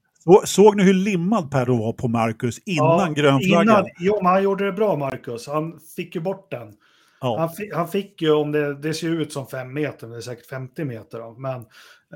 Såg 0.46 0.76
ni 0.76 0.84
hur 0.84 0.94
limmad 0.94 1.52
Perro 1.52 1.78
var 1.78 1.94
på 1.94 2.08
Marcus 2.08 2.60
innan 2.66 3.00
ja, 3.00 3.14
grönflaggan? 3.16 3.86
Jo, 4.00 4.16
men 4.16 4.26
han 4.26 4.44
gjorde 4.44 4.66
det 4.66 4.72
bra, 4.72 4.96
Marcus. 4.96 5.48
Han 5.48 5.80
fick 5.96 6.16
ju 6.16 6.22
bort 6.22 6.52
den. 6.52 6.74
Ja. 7.22 7.40
Han, 7.40 7.50
fick, 7.50 7.76
han, 7.76 7.88
fick 7.88 8.22
ju, 8.22 8.32
om 8.32 8.52
det, 8.52 8.76
det 8.76 8.94
ser 8.94 9.10
ut 9.10 9.34
som 9.34 9.48
fem 9.48 9.74
meter, 9.74 10.08
men 10.08 10.12
det 10.12 10.18
är 10.18 10.22
säkert 10.22 10.46
50 10.46 10.86
meter. 10.86 11.20
Då. 11.20 11.36
Men, 11.38 11.60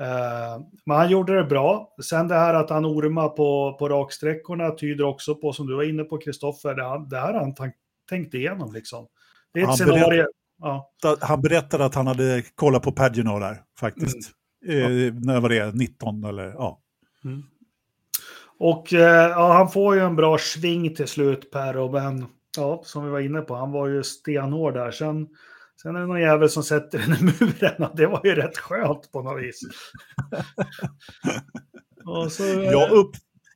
eh, 0.00 0.62
men 0.86 0.96
han 0.96 1.10
gjorde 1.10 1.36
det 1.36 1.44
bra. 1.44 1.94
Sen 2.02 2.28
det 2.28 2.34
här 2.34 2.54
att 2.54 2.70
han 2.70 2.86
ormar 2.86 3.28
på, 3.28 3.76
på 3.78 3.88
raksträckorna 3.88 4.70
tyder 4.70 5.04
också 5.04 5.34
på, 5.34 5.52
som 5.52 5.66
du 5.66 5.74
var 5.76 5.82
inne 5.82 6.04
på, 6.04 6.18
Kristoffer, 6.18 6.74
det, 6.74 7.08
det 7.10 7.20
här 7.20 7.32
har 7.32 7.40
han 7.40 7.54
tänkt 8.08 8.34
igenom. 8.34 8.72
Liksom. 8.72 9.06
Det 9.52 9.60
är 9.60 9.62
ett 9.62 9.68
han 9.68 9.76
scenario. 9.76 10.08
Berätt, 10.08 10.26
ja. 10.58 10.92
Han 11.20 11.40
berättade 11.40 11.84
att 11.84 11.94
han 11.94 12.06
hade 12.06 12.42
kollat 12.54 12.82
på 12.82 12.92
Pagino 12.92 13.38
där, 13.38 13.62
faktiskt. 13.80 14.30
Mm. 14.68 15.08
Eh, 15.08 15.14
när 15.14 15.40
var 15.40 15.48
det? 15.48 15.74
19 15.74 16.24
eller 16.24 16.44
ja. 16.44 16.80
Mm. 17.24 17.42
Och 18.58 18.92
eh, 18.92 19.30
ja, 19.30 19.52
han 19.52 19.68
får 19.68 19.94
ju 19.94 20.00
en 20.00 20.16
bra 20.16 20.38
sving 20.38 20.94
till 20.94 21.08
slut, 21.08 21.50
Per, 21.50 21.92
men 21.92 22.26
ja, 22.56 22.82
som 22.84 23.04
vi 23.04 23.10
var 23.10 23.20
inne 23.20 23.40
på, 23.40 23.54
han 23.54 23.72
var 23.72 23.88
ju 23.88 24.02
stenhård 24.02 24.74
där. 24.74 24.90
Sen, 24.90 25.28
sen 25.82 25.96
är 25.96 26.00
det 26.00 26.06
någon 26.06 26.20
jävel 26.20 26.50
som 26.50 26.62
sätter 26.62 26.98
den 26.98 27.12
i 27.12 27.22
muren 27.22 27.84
och 27.90 27.96
det 27.96 28.06
var 28.06 28.20
ju 28.24 28.34
rätt 28.34 28.58
skönt 28.58 29.12
på 29.12 29.22
något 29.22 29.42
vis. 29.42 29.60
så, 32.30 32.42
jag, 32.42 32.90
upp, 32.90 33.12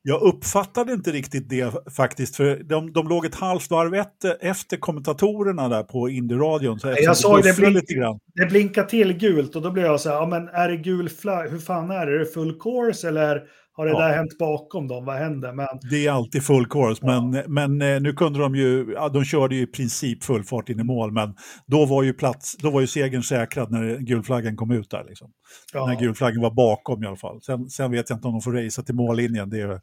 Jag 0.09 0.23
uppfattade 0.23 0.93
inte 0.93 1.11
riktigt 1.11 1.49
det 1.49 1.75
faktiskt, 1.97 2.37
för 2.37 2.57
de, 2.57 2.93
de 2.93 3.09
låg 3.09 3.25
ett 3.27 3.35
halvt 3.35 3.71
varv 3.71 3.95
efter, 3.95 4.37
efter 4.41 4.77
kommentatorerna 4.77 5.69
där 5.69 5.83
på 5.83 6.09
Indy-radion. 6.09 6.79
Så 6.79 6.95
Jag 6.99 7.17
såg 7.17 7.43
det, 7.43 7.57
blink, 7.57 7.75
lite 7.75 7.95
grann. 7.95 8.19
det 8.35 8.47
blinka 8.47 8.83
till 8.85 9.13
gult 9.13 9.57
och 9.57 9.63
då 9.63 9.71
blev 9.71 9.87
jag 9.87 10.01
så 10.01 10.09
här, 10.09 10.17
ja 10.17 10.27
men 10.27 10.49
är 10.49 10.69
det 10.69 10.77
gul 10.77 11.09
flagg, 11.09 11.51
hur 11.51 11.59
fan 11.59 11.91
är 11.91 12.07
det? 12.07 12.15
Är 12.15 12.19
det 12.19 12.27
full 12.27 12.59
course 12.61 13.09
eller 13.09 13.43
har 13.79 13.87
det 13.87 13.93
Ja. 13.93 13.99
där 13.99 14.17
hänt 14.17 14.39
bakom 14.39 14.89
dem? 14.89 15.05
Vad 15.05 15.17
händer? 15.17 15.53
Men 15.53 15.67
Det 15.91 16.07
är 16.07 16.13
alltid 16.13 16.43
full 16.43 16.67
course, 16.67 17.07
men, 17.07 17.31
men 17.55 17.83
eh, 17.83 18.01
nu 18.01 18.13
kunde 18.13 18.39
de 18.39 18.55
ju, 18.55 18.93
ja, 18.95 19.09
de 19.09 19.25
körde 19.25 19.55
ju 19.55 19.63
i 19.63 19.67
princip 19.67 20.25
full 20.25 20.45
fart 20.45 20.69
in 20.69 20.81
i 20.81 20.85
mål, 20.85 21.13
men 21.13 21.35
då 21.67 21.87
var 21.87 22.03
ju, 22.03 22.13
plats, 22.13 22.57
då 22.57 22.71
var 22.71 22.81
ju 22.81 22.87
segern 22.87 23.23
säkrad 23.23 23.71
när 23.71 23.99
gulflaggan 23.99 24.57
kom 24.57 24.71
ut 24.71 24.91
där. 24.91 25.05
Liksom. 25.09 25.31
ja, 25.73 25.87
När 25.87 26.01
gulflaggan 26.01 26.43
var 26.43 26.51
bakom 26.51 27.03
i 27.03 27.07
alla 27.07 27.17
fall. 27.17 27.43
Sen, 27.43 27.69
sen 27.69 27.91
vet 27.91 28.11
jag 28.11 28.17
inte 28.17 28.29
om 28.29 28.35
de 28.35 28.41
får 28.41 28.53
racea 28.53 28.85
till 28.85 28.95
mållinjen, 28.95 29.51
det, 29.51 29.81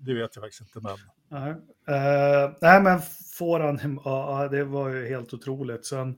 det 0.00 0.14
vet 0.14 0.30
jag 0.34 0.44
faktiskt 0.44 0.60
inte. 0.60 0.80
Men... 0.88 0.96
nej. 1.30 1.50
Eh, 1.88 2.50
nej 2.60 2.82
men 2.82 3.00
får 3.38 3.60
han, 3.60 4.00
ja 4.04 4.42
ja, 4.42 4.48
det 4.48 4.64
var 4.64 4.88
ju 4.88 5.08
helt 5.08 5.34
otroligt. 5.34 5.86
Sen 5.86 6.14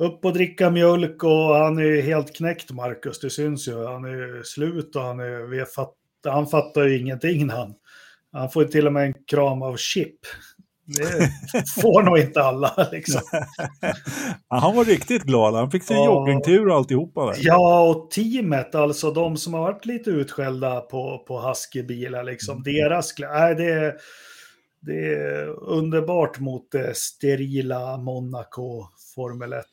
upp 0.00 0.24
och 0.24 0.32
dricka 0.32 0.70
mjölk 0.70 1.24
och 1.24 1.54
han 1.54 1.78
är 1.78 1.82
ju 1.82 2.00
helt 2.00 2.36
knäckt 2.36 2.72
Marcus, 2.72 3.20
det 3.20 3.30
syns 3.30 3.68
ju. 3.68 3.86
Han 3.86 4.04
är 4.04 4.42
slut 4.42 4.96
och 4.96 5.02
han, 5.02 5.20
är, 5.20 5.50
vi 5.50 5.64
fatt, 5.64 5.94
han 6.30 6.46
fattar 6.46 6.84
ju 6.84 6.98
ingenting 6.98 7.50
han. 7.50 7.74
Han 8.32 8.50
får 8.50 8.62
ju 8.62 8.68
till 8.68 8.86
och 8.86 8.92
med 8.92 9.06
en 9.06 9.14
kram 9.30 9.62
av 9.62 9.76
Chip. 9.76 10.16
Det 10.86 11.30
får 11.82 12.02
nog 12.02 12.18
inte 12.18 12.42
alla 12.42 12.88
liksom. 12.92 13.20
Han 14.48 14.76
var 14.76 14.84
riktigt 14.84 15.22
glad, 15.22 15.54
han 15.54 15.70
fick 15.70 15.82
sin 15.82 15.96
Ja. 15.96 16.04
joggingtur 16.04 16.68
och 16.68 16.76
alltihopa 16.76 17.26
där. 17.26 17.34
Ja, 17.38 17.80
och 17.88 18.10
teamet, 18.10 18.74
alltså 18.74 19.10
de 19.10 19.36
som 19.36 19.54
har 19.54 19.60
varit 19.60 19.86
lite 19.86 20.10
utskällda 20.10 20.80
på, 20.80 21.24
på 21.28 21.40
Husky-bilar, 21.40 22.24
liksom, 22.24 22.62
deras... 22.62 23.14
klä- 23.18 23.32
Nej, 23.32 23.54
det, 23.54 23.72
är- 23.72 23.94
det 24.80 25.14
är 25.14 25.46
underbart 25.62 26.38
mot 26.40 26.70
det 26.70 26.96
sterila 26.96 27.96
Monaco 27.96 28.86
Formel 29.14 29.52
1. 29.52 29.64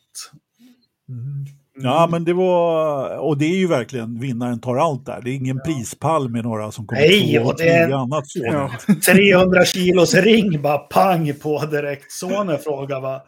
Mm. 1.10 1.46
Ja, 1.76 2.08
men 2.12 2.26
det 2.26 2.34
var, 2.34 3.18
och 3.18 3.38
det 3.38 3.46
är 3.46 3.56
ju 3.58 3.68
verkligen 3.68 4.20
vinnaren 4.20 4.60
tar 4.60 4.76
allt 4.76 5.06
där. 5.06 5.22
Det 5.24 5.30
är 5.30 5.36
ingen 5.36 5.60
prispall 5.66 6.30
med 6.30 6.44
några 6.44 6.72
som 6.72 6.88
kommer 6.88 7.02
Nej, 7.02 7.38
två 7.38 7.44
och 7.50 7.56
det 7.58 7.70
är- 7.70 7.92
annat. 7.92 8.24
Ja. 8.36 8.72
300 9.14 9.66
kilos 9.66 10.14
ring 10.14 10.62
bara 10.62 10.78
pang 10.78 11.34
på 11.34 11.66
direkt. 11.66 12.12
Sonen 12.12 12.58
frågar 12.60 13.02
vad 13.02 13.22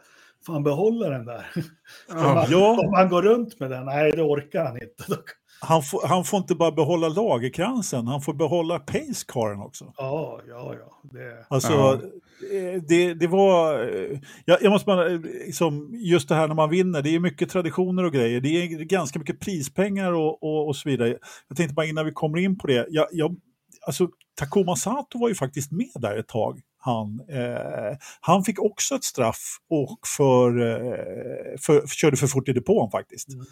fan 0.46 0.62
behåller 0.62 1.10
den 1.10 1.24
där? 1.24 1.46
Om 2.12 2.18
han, 2.18 2.46
Ja. 2.50 2.78
om 2.86 2.94
han 2.94 3.08
går 3.08 3.22
runt 3.22 3.60
med 3.60 3.70
den? 3.70 3.84
Nej, 3.84 4.12
det 4.12 4.22
orkar 4.22 4.64
han 4.64 4.74
inte. 4.82 5.22
Han, 5.60 5.82
får, 5.82 6.06
han 6.06 6.24
får 6.24 6.38
inte 6.38 6.54
bara 6.54 6.72
behålla 6.72 7.08
lagerkransen, 7.08 8.06
han 8.06 8.20
får 8.22 8.34
behålla 8.34 8.78
pacecaren 8.78 9.60
också. 9.60 9.92
Ja, 9.96 10.40
ja, 10.48 10.74
ja. 10.80 11.00
Det, 11.12 11.46
Alltså, 11.48 11.72
Ja. 11.72 11.94
eh, 12.52 12.82
det, 12.88 13.14
det 13.14 13.26
var... 13.26 13.80
eh, 13.80 14.18
Jag, 14.44 14.62
jag 14.62 14.70
måste 14.72 14.86
bara, 14.86 15.10
eh, 15.12 15.20
liksom, 15.20 15.90
just 15.94 16.28
det 16.28 16.34
här 16.34 16.48
när 16.48 16.54
man 16.54 16.70
vinner, 16.70 17.02
det 17.02 17.14
är 17.14 17.20
mycket 17.20 17.50
traditioner 17.50 18.04
och 18.04 18.12
grejer. 18.12 18.40
Det 18.40 18.48
är 18.48 18.66
ganska 18.84 19.18
mycket 19.18 19.40
prispengar 19.40 20.12
och, 20.12 20.42
och, 20.42 20.66
och 20.68 20.76
så 20.76 20.88
vidare. 20.88 21.16
Jag 21.48 21.56
tänkte 21.56 21.74
bara 21.74 21.86
innan 21.86 22.04
vi 22.06 22.12
kommer 22.12 22.38
in 22.38 22.58
på 22.58 22.66
det. 22.66 22.86
Jag, 22.90 23.06
jag, 23.12 23.36
alltså, 23.86 24.08
Takuma 24.38 24.76
Sato 24.76 25.18
var 25.18 25.28
ju 25.28 25.34
faktiskt 25.34 25.72
med 25.72 25.90
där 25.94 26.16
ett 26.16 26.28
tag. 26.28 26.60
Han, 26.78 27.20
eh, 27.28 27.96
han 28.20 28.44
fick 28.44 28.60
också 28.62 28.94
ett 28.94 29.04
straff 29.04 29.56
och 29.70 29.98
för, 30.16 30.48
eh, 30.60 31.58
för, 31.60 31.86
körde 31.86 32.16
för 32.16 32.26
fort 32.26 32.48
i 32.48 32.52
depån 32.52 32.90
faktiskt. 32.90 33.28
Mm. 33.34 33.46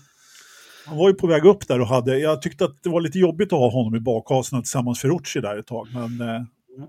Han 0.87 0.99
var 0.99 1.09
ju 1.09 1.15
på 1.15 1.27
väg 1.27 1.45
upp 1.45 1.69
där 1.69 1.81
och 1.81 1.87
hade, 1.87 2.19
jag 2.19 2.43
tyckte 2.43 2.65
att 2.65 2.83
det 2.83 2.91
var 2.91 3.01
lite 3.01 3.19
jobbigt 3.19 3.53
att 3.53 3.59
ha 3.59 3.71
honom 3.71 3.95
i 3.95 4.01
bakhasen 4.01 4.63
tillsammans 4.63 5.05
med 5.05 5.11
Ferrucci 5.11 5.41
där 5.41 5.59
ett 5.59 5.67
tag. 5.67 5.89
Men 5.95 6.29
eh, 6.29 6.43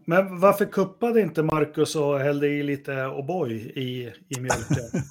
Men 0.06 0.40
varför 0.40 0.66
kuppade 0.66 1.22
inte 1.22 1.44
Marcus 1.44 1.96
och 1.96 2.20
hällde 2.20 2.48
i 2.48 2.64
lite 2.64 2.92
O'boy 2.92 3.52
i, 3.54 4.14
i 4.30 4.40
mjölken? 4.40 5.02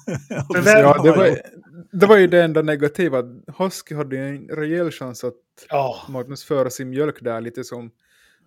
För 0.63 0.79
Ja, 0.79 1.03
det 1.03 1.11
var, 1.11 1.37
det 1.91 2.05
var 2.05 2.17
ju 2.17 2.27
det 2.27 2.43
enda 2.43 2.61
negativa. 2.61 3.23
Husky 3.57 3.95
hade 3.95 4.15
ju 4.15 4.27
en 4.27 4.47
rejäl 4.47 4.91
chans 4.91 5.23
att 5.23 5.33
Ja, 5.69 5.95
marknadsföra 6.09 6.69
sin 6.69 6.89
mjölk 6.89 7.15
där 7.21 7.41
lite 7.41 7.63
som... 7.63 7.91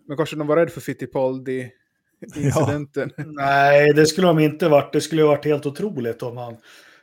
Men 0.08 0.16
kanske 0.16 0.36
de 0.36 0.46
var 0.46 0.56
rädda 0.56 0.70
för 0.70 0.80
Fittipaldi-incidenten. 0.80 3.10
nej, 3.16 3.92
det 3.92 4.06
skulle 4.06 4.26
de 4.26 4.38
inte 4.38 4.68
varit. 4.68 4.92
Det 4.92 5.00
skulle 5.00 5.22
ha 5.22 5.28
varit 5.28 5.44
helt 5.44 5.66
otroligt 5.66 6.22
om 6.22 6.36
han... 6.36 6.56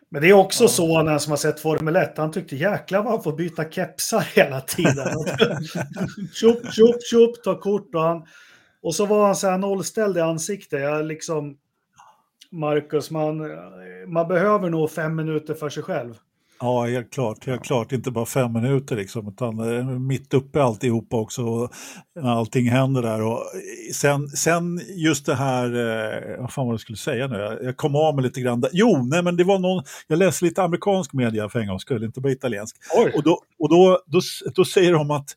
Men 0.10 0.22
det 0.22 0.30
är 0.30 0.34
också 0.34 0.68
sonen 0.68 1.20
som 1.20 1.32
har 1.32 1.38
sett 1.38 1.60
Formel 1.60 1.96
1. 1.96 2.18
Han 2.18 2.32
tyckte 2.32 2.56
jäklar 2.56 3.04
vad 3.04 3.14
han 3.14 3.24
får 3.24 3.34
byta 3.34 3.70
kepsar 3.70 4.22
hela 4.36 4.62
tiden. 4.62 5.08
tjup, 6.34 6.74
tjup, 6.74 7.04
tjup, 7.10 7.44
ta 7.44 7.60
kort 7.60 7.96
och 7.96 8.02
han... 8.02 8.26
Och 8.82 8.96
så 8.96 9.06
var 9.06 9.26
han 9.26 9.36
så 9.36 9.50
här 9.50 9.58
nollställd 9.58 10.18
i 10.18 10.22
ansiktet. 10.22 10.82
Jag 10.82 11.06
liksom... 11.06 11.58
Marcus, 12.52 13.12
man, 13.12 13.42
man 14.08 14.28
behöver 14.28 14.70
nog 14.70 14.92
fem 14.92 15.16
minuter 15.16 15.54
för 15.54 15.70
sig 15.70 15.84
själv. 15.84 16.16
Ja, 16.60 16.86
helt 16.86 17.14
klart. 17.14 17.46
Helt 17.46 17.64
klart. 17.64 17.92
Inte 17.92 18.12
bara 18.12 18.26
fem 18.26 18.54
minuter 18.54 18.96
liksom, 18.96 19.28
utan 19.28 19.78
eh, 19.78 19.86
mitt 19.86 20.34
uppe 20.34 20.64
alltihopa 20.64 21.18
också. 21.18 21.44
Och 21.46 21.74
när 22.16 22.30
allting 22.30 22.70
händer 22.70 23.02
där. 23.02 23.22
Och 23.22 23.44
sen, 23.94 24.28
sen 24.28 24.82
just 24.96 25.26
det 25.26 25.36
här, 25.36 25.66
eh, 25.66 26.42
vad 26.42 26.54
fan 26.54 26.66
var 26.66 26.74
det 26.74 26.76
jag 26.76 26.82
skulle 26.82 26.98
säga 26.98 27.28
nu? 27.28 27.38
Jag, 27.38 27.64
jag 27.64 27.78
kom 27.78 27.96
av 27.96 28.16
mig 28.16 28.24
lite 28.24 28.42
grann. 28.42 28.62
där. 28.62 28.70
Jo, 28.74 29.04
nej 29.04 29.24
men 29.24 29.38
det 29.38 29.44
var 29.44 29.60
någon, 29.60 29.84
jag 30.08 30.20
läste 30.20 30.46
lite 30.46 30.64
amerikansk 30.64 31.14
media 31.14 31.50
för 31.50 31.60
en 31.60 31.68
gångs 31.68 31.82
skull, 31.82 32.04
inte 32.04 32.22
bara 32.22 32.32
italiensk. 32.32 32.78
Oj. 32.96 33.12
Och 33.16 33.24
då, 33.24 33.40
och 33.60 33.70
då, 33.70 34.00
då, 34.06 34.22
då 34.56 34.66
säger 34.66 34.94
de 34.94 35.12
att 35.12 35.30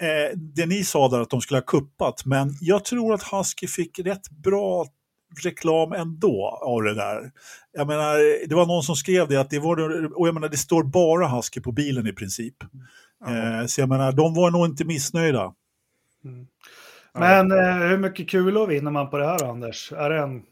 eh, 0.00 0.36
det 0.36 0.66
ni 0.66 0.84
sa 0.84 1.08
där 1.08 1.20
att 1.20 1.30
de 1.30 1.40
skulle 1.40 1.58
ha 1.58 1.64
kuppat, 1.64 2.24
men 2.24 2.56
jag 2.60 2.84
tror 2.84 3.14
att 3.14 3.22
Husky 3.22 3.66
fick 3.66 3.98
rätt 3.98 4.30
bra 4.30 4.86
reklam 5.44 5.92
ändå 5.92 6.60
av 6.62 6.82
det 6.82 6.94
där. 6.94 7.30
Jag 7.72 7.86
menar, 7.86 8.48
det 8.48 8.54
var 8.54 8.66
någon 8.66 8.82
som 8.82 8.96
skrev 8.96 9.28
det, 9.28 9.36
att 9.36 9.50
det 9.50 9.58
var, 9.58 10.04
och 10.20 10.28
jag 10.28 10.34
menar, 10.34 10.48
det 10.48 10.56
står 10.56 10.82
bara 10.82 11.28
Husky 11.28 11.60
på 11.60 11.72
bilen 11.72 12.06
i 12.06 12.12
princip. 12.12 12.56
Eh, 13.26 13.66
så 13.66 13.80
jag 13.80 13.88
menar, 13.88 14.12
de 14.12 14.34
var 14.34 14.50
nog 14.50 14.66
inte 14.66 14.84
missnöjda. 14.84 15.54
Men 17.14 17.52
eh, 17.52 17.88
hur 17.88 17.98
mycket 17.98 18.30
kulor 18.30 18.66
vinner 18.66 18.90
man 18.90 19.10
på 19.10 19.18
det 19.18 19.26
här, 19.26 19.44
Anders? 19.44 19.92
Är 19.92 20.10
en... 20.10 20.42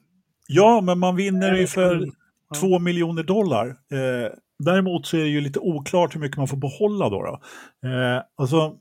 Ja, 0.46 0.80
men 0.80 0.98
man 0.98 1.16
vinner 1.16 1.54
ju 1.54 1.66
för 1.66 2.10
Mm. 2.50 2.60
Två 2.60 2.78
miljoner 2.78 3.22
dollar. 3.22 3.66
Eh, 3.68 4.32
däremot 4.58 5.06
så 5.06 5.16
är 5.16 5.20
det 5.20 5.28
ju 5.28 5.40
lite 5.40 5.58
oklart 5.58 6.14
hur 6.14 6.20
mycket 6.20 6.36
man 6.36 6.48
får 6.48 6.56
behålla 6.56 7.08
då. 7.08 7.22
då. 7.22 7.40
Eh, 7.88 8.22
alltså, 8.36 8.76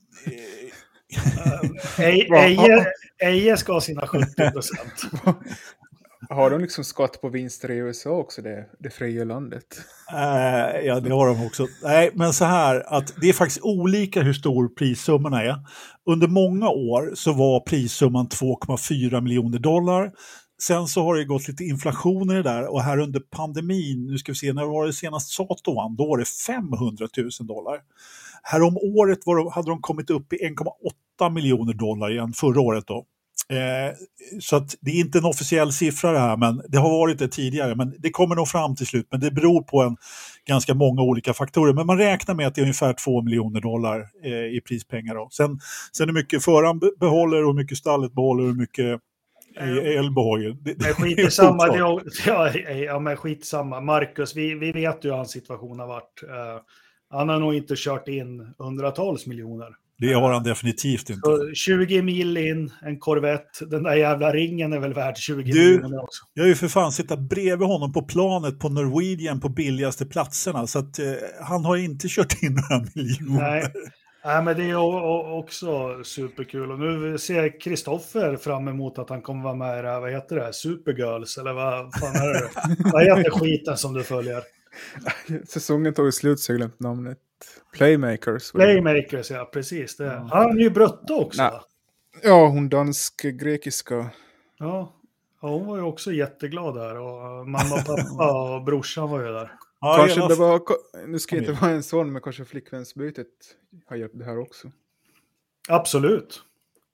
Eje, 1.98 2.86
Eje 3.24 3.58
ska 3.58 3.74
ha 3.74 3.82
sina 3.82 4.08
70 4.08 4.52
procent. 4.52 5.02
Har 6.30 6.50
de 6.50 6.62
liksom 6.62 6.84
skatt 6.84 7.22
på 7.22 7.30
vinster 7.30 7.72
i 7.72 7.78
USA 7.78 8.10
också, 8.10 8.42
det, 8.42 8.66
det 8.80 8.90
fria 8.90 9.24
landet? 9.24 9.66
Äh, 10.12 10.86
ja, 10.86 11.00
det 11.00 11.14
har 11.14 11.28
de 11.28 11.46
också. 11.46 11.68
Nej, 11.84 12.12
men 12.14 12.34
så 12.34 12.46
här 12.46 12.94
att 12.98 13.14
det 13.22 13.30
är 13.30 13.34
faktiskt 13.34 13.62
olika 13.62 14.22
hur 14.22 14.34
stor 14.34 14.68
prissummorna 14.68 15.44
är. 15.44 15.56
Under 16.06 16.28
många 16.28 16.70
år 16.70 17.12
så 17.16 17.34
var 17.34 17.60
prissumman 17.60 18.28
2,4 18.28 19.22
miljoner 19.22 19.60
dollar. 19.60 20.12
Sen 20.62 20.88
så 20.88 21.04
har 21.04 21.16
det 21.16 21.26
gått 21.26 21.48
lite 21.48 21.64
inflation 21.64 22.32
i 22.32 22.34
det 22.34 22.44
där 22.44 22.74
och 22.74 22.82
här 22.82 22.98
under 23.00 23.20
pandemin, 23.20 24.08
nu 24.08 24.18
ska 24.18 24.32
vi 24.32 24.36
se, 24.36 24.54
när 24.54 24.66
var 24.66 24.86
det 24.86 24.94
senast 24.94 25.32
Sato 25.32 25.76
vann? 25.76 25.96
Då 25.96 26.08
var 26.08 26.18
det 26.18 26.26
500 26.26 27.08
000 27.18 27.30
dollar. 27.40 27.80
Här 28.44 28.62
om 28.62 28.78
året 28.78 29.20
var 29.26 29.38
de, 29.38 29.52
hade 29.52 29.70
de 29.70 29.82
kommit 29.82 30.10
upp 30.10 30.34
i 30.34 30.36
1,8 30.36 31.30
miljoner 31.30 31.74
dollar 31.74 32.12
igen 32.12 32.34
förra 32.34 32.62
året 32.62 32.88
då. 32.88 33.06
Eh, 33.50 33.96
så 34.40 34.66
det 34.82 34.92
är 34.92 35.00
inte 35.00 35.18
en 35.18 35.26
officiell 35.26 35.72
siffra 35.74 36.12
det 36.12 36.20
här, 36.20 36.38
men 36.38 36.62
det 36.70 36.78
har 36.78 36.90
varit 36.90 37.20
det 37.20 37.28
tidigare. 37.28 37.76
Men 37.76 37.96
det 38.00 38.10
kommer 38.10 38.36
nog 38.36 38.48
fram 38.48 38.76
till 38.76 38.88
slut, 38.88 39.08
men 39.12 39.20
det 39.20 39.32
beror 39.32 39.64
på 39.64 39.82
en 39.82 39.98
ganska 40.48 40.74
många 40.74 41.02
olika 41.02 41.34
faktorer. 41.34 41.74
Men 41.74 41.86
man 41.86 41.98
räknar 41.98 42.36
med 42.36 42.48
att 42.48 42.56
det 42.56 42.62
är 42.62 42.64
ungefär 42.64 42.94
2 42.94 43.22
miljoner 43.22 43.62
dollar 43.62 44.00
eh, 44.24 44.32
i 44.32 44.62
prispengar. 44.68 45.16
Då. 45.16 45.30
Sen, 45.32 45.60
sen 45.92 46.08
hur 46.10 46.14
mycket 46.14 46.44
föraren 46.44 46.80
be- 46.80 46.92
behåller 47.00 47.44
och 47.44 47.50
hur 47.50 47.62
mycket 47.62 47.78
stallet 47.78 48.14
behåller 48.14 48.44
och 48.44 48.50
hur 48.50 48.56
mycket 48.58 49.02
eh, 49.60 49.78
el 49.96 50.12
behåller. 50.14 50.50
Det, 50.62 50.74
det 50.74 50.86
Men 50.86 50.94
skit 50.94 51.34
samma. 51.34 51.68
Ja, 52.26 52.52
ja, 52.58 53.00
men 53.00 53.18
skit 53.18 53.46
samma. 53.46 53.82
Marcus, 53.82 54.36
vi, 54.36 54.54
vi 54.56 54.72
vet 54.72 55.06
ju 55.06 55.10
hur 55.10 55.16
hans 55.18 55.32
situation 55.32 55.80
har 55.80 55.88
varit. 55.88 56.24
Eh, 56.24 56.62
han 57.10 57.30
har 57.30 57.40
nog 57.40 57.56
inte 57.56 57.74
kört 57.78 58.08
in 58.08 58.54
hundratals 58.58 59.26
miljoner. 59.26 59.70
Det 60.00 60.14
har 60.14 60.32
han 60.34 60.44
definitivt 60.44 61.10
inte. 61.10 61.22
Så 61.24 61.52
20 61.54 62.02
mil 62.02 62.38
in, 62.38 62.72
en 62.82 63.00
Corvette. 63.00 63.66
Den 63.66 63.84
där 63.84 63.96
jävla 63.96 64.34
ringen 64.34 64.74
är 64.74 64.80
väl 64.80 64.94
värd 64.94 65.18
20 65.18 65.52
Du- 65.52 65.60
miljoner 65.72 66.04
också. 66.04 66.24
Jag 66.34 66.44
har 66.44 66.48
ju 66.48 66.56
för 66.56 66.68
fan 66.68 66.92
suttit 66.92 67.20
bredvid 67.20 67.68
honom 67.68 67.94
på 67.94 68.02
planet 68.02 68.60
på 68.60 68.70
Norwegian 68.70 69.40
på 69.40 69.50
billigaste 69.50 70.06
platserna. 70.06 70.68
Så 70.68 70.80
att 70.80 71.00
eh, 71.00 71.06
han 71.42 71.66
har 71.66 71.78
inte 71.78 72.08
kört 72.10 72.44
in 72.44 72.54
några 72.70 72.86
miljoner. 72.96 73.42
Nej. 73.52 73.64
Nej, 74.26 74.44
men 74.44 74.58
det 74.58 74.64
är 74.70 75.34
också 75.38 75.68
superkul. 76.04 76.72
Och 76.72 76.80
nu 76.80 77.18
ser 77.18 77.62
Kristoffer 77.62 78.36
fram 78.38 78.68
emot 78.68 79.00
att 79.00 79.10
han 79.10 79.22
kommer 79.22 79.44
vara 79.44 79.56
med 79.56 79.80
i 79.80 79.82
det 79.82 79.88
här, 79.90 80.00
vad 80.00 80.12
heter 80.12 80.36
det, 80.36 80.54
Supergirls, 80.54 81.38
eller 81.38 81.54
vad 81.54 81.94
fan 82.00 82.16
är 82.16 82.34
det? 82.34 82.50
vad 82.92 83.04
heter 83.04 83.30
skiten 83.32 83.78
som 83.78 83.94
du 83.94 84.04
följer? 84.04 84.42
Säsongen 85.48 85.94
tog 85.94 86.14
slut 86.14 86.40
så 86.40 86.52
jag 86.52 86.58
glömt 86.58 86.80
namnet. 86.80 87.18
Playmakers. 87.74 88.52
Playmakers, 88.52 89.32
ja, 89.32 89.50
precis 89.54 89.98
det. 89.98 90.28
Han 90.32 90.58
är 90.58 90.62
ju 90.62 90.70
brutto 90.70 91.14
också. 91.14 91.42
Nej. 91.42 91.52
Ja, 92.24 92.48
hon 92.48 92.70
dansk-grekiska. 92.70 94.10
Ja. 94.58 94.94
ja, 95.42 95.48
hon 95.48 95.68
var 95.68 95.78
ju 95.78 95.84
också 95.84 96.12
jätteglad 96.12 96.76
där 96.76 97.00
och 97.00 97.48
mamma, 97.48 97.84
pappa 97.86 98.34
och 98.56 98.64
brorsan 98.64 99.10
var 99.10 99.20
ju 99.20 99.32
där. 99.32 99.52
Ja, 99.82 99.96
kanske 99.98 100.28
det 100.28 100.36
var, 100.36 100.62
nu 101.08 101.20
ska 101.20 101.36
jag 101.36 101.44
inte 101.44 101.62
vara 101.62 101.72
en 101.72 101.84
sån, 101.84 102.12
men 102.14 102.22
kanske 102.22 102.46
flickvänsbytet 102.46 103.28
har 103.86 103.96
hjälpt 103.96 104.20
det 104.20 104.26
här 104.26 104.40
också. 104.40 104.72
Absolut. 105.70 106.42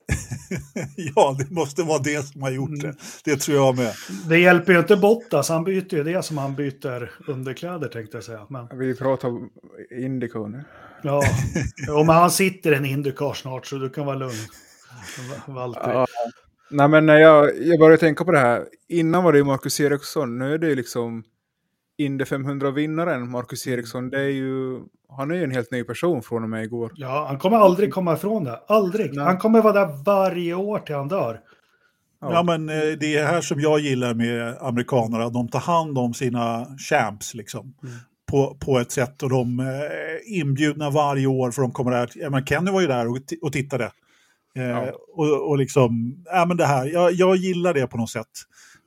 ja, 1.16 1.36
det 1.40 1.52
måste 1.52 1.84
vara 1.84 2.00
det 2.00 2.28
som 2.28 2.42
har 2.42 2.50
gjort 2.52 2.70
Mm. 2.70 2.80
det. 2.80 2.96
Det 3.24 3.38
tror 3.38 3.58
jag 3.58 3.78
med. 3.78 3.94
Det 4.30 4.40
hjälper 4.40 4.74
ju 4.74 4.80
inte 4.80 4.96
Bottas, 4.98 5.50
han 5.50 5.64
byter 5.64 5.94
ju 5.96 6.04
det 6.04 6.26
som 6.26 6.38
han 6.38 6.56
byter 6.56 7.12
underkläder 7.28 7.88
tänkte 7.88 8.18
jag 8.18 8.24
säga. 8.24 8.46
Men, 8.50 8.68
Vi 8.80 8.96
pratar 8.96 9.28
om 9.28 9.50
Indica 9.92 10.40
nu. 10.40 10.64
ja, 11.04 11.24
jo, 11.88 11.98
men 12.04 12.16
han 12.16 12.32
sitter 12.32 12.72
i 12.72 12.76
en 12.76 12.86
Indycar 12.86 13.34
snart 13.34 13.66
så 13.66 13.76
du 13.76 13.90
kan 13.90 14.06
vara 14.06 14.16
lugn. 14.16 14.34
Valtteri. 15.48 15.92
Ja. 15.94 16.08
Nej, 16.72 16.88
men 16.88 17.06
när 17.06 17.18
jag, 17.18 17.50
jag 17.62 17.80
började 17.80 17.98
tänka 17.98 18.26
på 18.26 18.32
det 18.32 18.40
här. 18.40 18.66
Innan 18.90 19.24
var 19.24 19.32
det 19.32 19.38
ju 19.38 19.44
Marcus 19.44 19.80
Eriksson. 19.80 20.38
Nu 20.40 20.54
är 20.54 20.58
det 20.58 20.68
ju 20.68 20.76
liksom 20.76 21.24
Indy 21.98 22.24
500-vinnaren 22.24 23.30
Marcus 23.30 23.68
Eriksson. 23.68 24.10
Det 24.10 24.22
är 24.22 24.30
ju, 24.30 24.80
han 25.18 25.32
är 25.32 25.36
ju 25.36 25.44
en 25.44 25.52
helt 25.52 25.72
ny 25.72 25.84
person 25.84 26.22
från 26.22 26.44
och 26.44 26.50
med 26.50 26.64
igår. 26.64 26.92
Ja, 26.96 27.26
han 27.28 27.40
kommer 27.40 27.58
aldrig 27.58 27.94
komma 27.94 28.14
ifrån 28.14 28.44
det. 28.44 28.60
Aldrig. 28.68 29.14
Nej. 29.14 29.26
Han 29.26 29.38
kommer 29.38 29.62
vara 29.62 29.74
där 29.86 30.04
varje 30.06 30.54
år 30.54 30.80
till 30.80 30.96
han 30.96 31.08
dör. 31.08 31.40
Ja. 32.22 32.34
Ja, 32.34 32.44
men 32.44 32.70
eh, 32.70 32.76
det 33.00 33.18
är 33.18 33.26
här 33.26 33.42
som 33.42 33.60
jag 33.60 33.80
gillar 33.80 34.14
med 34.14 34.58
amerikaner, 34.62 35.20
att 35.20 35.34
de 35.34 35.48
tar 35.48 35.60
hand 35.60 35.98
om 35.98 36.14
sina 36.14 36.68
champs 36.90 37.34
liksom. 37.34 37.74
Mm. 37.84 37.96
På, 38.32 38.58
på 38.60 38.80
ett 38.80 38.92
sätt 38.92 39.24
och 39.24 39.30
de 39.30 39.60
är 39.60 40.34
inbjudna 40.40 40.90
varje 40.90 41.28
år 41.28 41.52
för 41.52 41.62
de 41.62 41.72
kommer 41.72 41.92
där. 41.92 42.10
Ja, 42.16 42.30
men 42.30 42.46
Kenny 42.46 42.72
var 42.72 42.82
ju 42.82 42.88
där 42.88 43.08
och, 43.08 43.18
och 43.42 43.54
tittade. 43.54 43.92
Eh, 44.56 44.64
Ja. 44.64 44.92
och, 45.16 45.50
och 45.50 45.58
liksom, 45.58 46.16
ja 46.26 46.46
men 46.46 46.58
det 46.58 46.66
här, 46.66 46.86
jag, 46.86 47.12
jag 47.12 47.36
gillar 47.36 47.74
det 47.74 47.88
på 47.88 47.98
något 47.98 48.10
sätt. 48.10 48.28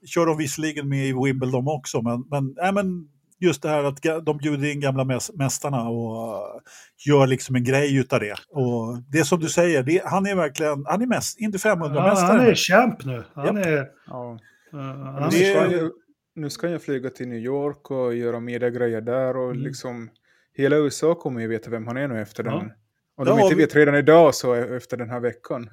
Kör 0.06 0.26
de 0.26 0.36
visserligen 0.38 0.88
med 0.88 1.06
i 1.08 1.12
Wimbledon 1.12 1.68
också, 1.68 2.02
men, 2.02 2.24
men, 2.30 2.54
ja, 2.56 2.72
men 2.72 3.08
just 3.40 3.62
det 3.62 3.68
här 3.68 3.84
att 3.84 4.02
de 4.26 4.38
bjuder 4.38 4.72
in 4.72 4.80
gamla 4.80 5.04
mäs- 5.04 5.30
mästarna 5.38 5.88
och 5.88 6.16
uh, 6.34 6.60
gör 7.06 7.26
liksom 7.26 7.56
en 7.56 7.64
grej 7.64 7.96
utav 7.96 8.20
det. 8.20 8.34
Och 8.50 9.02
det 9.12 9.18
är 9.18 9.24
som 9.24 9.40
du 9.40 9.48
säger, 9.48 9.82
det, 9.82 10.02
han 10.04 10.26
är 10.26 10.34
verkligen, 10.34 10.84
han 10.86 11.02
är 11.02 11.06
mest, 11.06 11.40
inte 11.40 11.58
500 11.58 11.96
Ja, 11.96 12.04
mästare. 12.08 12.38
han 12.38 12.46
är 12.46 12.54
champ 12.54 13.04
nu. 13.04 13.24
Han 13.34 13.56
Japp. 13.56 13.66
är... 13.66 13.86
Ja. 14.06 14.38
Uh, 14.74 14.80
han 14.80 15.30
Det- 15.30 15.54
är 15.54 15.70
ju, 15.70 15.90
nu 16.34 16.50
ska 16.50 16.68
ju 16.70 16.78
flyga 16.78 17.10
till 17.10 17.28
New 17.28 17.38
York 17.38 17.90
och 17.90 18.14
göra 18.14 18.40
mediegrejer 18.40 19.00
där. 19.00 19.36
Och 19.36 19.50
Mm. 19.50 19.62
liksom, 19.62 20.08
hela 20.54 20.76
USA 20.76 21.14
kommer 21.14 21.40
ju 21.40 21.46
veta 21.48 21.70
vem 21.70 21.86
han 21.86 21.96
är 21.96 22.08
nu 22.08 22.20
efter 22.20 22.44
Ja. 22.44 22.50
den. 22.50 22.70
Om 23.18 23.24
de 23.24 23.38
Ja, 23.38 23.44
inte 23.44 23.56
vet 23.56 23.76
redan 23.76 23.94
idag 23.94 24.34
så 24.34 24.54
efter 24.54 24.96
den 24.96 25.10
här 25.10 25.20
veckan. 25.20 25.68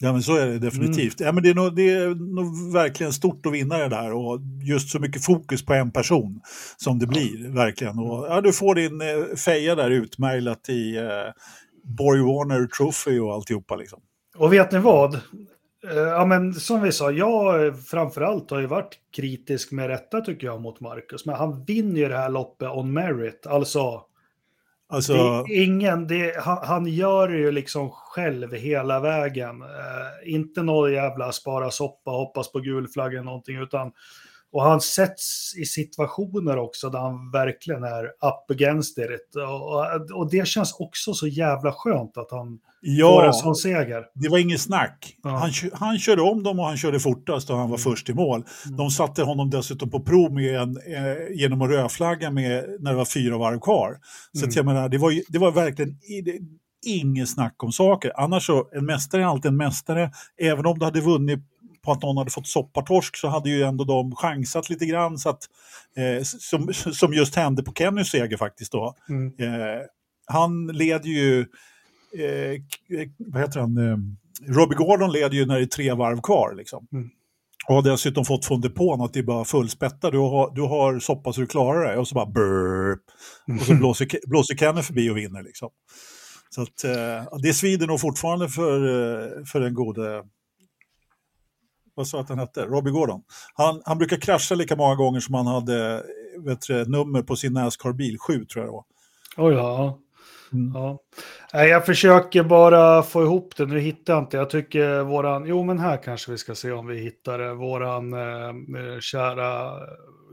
Ja 0.00 0.12
men 0.12 0.22
så 0.22 0.36
är 0.36 0.46
det 0.46 0.58
definitivt. 0.58 1.20
Ja, 1.20 1.32
men 1.32 1.42
det, 1.42 1.50
är 1.50 1.54
nog, 1.54 1.76
det 1.76 1.90
är 1.90 2.34
nog 2.34 2.72
verkligen 2.72 3.12
stort 3.12 3.46
att 3.46 3.52
vinna 3.52 3.78
det 3.78 3.88
där 3.88 4.12
och 4.12 4.40
just 4.62 4.88
så 4.90 4.98
mycket 4.98 5.24
fokus 5.24 5.64
på 5.64 5.74
en 5.74 5.90
person 5.90 6.40
som 6.76 6.98
det 6.98 7.06
blir 7.06 7.54
verkligen. 7.54 7.98
Och, 7.98 8.26
ja, 8.28 8.40
du 8.40 8.52
får 8.52 8.74
din 8.74 9.00
eh, 9.00 9.36
feja 9.36 9.74
där 9.74 9.90
utmejlat 9.90 10.68
i 10.68 10.96
eh, 10.96 11.04
Borg 11.84 12.20
Warner 12.20 12.66
Trophy 12.66 13.18
och 13.18 13.34
alltihopa 13.34 13.76
liksom. 13.76 14.00
Och 14.36 14.52
vet 14.52 14.72
ni 14.72 14.78
vad? 14.78 15.14
Eh, 15.14 15.20
Ja, 15.92 16.24
men 16.24 16.54
som 16.54 16.82
vi 16.82 16.92
sa, 16.92 17.10
jag 17.10 17.72
framförallt 17.86 18.50
har 18.50 18.60
ju 18.60 18.66
varit 18.66 18.98
kritisk 19.16 19.72
med 19.72 19.88
rätta 19.88 20.20
tycker 20.20 20.46
jag 20.46 20.60
mot 20.60 20.80
Marcus. 20.80 21.26
Men 21.26 21.34
han 21.34 21.64
vinner 21.64 22.00
ju 22.00 22.08
det 22.08 22.16
här 22.16 22.28
loppet 22.28 22.68
on 22.68 22.92
merit. 22.92 23.46
Alltså, 23.46 24.02
Alltså, 24.90 25.12
det 25.48 25.54
är 25.54 25.64
ingen, 25.64 26.06
det, 26.06 26.36
han, 26.38 26.58
han 26.62 26.86
gör 26.86 27.28
det 27.28 27.36
ju 27.36 27.52
liksom 27.52 27.90
själv 27.90 28.54
hela 28.54 29.00
vägen. 29.00 29.62
Eh, 29.62 30.32
inte 30.34 30.62
någon 30.62 30.92
jävla 30.92 31.32
spara 31.32 31.70
soppa, 31.70 32.10
hoppas 32.10 32.52
på 32.52 32.58
gul 32.60 32.88
flagga 32.88 33.18
eller 33.18 33.24
någonting, 33.24 33.56
utan 33.56 33.92
och 34.52 34.62
han 34.62 34.80
sätts 34.80 35.54
i 35.56 35.64
situationer 35.64 36.56
också 36.56 36.90
där 36.90 36.98
han 36.98 37.30
verkligen 37.30 37.84
är 37.84 38.04
up 38.04 38.50
against 38.50 38.98
it. 38.98 39.36
Och, 39.36 40.18
och, 40.18 40.30
det 40.30 40.48
känns 40.48 40.72
också 40.72 41.14
så 41.14 41.26
jävla 41.26 41.72
skönt 41.72 42.16
att 42.18 42.30
han 42.30 42.46
får 42.48 43.20
en 43.20 43.26
ja, 43.26 43.32
sån 43.32 43.54
seger. 43.54 44.04
det 44.14 44.28
var 44.28 44.38
inget 44.38 44.60
snack. 44.60 45.14
Ja. 45.22 45.30
Han, 45.30 45.50
han 45.72 45.98
körde 45.98 46.22
om 46.22 46.42
dem 46.42 46.58
och 46.58 46.64
han 46.64 46.76
körde 46.76 47.00
fortast 47.00 47.50
och 47.50 47.56
han 47.56 47.70
var 47.70 47.78
först 47.78 48.08
i 48.08 48.14
mål. 48.14 48.44
Mm. 48.66 48.76
De 48.76 48.90
satte 48.90 49.22
honom 49.22 49.50
dessutom 49.50 49.90
på 49.90 50.00
prov 50.00 50.32
med 50.32 50.54
en, 50.54 50.76
eh, 50.76 51.36
genom 51.36 51.62
att 51.62 51.70
rödflagga 51.70 52.30
med, 52.30 52.64
när 52.80 52.90
det 52.90 52.96
var 52.96 53.04
fyra 53.04 53.38
varv 53.38 53.60
kvar. 53.60 53.96
Så 54.32 54.44
Mm. 54.44 54.52
jag 54.54 54.64
menar, 54.64 54.88
det 54.88 54.98
var, 54.98 55.12
det 55.28 55.38
var 55.38 55.52
verkligen 55.52 55.98
det, 56.24 56.38
inget 56.86 57.28
snack 57.28 57.62
om 57.62 57.72
saker. 57.72 58.12
Annars 58.16 58.46
så, 58.46 58.68
en 58.72 58.86
mästare 58.86 59.22
är 59.22 59.26
alltid 59.26 59.48
en 59.48 59.56
mästare. 59.56 60.10
Även 60.42 60.66
om 60.66 60.78
du 60.78 60.84
hade 60.84 61.00
vunnit 61.00 61.40
på 61.88 61.92
att 61.92 62.02
någon 62.02 62.16
hade 62.16 62.30
fått 62.30 62.46
soppatorsk 62.48 63.16
så 63.16 63.28
hade 63.28 63.50
ju 63.50 63.62
ändå 63.62 63.84
de 63.84 64.14
chansat 64.16 64.70
lite 64.70 64.86
grann. 64.86 65.18
Så 65.18 65.28
att, 65.28 65.42
eh, 65.96 66.22
som, 66.24 66.72
som 66.92 67.12
just 67.12 67.34
hände 67.34 67.62
på 67.62 67.72
Kennys 67.72 68.08
seger 68.10 68.36
faktiskt 68.36 68.72
då. 68.72 68.94
Mm. 69.08 69.26
Eh, 69.38 69.80
han 70.26 70.66
leder 70.66 71.08
ju, 71.08 71.40
eh, 72.18 72.56
k- 72.56 73.12
vad 73.18 73.42
heter 73.42 73.60
han, 73.60 73.76
eh, 73.78 73.96
Robbie 74.54 74.74
Gordon 74.74 75.12
leder 75.12 75.34
ju 75.36 75.46
när 75.46 75.54
det 75.56 75.62
är 75.64 75.66
tre 75.66 75.92
varv 75.92 76.20
kvar. 76.20 76.54
Liksom. 76.56 76.86
Mm. 76.92 77.08
Och 77.68 77.74
har 77.74 77.82
dessutom 77.82 78.24
fått 78.24 78.44
från 78.44 78.60
depån 78.60 79.00
att 79.00 79.12
det 79.12 79.18
är 79.18 79.22
bara 79.22 79.44
fullspättar, 79.44 80.10
du 80.12 80.18
har, 80.18 80.54
du 80.54 80.62
har 80.62 80.98
soppa 80.98 81.32
så 81.32 81.40
du 81.40 81.46
klarar 81.46 81.90
det. 81.92 81.96
Och 81.98 82.08
så 82.08 82.14
bara 82.14 82.26
burp. 82.26 83.00
Och 83.60 83.66
så 83.66 83.74
blåser, 83.74 84.04
Ke- 84.06 84.26
blåser 84.26 84.56
Kenny 84.56 84.82
förbi 84.82 85.10
och 85.10 85.16
vinner. 85.16 85.42
Liksom. 85.42 85.68
Så 86.50 86.62
att, 86.62 86.84
eh, 86.84 87.38
det 87.42 87.54
svider 87.54 87.86
nog 87.86 88.00
fortfarande 88.00 88.48
för, 88.48 88.74
eh, 88.86 89.44
för 89.44 89.60
den 89.60 89.74
gode, 89.74 90.22
vad 91.98 92.06
sa 92.06 92.20
att 92.20 92.28
han 92.28 92.38
hette, 92.38 92.64
Robbie 92.64 92.90
Gordon. 92.90 93.22
Han, 93.54 93.82
han 93.84 93.98
brukar 93.98 94.16
krascha 94.16 94.54
lika 94.54 94.76
många 94.76 94.94
gånger 94.94 95.20
som 95.20 95.34
han 95.34 95.46
hade 95.46 95.94
eh, 95.94 96.00
vet 96.44 96.60
du, 96.60 96.84
nummer 96.84 97.22
på 97.22 97.36
sin 97.36 97.52
Nascar-bil, 97.52 98.18
sju 98.18 98.44
tror 98.44 98.64
jag 98.64 98.68
det 98.68 98.72
var. 98.72 98.84
Oj, 99.36 99.54
ja. 99.54 99.98
Mm. 100.52 100.72
ja. 100.74 100.98
Jag 101.64 101.86
försöker 101.86 102.42
bara 102.42 103.02
få 103.02 103.22
ihop 103.22 103.56
det. 103.56 103.66
Nu 103.66 103.80
hittar 103.80 104.12
jag 104.12 104.22
inte. 104.22 104.36
Jag 104.36 104.50
tycker 104.50 105.02
våran... 105.02 105.46
Jo, 105.46 105.62
men 105.62 105.78
här 105.78 106.02
kanske 106.02 106.30
vi 106.30 106.38
ska 106.38 106.54
se 106.54 106.72
om 106.72 106.86
vi 106.86 107.00
hittar 107.00 107.38
det. 107.38 107.54
Våran 107.54 108.12
eh, 108.12 108.48
eh, 108.48 109.00
kära 109.00 109.72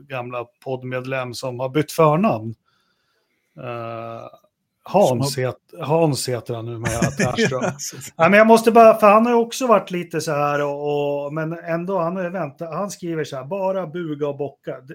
gamla 0.08 0.44
poddmedlem 0.64 1.34
som 1.34 1.60
har 1.60 1.68
bytt 1.68 1.92
förnamn. 1.92 2.54
Eh, 3.56 4.26
Hans, 4.88 5.36
het, 5.36 5.56
Hans 5.80 6.28
heter 6.28 6.54
han 6.54 6.66
numera, 6.66 7.10
Tärström. 7.18 7.64
Alltså, 7.64 7.96
Nej, 8.16 8.30
men 8.30 8.38
jag 8.38 8.46
måste 8.46 8.72
bara, 8.72 8.94
för 8.94 9.06
han 9.06 9.26
har 9.26 9.34
också 9.34 9.66
varit 9.66 9.90
lite 9.90 10.20
så 10.20 10.32
här, 10.32 10.64
och, 10.64 11.24
och, 11.24 11.34
men 11.34 11.52
ändå, 11.52 11.98
han, 11.98 12.16
har 12.16 12.30
väntat, 12.30 12.74
han 12.74 12.90
skriver 12.90 13.24
så 13.24 13.36
här, 13.36 13.44
bara 13.44 13.86
buga 13.86 14.28
och 14.28 14.36
bocka. 14.36 14.80
Det, 14.80 14.94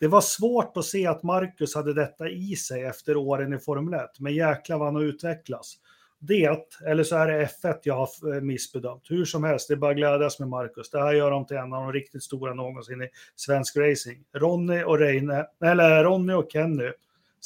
det 0.00 0.08
var 0.08 0.20
svårt 0.20 0.76
att 0.76 0.84
se 0.84 1.06
att 1.06 1.22
Marcus 1.22 1.74
hade 1.74 1.94
detta 1.94 2.28
i 2.28 2.56
sig 2.56 2.84
efter 2.84 3.16
åren 3.16 3.52
i 3.52 3.58
Formel 3.58 4.00
1, 4.00 4.10
men 4.18 4.34
jäklar 4.34 4.78
vad 4.78 4.88
han 4.88 4.94
har 4.94 5.02
utvecklats. 5.02 5.74
Det, 6.18 6.58
eller 6.86 7.04
så 7.04 7.16
är 7.16 7.26
det 7.26 7.48
F1 7.62 7.78
jag 7.82 7.94
har 7.94 8.34
eh, 8.34 8.40
missbedömt. 8.40 9.02
Hur 9.10 9.24
som 9.24 9.44
helst, 9.44 9.68
det 9.68 9.74
är 9.74 9.76
bara 9.76 9.90
att 9.90 9.96
glädjas 9.96 10.38
med 10.38 10.48
Marcus. 10.48 10.90
Det 10.90 11.02
här 11.02 11.12
gör 11.12 11.30
dem 11.30 11.46
till 11.46 11.56
en 11.56 11.72
av 11.72 11.82
de 11.82 11.92
riktigt 11.92 12.22
stora 12.22 12.54
någonsin 12.54 13.02
i 13.02 13.08
svensk 13.36 13.76
racing. 13.76 14.24
Ronny 14.34 14.82
och 14.82 14.98
Reine, 14.98 15.46
eller 15.64 16.04
Ronny 16.04 16.32
och 16.32 16.46
Kenny. 16.52 16.90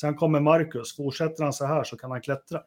Sen 0.01 0.14
kommer 0.14 0.40
Marcus. 0.40 0.97
Fortsätter 0.97 1.44
han 1.44 1.53
så 1.53 1.66
här 1.66 1.84
så 1.84 1.97
kan 1.97 2.11
han 2.11 2.20
klättra. 2.20 2.61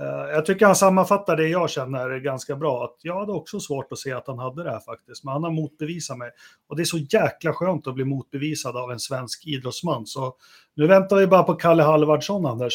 Eh, 0.00 0.34
jag 0.34 0.46
tycker 0.46 0.66
han 0.66 0.76
sammanfattar 0.76 1.36
det 1.36 1.48
jag 1.48 1.70
känner 1.70 2.18
ganska 2.18 2.56
bra. 2.56 2.84
Att 2.84 2.96
jag 3.02 3.18
hade 3.20 3.32
också 3.32 3.60
svårt 3.60 3.92
att 3.92 3.98
se 3.98 4.12
att 4.12 4.26
han 4.26 4.38
hade 4.38 4.62
det 4.64 4.70
här 4.70 4.80
faktiskt. 4.80 5.24
Men 5.24 5.32
han 5.32 5.44
har 5.44 5.50
motbevisat 5.50 6.18
mig. 6.18 6.30
Och 6.68 6.76
det 6.76 6.82
är 6.82 6.84
så 6.84 6.98
jäkla 6.98 7.52
skönt 7.52 7.86
att 7.86 7.94
bli 7.94 8.04
motbevisad 8.04 8.76
av 8.76 8.92
en 8.92 9.00
svensk 9.00 9.46
idrottsman. 9.46 10.06
Så 10.06 10.36
nu 10.76 10.86
väntar 10.86 11.16
vi 11.16 11.26
bara 11.26 11.42
på 11.42 11.54
Kalle 11.54 11.82
Halvardsson, 11.82 12.46
Anders. 12.46 12.74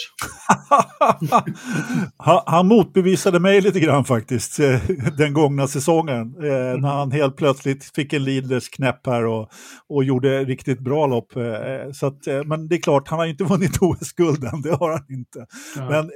han, 2.46 2.68
motbevisade 2.68 3.40
mig 3.40 3.62
lite 3.62 3.80
grann 3.80 4.06
faktiskt 4.06 4.60
eh, 4.60 4.82
den 5.18 5.34
gångna 5.34 5.68
säsongen. 5.68 6.36
Eh, 6.44 6.80
när 6.82 6.90
han 6.90 7.12
helt 7.12 7.36
plötsligt 7.36 7.96
fick 7.96 8.14
en 8.14 8.24
leaders 8.24 8.70
knäpp 8.70 9.08
här 9.08 9.26
och, 9.26 9.50
och 9.88 10.04
gjorde 10.04 10.44
riktigt 10.46 10.80
bra 10.80 11.08
lopp. 11.08 11.36
Eh, 11.36 11.92
så 11.94 12.08
att, 12.08 12.28
men 12.46 12.68
det 12.68 12.76
är 12.76 12.82
klart, 12.82 13.08
han 13.08 13.20
har 13.20 13.26
inte 13.26 13.44
vunnit 13.54 13.78
OS-guld 13.82 14.44
än, 14.44 14.62
det 14.62 14.76
har 14.76 14.92
han 14.92 15.06
inte. 15.10 15.46
Ja. 15.76 15.90
Men 15.90 16.12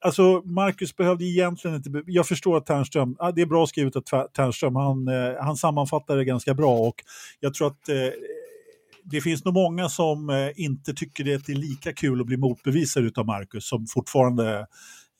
alltså, 0.00 0.42
Marcus 0.44 0.96
behövde 0.96 1.24
egentligen 1.24 1.76
inte... 1.76 1.90
Jag 2.06 2.26
förstår 2.26 2.56
att 2.56 2.66
Ternström, 2.66 3.16
det 3.34 3.42
är 3.42 3.46
bra 3.46 3.66
skrivet 3.66 3.96
av 3.96 4.26
Ternström, 4.36 4.76
han, 4.76 5.08
han 5.40 5.56
sammanfattar 5.56 6.16
det 6.16 6.24
ganska 6.24 6.54
bra 6.54 6.76
och 6.76 6.94
jag 7.40 7.54
tror 7.54 7.66
att 7.66 7.88
det 9.10 9.20
finns 9.20 9.44
nog 9.44 9.54
många 9.54 9.88
som 9.88 10.30
eh, 10.30 10.48
inte 10.56 10.94
tycker 10.94 11.24
det 11.24 11.48
är 11.48 11.54
lika 11.54 11.92
kul 11.92 12.20
att 12.20 12.26
bli 12.26 12.36
motbevisad 12.36 13.18
av 13.18 13.26
Marcus 13.26 13.68
som 13.68 13.86
fortfarande 13.86 14.58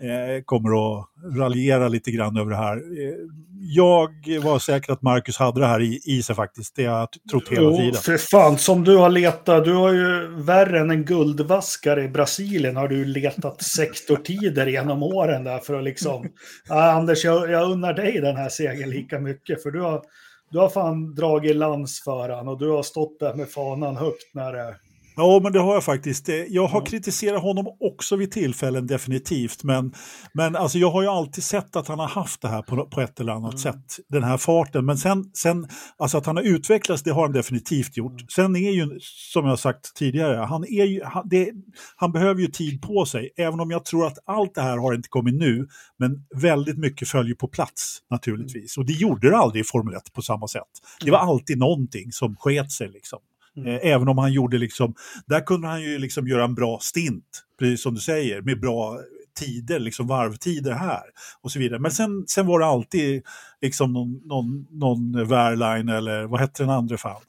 eh, 0.03 0.43
kommer 0.45 0.99
att 0.99 1.07
raljera 1.39 1.89
lite 1.89 2.11
grann 2.11 2.37
över 2.37 2.51
det 2.51 2.57
här. 2.57 2.77
Eh, 2.77 3.15
jag 3.63 4.09
var 4.43 4.59
säker 4.59 4.93
att 4.93 5.03
Marcus 5.03 5.37
hade 5.37 5.61
det 5.61 5.67
här 5.67 5.81
i, 5.81 6.01
i 6.05 6.23
sig 6.23 6.37
faktiskt. 6.37 6.77
Det 6.77 6.87
har 6.87 6.99
jag 6.99 7.09
trott 7.31 7.49
hela 7.49 7.63
Jo, 7.63 7.77
tiden. 7.77 7.95
för 7.95 8.19
fan, 8.19 8.59
som 8.59 8.85
du 8.85 8.97
har 8.97 9.11
letat, 9.11 9.65
du 9.65 9.75
har 9.75 9.93
ju 9.93 10.29
värre 10.43 10.81
än 10.81 10.91
en 10.91 11.05
guldvaskare 11.05 12.05
i 12.05 12.09
Brasilien 12.09 12.77
har 12.77 12.89
du 12.89 13.05
letat 13.05 13.63
sektortider 13.63 14.67
genom 14.67 15.03
åren 15.03 15.45
där 15.45 15.59
för 15.59 15.75
att 15.75 15.85
liksom, 15.85 16.29
Anders, 16.69 17.25
jag, 17.25 17.51
jag 17.51 17.71
unnar 17.71 17.93
dig 17.95 18.21
den 18.21 18.37
här 18.37 18.49
segern 18.49 18.91
lika 18.91 19.19
mycket, 19.19 19.63
för 19.63 19.71
du 19.71 19.81
har, 19.81 20.03
du 20.51 20.59
har 20.59 20.69
fan 20.69 21.15
dragit 21.15 21.57
lans 21.57 22.03
för 22.05 22.29
han 22.29 22.49
och 22.49 22.59
du 22.59 22.71
har 22.71 22.83
stått 22.83 23.21
där 23.21 23.35
med 23.35 23.49
fanan 23.49 23.97
högt 23.97 24.35
när 24.35 24.53
det... 24.53 24.77
Ja, 25.21 25.41
men 25.43 25.53
det 25.53 25.59
har 25.59 25.75
jag 25.75 25.85
faktiskt. 25.85 26.29
Jag 26.49 26.67
har 26.67 26.87
kritiserat 26.87 27.43
honom 27.43 27.67
också 27.81 28.17
vid 28.17 28.31
tillfällen, 28.33 28.87
definitivt. 28.87 29.65
Men, 29.65 29.95
men 30.33 30.57
alltså, 30.57 30.79
jag 30.79 30.91
har 30.91 31.03
ju 31.03 31.09
alltid 31.09 31.45
sett 31.45 31.77
att 31.77 31.89
han 31.89 31.99
har 31.99 32.09
haft 32.09 32.43
det 32.43 32.49
här 32.49 32.63
på, 32.63 32.87
på 32.87 33.01
ett 33.01 33.21
eller 33.21 33.33
annat 33.33 33.61
sätt, 33.61 33.85
den 34.09 34.25
här 34.25 34.37
farten. 34.37 34.85
Men 34.85 34.99
sen, 34.99 35.25
sen, 35.35 35.69
alltså 35.99 36.19
att 36.19 36.27
han 36.27 36.37
har 36.37 36.43
utvecklats, 36.43 37.03
det 37.03 37.11
har 37.11 37.23
han 37.23 37.33
definitivt 37.33 37.97
gjort. 37.97 38.33
Sen 38.33 38.57
är 38.57 38.71
ju, 38.71 38.99
som 39.33 39.45
jag 39.45 39.53
har 39.53 39.57
sagt 39.57 39.95
tidigare, 39.95 40.37
han, 40.37 40.65
är 40.65 40.85
ju, 40.85 41.05
han, 41.05 41.29
det, 41.29 41.51
han 41.97 42.13
behöver 42.13 42.41
ju 42.41 42.47
tid 42.47 42.83
på 42.83 43.05
sig. 43.05 43.31
Även 43.37 43.61
om 43.61 43.71
jag 43.71 43.85
tror 43.85 44.07
att 44.07 44.19
allt 44.27 44.55
det 44.55 44.63
här 44.63 44.77
har 44.77 44.95
inte 44.95 45.09
kommit 45.09 45.35
nu, 45.35 45.69
men 45.99 46.25
väldigt 46.43 46.79
mycket 46.79 47.09
följer 47.09 47.35
på 47.35 47.49
plats 47.49 47.99
naturligtvis. 48.11 48.79
Och 48.79 48.87
det 48.87 48.93
gjorde 48.93 49.31
det 49.31 49.37
aldrig 49.37 49.61
i 49.61 49.65
Formel 49.65 49.95
1 49.95 50.13
på 50.13 50.23
samma 50.23 50.49
sätt. 50.49 50.63
Det 51.05 51.11
var 51.11 51.19
alltid 51.19 51.59
någonting 51.59 52.13
som 52.13 52.37
sket 52.37 52.73
sig 52.73 52.89
liksom. 52.89 53.19
Eh, 53.67 53.93
Även 53.93 54.09
om 54.09 54.19
han 54.19 54.33
gjorde 54.33 54.59
liksom, 54.59 54.95
där 55.27 55.41
kunde 55.41 55.69
han 55.69 55.83
ju 55.83 55.99
liksom 55.99 56.29
göra 56.29 56.45
en 56.45 56.55
bra 56.55 56.79
stint, 56.83 57.25
precis 57.59 57.83
som 57.83 57.95
du 57.95 58.01
säger, 58.01 58.43
med 58.43 58.61
bra 58.61 58.99
tider, 59.39 59.79
liksom 59.79 60.07
varvtider 60.07 60.73
här 60.73 61.03
och 61.43 61.53
så 61.53 61.59
vidare. 61.59 61.79
Men 61.81 61.91
sen, 61.91 62.25
sen 62.27 62.47
var 62.47 62.59
det 62.61 62.67
alltid 62.67 63.23
liksom 63.61 63.93
någon, 63.93 64.21
någon, 64.25 64.67
någon 64.71 65.29
Wehrlein 65.29 65.89
eller 65.89 66.25
vad 66.25 66.41
hette 66.41 66.63
den 66.63 66.71
andra 66.71 66.97
fan? 66.97 67.21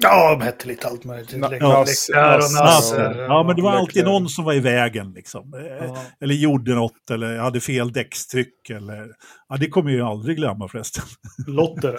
Ja, 0.00 0.30
de 0.38 0.44
hette 0.44 0.68
lite 0.68 0.86
allt 0.88 1.04
möjligt. 1.04 1.32
Leclerc 1.32 1.62
Nass- 1.62 2.08
och 2.08 2.14
Nass- 2.14 2.60
Nasser. 2.64 3.20
Ja, 3.28 3.42
men 3.42 3.56
det 3.56 3.62
var 3.62 3.72
alltid 3.72 4.04
någon 4.04 4.28
som 4.28 4.44
var 4.44 4.52
i 4.52 4.60
vägen 4.60 5.12
liksom. 5.12 5.54
Eh, 5.54 5.86
Ja. 5.86 5.96
Eller 6.20 6.34
gjorde 6.34 6.74
något 6.74 7.10
eller 7.10 7.38
hade 7.38 7.60
fel 7.60 7.92
däckstryck 7.92 8.70
eller... 8.70 9.08
Ja, 9.48 9.56
det 9.56 9.68
kommer 9.68 9.90
jag 9.90 9.96
ju 9.98 10.04
aldrig 10.04 10.36
glömma 10.36 10.68
förresten. 10.68 11.04
Lotter. 11.46 11.98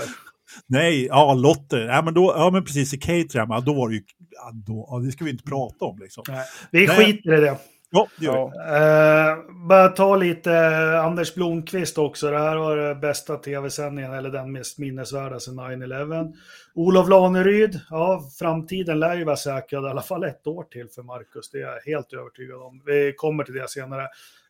Nej, 0.68 1.06
ja, 1.06 1.34
Lotte. 1.34 1.78
Ja, 1.78 2.02
men, 2.02 2.14
då, 2.14 2.34
ja, 2.38 2.50
men 2.54 2.64
precis 2.64 2.94
i 2.94 2.98
Caterham, 2.98 3.48
ja, 3.52 3.60
då 3.60 3.74
var 3.74 3.90
det 3.90 3.96
ju... 3.96 4.02
Ja, 4.32 4.52
då, 4.54 4.88
ja, 4.92 5.00
det 5.00 5.12
ska 5.12 5.26
vi 5.26 5.32
inte 5.32 5.44
prata 5.44 5.86
om 5.86 6.00
liksom. 6.00 6.24
Nej, 6.28 6.46
Vi 6.72 6.88
Nej. 6.88 6.98
skiter 6.98 7.38
i 7.38 7.42
det. 7.42 7.58
Ja, 7.92 8.08
det 8.20 8.26
gör. 8.26 8.52
Ja. 8.56 9.34
Uh, 9.36 9.68
bara 9.68 9.88
ta 9.88 10.16
lite 10.16 10.54
eh, 10.54 11.06
Anders 11.06 11.36
Blomqvist 11.36 11.98
också. 11.98 12.32
Det 12.32 12.38
här 12.38 12.58
var 12.58 12.78
det 12.78 12.96
bästa 12.96 13.36
tv-sändningen, 13.36 14.14
eller 14.14 14.30
den 14.30 14.52
mest 14.52 14.78
minnesvärda 14.78 15.40
sedan 15.40 15.60
9-11. 15.60 16.34
Olof 16.74 17.10
Laneryd, 17.10 17.80
ja, 17.90 18.22
framtiden 18.40 19.00
lär 19.00 19.16
ju 19.16 19.24
vara 19.24 19.36
säkrad 19.36 19.84
i 19.84 19.88
alla 19.88 20.02
fall 20.02 20.24
ett 20.24 20.48
år 20.48 20.64
till 20.64 20.88
för 20.96 21.04
Marcus. 21.04 21.52
Det 21.52 21.58
är 21.58 21.62
jag 21.62 21.94
helt 21.94 22.14
övertygad 22.14 22.62
om. 22.62 22.82
Vi 22.86 23.14
kommer 23.18 23.44
till 23.44 23.54
det 23.54 23.70
senare. 23.70 24.08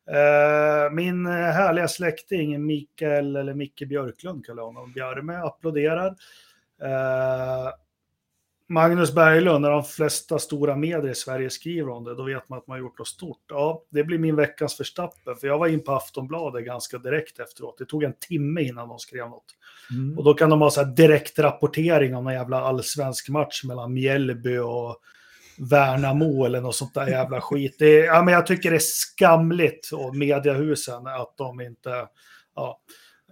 Eh, 0.10 0.92
min 0.92 1.26
eh, 1.26 1.32
härliga 1.32 1.88
släkting 1.88 2.66
Mikael, 2.66 3.36
eller 3.36 3.54
Micke 3.54 3.84
Björklund 3.88 4.46
kallar 4.46 4.62
jag 4.62 4.68
honom, 4.68 4.94
Bjarme, 4.94 5.36
applåderar. 5.36 6.16
Eh, 6.82 7.70
Magnus 8.68 9.14
Berglund, 9.16 9.62
när 9.62 9.72
de 9.72 9.84
flesta 9.84 10.40
stora 10.40 10.76
medier 10.76 11.12
i 11.12 11.16
Sverige 11.16 11.50
skriver 11.50 11.90
om 11.90 12.04
det, 12.04 12.16
då 12.16 12.24
vet 12.24 12.50
man 12.50 12.60
att 12.60 12.68
man 12.68 12.76
har 12.76 12.80
gjort 12.80 13.00
något 13.00 13.08
stort. 13.08 13.44
Ja, 13.50 13.84
det 13.90 14.04
blir 14.04 14.18
min 14.18 14.36
veckans 14.36 14.78
förstappen, 14.78 15.36
för 15.36 15.48
jag 15.48 15.58
var 15.58 15.68
in 15.68 15.84
på 15.84 15.92
Aftonbladet 15.92 16.66
ganska 16.66 16.98
direkt 16.98 17.40
efteråt. 17.40 17.78
Det 17.78 17.86
tog 17.86 18.04
en 18.04 18.14
timme 18.14 18.62
innan 18.62 18.90
de 18.90 19.00
skrev 19.00 19.30
något. 19.30 19.56
Mm. 19.92 20.18
Och 20.18 20.24
då 20.24 20.34
kan 20.34 20.50
de 20.50 20.62
ha 20.62 20.72
så 20.72 20.84
här 20.84 20.92
direkt 20.92 21.40
rapportering 21.40 22.16
om 22.16 22.28
en 22.28 22.34
jävla 22.34 22.62
allsvensk 22.62 23.30
match 23.30 23.64
mellan 23.64 23.94
Mjällby 23.94 24.58
och 24.58 25.02
Värnamo 25.60 26.46
eller 26.46 26.62
något 26.62 26.76
sånt 26.76 26.94
där 26.94 27.08
jävla 27.08 27.42
skit. 27.42 27.76
Det 27.80 28.00
är, 28.00 28.06
ja, 28.06 28.24
men 28.24 28.34
jag 28.34 28.48
tycker 28.48 28.70
det 28.70 28.78
är 28.78 28.80
skamligt 28.80 29.92
och 29.94 30.16
mediahusen 30.16 31.08
att 31.08 31.38
de 31.38 31.62
inte... 31.62 32.08
Ja, 32.56 32.82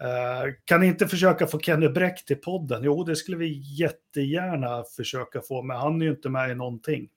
Eh, 0.01 0.53
kan 0.65 0.79
ni 0.79 0.87
inte 0.87 1.07
försöka 1.07 1.47
få 1.47 1.59
Kenny 1.59 1.89
Bräck 1.89 2.25
till 2.25 2.35
podden? 2.35 2.83
Jo, 2.83 3.03
det 3.03 3.15
skulle 3.15 3.37
vi 3.37 3.61
jättegärna 3.79 4.83
försöka 4.95 5.41
få, 5.41 5.61
men 5.63 5.77
han 5.77 6.01
är 6.01 6.05
ju 6.05 6.11
inte 6.11 6.29
med 6.29 6.51
i 6.51 6.55
någonting. 6.55 7.09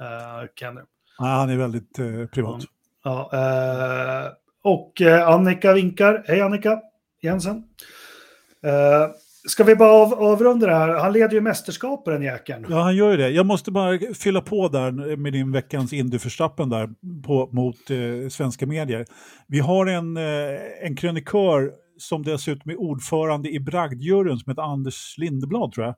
Uh, 0.00 0.48
Kenny. 0.60 0.80
Ja, 1.18 1.24
han 1.24 1.50
är 1.50 1.56
väldigt 1.56 1.98
eh, 1.98 2.26
privat. 2.26 2.62
Ja, 3.04 3.30
eh, 3.32 4.32
och 4.62 5.00
Annika 5.26 5.72
vinkar. 5.72 6.24
Hej 6.26 6.40
Annika 6.40 6.80
Jensen. 7.22 7.64
Ska 9.48 9.64
vi 9.64 9.76
bara 9.76 9.90
av, 9.90 10.12
avrunda 10.14 10.66
det 10.66 10.74
här? 10.74 10.88
Han 10.88 11.12
leder 11.12 11.34
ju 11.34 11.40
mästerskapet 11.40 12.14
den 12.14 12.22
jäkeln. 12.22 12.66
Ja, 12.68 12.82
han 12.82 12.96
gör 12.96 13.10
ju 13.10 13.16
det. 13.16 13.30
Jag 13.30 13.46
måste 13.46 13.70
bara 13.70 13.98
fylla 14.14 14.40
på 14.40 14.68
där 14.68 15.16
med 15.16 15.32
din 15.32 15.52
veckans 15.52 15.92
Indy 15.92 16.18
Verstappen 16.18 16.68
där 16.68 16.88
på, 17.24 17.48
mot 17.52 17.90
eh, 17.90 18.28
svenska 18.28 18.66
medier. 18.66 19.06
Vi 19.48 19.58
har 19.58 19.86
en, 19.86 20.16
eh, 20.16 20.24
en 20.82 20.96
krönikör 20.96 21.70
som 21.98 22.22
dessutom 22.22 22.70
är 22.70 22.80
ordförande 22.80 23.50
i 23.50 23.60
bragdjuryn 23.60 24.38
som 24.38 24.50
heter 24.50 24.62
Anders 24.62 25.18
Lindeblad 25.18 25.72
tror 25.72 25.86
jag. 25.86 25.94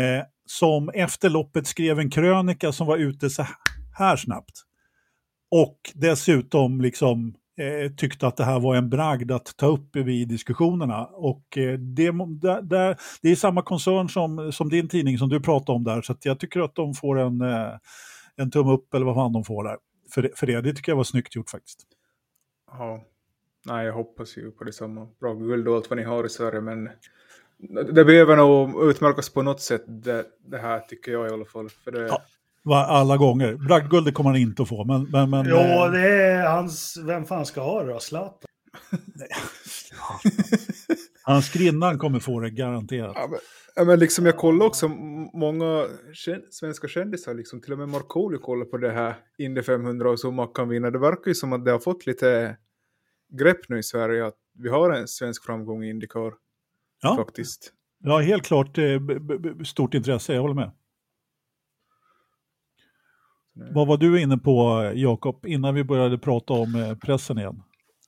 Eh, 0.00 0.22
som 0.46 0.90
efter 0.94 1.30
loppet 1.30 1.66
skrev 1.66 1.98
en 1.98 2.10
krönika 2.10 2.72
som 2.72 2.86
var 2.86 2.96
ute 2.96 3.30
så 3.30 3.46
här 3.98 4.16
snabbt. 4.16 4.62
Och 5.50 5.78
dessutom 5.94 6.80
liksom 6.80 7.34
eh, 7.58 7.92
tyckte 7.96 8.26
att 8.26 8.36
det 8.36 8.44
här 8.44 8.60
var 8.60 8.76
en 8.76 8.90
bragd 8.90 9.32
att 9.32 9.56
ta 9.56 9.66
upp 9.66 9.96
vid 9.96 10.28
diskussionerna. 10.28 11.06
Och 11.06 11.58
eh, 11.58 11.78
det, 11.78 12.10
där, 12.62 12.96
det 13.22 13.30
är 13.30 13.36
samma 13.36 13.62
koncern 13.62 14.08
som, 14.08 14.52
som 14.52 14.68
din 14.68 14.88
tidning 14.88 15.18
som 15.18 15.28
du 15.28 15.40
pratade 15.40 15.76
om 15.76 15.84
där, 15.84 16.02
så 16.02 16.12
att 16.12 16.24
jag 16.24 16.40
tycker 16.40 16.60
att 16.60 16.74
de 16.74 16.94
får 16.94 17.18
en, 17.18 17.40
eh, 17.40 17.78
en 18.36 18.50
tumme 18.50 18.72
upp 18.72 18.94
eller 18.94 19.06
vad 19.06 19.14
fan 19.14 19.32
de 19.32 19.44
får 19.44 19.64
där. 19.64 19.76
För 20.10 20.22
det, 20.22 20.38
för 20.38 20.46
det, 20.46 20.60
det 20.60 20.72
tycker 20.72 20.92
jag 20.92 20.96
var 20.96 21.04
snyggt 21.04 21.36
gjort 21.36 21.50
faktiskt. 21.50 21.86
Ja. 22.70 23.04
Nej, 23.66 23.86
jag 23.86 23.92
hoppas 23.92 24.36
ju 24.36 24.50
på 24.50 24.64
detsamma. 24.64 25.08
Bra 25.20 25.34
guld 25.34 25.68
och 25.68 25.76
allt 25.76 25.90
vad 25.90 25.96
ni 25.96 26.04
har 26.04 26.26
i 26.26 26.28
Sverige, 26.28 26.60
men 26.60 26.88
det 27.92 28.04
behöver 28.04 28.36
nog 28.36 28.84
utmärkas 28.90 29.28
på 29.28 29.42
något 29.42 29.60
sätt, 29.60 29.84
det, 29.86 30.24
det 30.46 30.58
här 30.58 30.80
tycker 30.80 31.12
jag 31.12 31.30
i 31.30 31.32
alla 31.32 31.44
fall. 31.44 31.68
För 31.68 31.92
det, 31.92 32.06
Ja. 32.06 32.22
Va, 32.64 32.84
alla 32.86 33.16
gånger. 33.16 33.54
Bragdguldet 33.54 34.14
kommer 34.14 34.30
han 34.30 34.38
inte 34.38 34.62
att 34.62 34.68
få, 34.68 34.84
men... 34.84 35.10
men, 35.10 35.30
men 35.30 35.46
Jo, 35.48 35.56
eh, 35.56 35.90
det 35.90 36.08
är 36.08 36.46
hans... 36.46 36.96
Vem 37.06 37.24
fan 37.24 37.46
ska 37.46 37.60
ha 37.60 37.82
det 37.82 37.92
då? 37.92 38.00
Zlatan? 38.00 38.48
Hans 41.26 41.52
grinnan 41.52 41.98
kommer 41.98 42.20
få 42.20 42.40
det 42.40 42.50
garanterat. 42.50 43.12
Ja, 43.14 43.26
men, 43.30 43.38
ja, 43.76 43.84
men 43.84 43.98
liksom 43.98 44.26
jag 44.26 44.36
kollar 44.36 44.66
också, 44.66 44.88
många 45.34 45.86
svenska 46.50 46.88
kändisar, 46.88 47.34
liksom, 47.34 47.60
till 47.60 47.72
och 47.72 47.78
med 47.78 47.88
Markoolio 47.88 48.38
kollar 48.38 48.64
på 48.64 48.76
det 48.76 48.90
här 48.90 49.14
Indy 49.38 49.62
500 49.62 50.10
och 50.10 50.20
så 50.20 50.30
man 50.30 50.48
kan 50.48 50.68
vinna. 50.68 50.90
Det 50.90 50.98
verkar 50.98 51.28
ju 51.28 51.34
som 51.34 51.52
att 51.52 51.64
det 51.64 51.70
har 51.70 51.78
fått 51.78 52.06
lite 52.06 52.56
grepp 53.38 53.68
nu 53.68 53.78
i 53.78 53.82
Sverige, 53.82 54.26
att 54.26 54.34
vi 54.58 54.68
har 54.68 54.90
en 54.90 55.08
svensk 55.08 55.44
framgång 55.44 55.84
i 55.84 55.90
Indycar 55.90 56.32
Ja, 57.02 57.16
faktiskt. 57.16 57.72
ja 58.04 58.18
helt 58.18 58.44
klart 58.44 58.78
eh, 58.78 58.84
stort 59.64 59.94
intresse, 59.94 60.34
jag 60.34 60.40
håller 60.40 60.54
med. 60.54 60.70
Vad 63.54 63.86
var 63.86 63.96
du 63.96 64.20
inne 64.20 64.38
på, 64.38 64.90
Jakob, 64.94 65.46
innan 65.46 65.74
vi 65.74 65.84
började 65.84 66.18
prata 66.18 66.52
om 66.52 66.74
eh, 66.74 66.96
pressen 66.96 67.38
igen? 67.38 67.62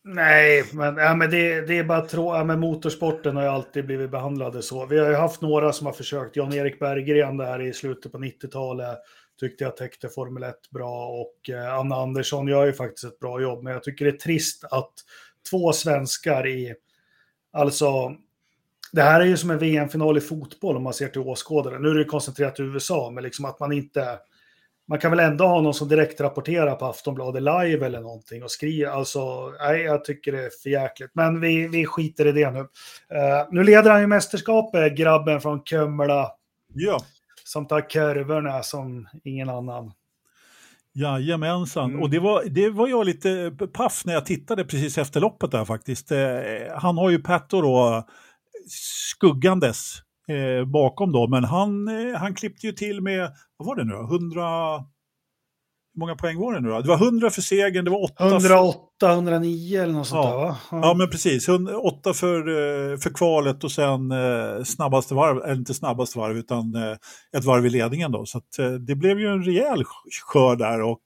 Nej, 0.04 0.64
men, 0.72 0.96
ja, 0.96 1.14
men 1.14 1.30
det, 1.30 1.60
det 1.60 1.78
är 1.78 1.84
bara 1.84 2.00
trå... 2.00 2.36
Ja, 2.36 2.44
men 2.44 2.60
motorsporten 2.60 3.36
har 3.36 3.42
ju 3.42 3.48
alltid 3.48 3.86
blivit 3.86 4.10
behandlade 4.10 4.62
så. 4.62 4.86
Vi 4.86 4.98
har 4.98 5.08
ju 5.08 5.14
haft 5.14 5.40
några 5.40 5.72
som 5.72 5.86
har 5.86 5.92
försökt. 5.92 6.36
Jan-Erik 6.36 6.78
Berggren 6.78 7.36
där 7.36 7.60
i 7.60 7.72
slutet 7.72 8.12
på 8.12 8.18
90-talet 8.18 8.98
tyckte 9.40 9.64
jag 9.64 9.76
täckte 9.76 10.08
Formel 10.08 10.42
1 10.42 10.70
bra 10.70 11.06
och 11.06 11.50
eh, 11.50 11.74
Anna 11.74 11.96
Andersson 11.96 12.48
gör 12.48 12.66
ju 12.66 12.72
faktiskt 12.72 13.04
ett 13.04 13.18
bra 13.18 13.40
jobb. 13.40 13.64
Men 13.64 13.72
jag 13.72 13.82
tycker 13.82 14.04
det 14.04 14.10
är 14.10 14.18
trist 14.18 14.64
att 14.64 14.92
två 15.50 15.72
svenskar 15.72 16.46
i... 16.46 16.74
Alltså, 17.52 18.16
det 18.92 19.02
här 19.02 19.20
är 19.20 19.24
ju 19.24 19.36
som 19.36 19.50
en 19.50 19.58
VM-final 19.58 20.18
i 20.18 20.20
fotboll 20.20 20.76
om 20.76 20.82
man 20.82 20.94
ser 20.94 21.08
till 21.08 21.20
åskådare. 21.20 21.78
Nu 21.78 21.88
är 21.88 21.94
det 21.94 22.04
koncentrerat 22.04 22.56
till 22.56 22.64
USA, 22.64 23.10
men 23.10 23.24
liksom 23.24 23.44
att 23.44 23.60
man 23.60 23.72
inte... 23.72 24.18
Man 24.88 24.98
kan 24.98 25.10
väl 25.10 25.20
ändå 25.20 25.46
ha 25.46 25.60
någon 25.60 25.74
som 25.74 25.88
direkt 25.88 26.20
rapporterar 26.20 26.74
på 26.74 26.84
Aftonbladet 26.86 27.42
live 27.42 27.86
eller 27.86 28.00
någonting 28.00 28.42
och 28.42 28.50
skriver. 28.50 28.90
Alltså, 28.90 29.50
nej, 29.60 29.80
jag 29.82 30.04
tycker 30.04 30.32
det 30.32 30.44
är 30.44 30.50
för 30.62 30.70
jäkligt. 30.70 31.10
Men 31.14 31.40
vi, 31.40 31.68
vi 31.68 31.86
skiter 31.86 32.26
i 32.26 32.32
det 32.32 32.50
nu. 32.50 32.58
Eh, 32.60 33.46
nu 33.50 33.64
leder 33.64 33.90
han 33.90 34.00
ju 34.00 34.06
mästerskapet, 34.06 34.96
grabben 34.96 35.40
från 35.40 35.60
Kumla, 35.60 36.32
Ja. 36.74 37.00
som 37.44 37.66
tar 37.66 37.90
kurvorna 37.90 38.62
som 38.62 39.08
ingen 39.24 39.48
annan. 39.50 39.92
Jajamensan, 40.92 41.90
Mm. 41.90 42.02
och 42.02 42.10
det 42.10 42.18
var, 42.18 42.44
det 42.44 42.70
var 42.70 42.88
jag 42.88 43.06
lite 43.06 43.52
paff 43.72 44.02
när 44.04 44.12
jag 44.14 44.26
tittade 44.26 44.64
precis 44.64 44.98
efter 44.98 45.20
loppet 45.20 45.50
där 45.50 45.64
faktiskt. 45.64 46.12
Eh, 46.12 46.18
han 46.74 46.98
har 46.98 47.10
ju 47.10 47.18
Petto 47.22 47.60
då 47.62 48.06
skuggandes 48.68 49.94
eh, 50.28 50.64
bakom 50.64 51.12
då, 51.12 51.28
men 51.28 51.44
han, 51.44 51.88
eh, 51.88 52.16
han 52.18 52.34
klippte 52.34 52.66
ju 52.66 52.72
till 52.72 53.00
med, 53.02 53.30
vad 53.56 53.66
var 53.68 53.76
det 53.76 53.84
nu 53.84 53.92
då, 53.92 54.02
100... 54.02 54.78
hur 55.94 56.00
många 56.00 56.14
poäng 56.16 56.38
var 56.38 56.54
det 56.54 56.60
nu 56.60 56.68
då? 56.68 56.80
Det 56.80 56.88
var 56.88 56.96
100 56.96 57.30
för 57.30 57.42
segern, 57.42 57.84
det 57.84 57.90
var 57.90 58.04
8 58.04 58.28
108, 58.28 59.12
109 59.12 59.82
eller 59.82 59.92
något 59.92 60.06
sånt 60.06 60.24
Ja. 60.24 60.30
där 60.70 60.78
va? 60.78 60.86
Ja, 60.88 60.94
men 60.94 61.10
precis. 61.10 61.48
8 61.82 62.14
för, 62.14 62.38
eh, 62.38 62.98
för 62.98 63.10
kvalet 63.14 63.64
och 63.64 63.72
sen 63.72 64.10
eh, 64.12 64.64
snabbaste 64.64 65.14
varv, 65.14 65.42
eller 65.44 65.54
inte 65.54 65.74
snabbaste 65.74 66.18
varv, 66.18 66.36
utan 66.36 66.74
eh, 66.74 66.96
ett 67.36 67.44
varv 67.44 67.66
i 67.66 67.70
ledningen 67.70 68.12
då. 68.12 68.26
Så 68.26 68.38
att, 68.38 68.58
eh, 68.58 68.70
det 68.70 68.94
blev 68.94 69.20
ju 69.20 69.26
en 69.26 69.42
rejäl 69.44 69.84
skör 70.32 70.56
där 70.56 70.82
och 70.82 71.00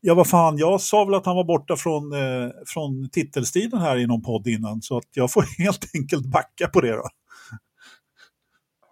ja, 0.00 0.14
vad 0.14 0.26
fan, 0.28 0.58
jag 0.58 0.80
sa 0.80 1.04
väl 1.04 1.14
att 1.14 1.26
han 1.26 1.36
var 1.36 1.44
borta 1.44 1.76
från, 1.76 2.12
eh, 2.12 2.50
från 2.66 3.08
titelstriden 3.10 3.80
här 3.80 3.96
i 3.96 4.06
någon 4.06 4.22
podd 4.22 4.46
innan, 4.46 4.82
så 4.82 4.96
att 4.96 5.08
jag 5.14 5.32
får 5.32 5.44
helt 5.62 5.90
enkelt 5.94 6.26
backa 6.26 6.68
på 6.68 6.80
det 6.80 6.92
då. 6.92 7.08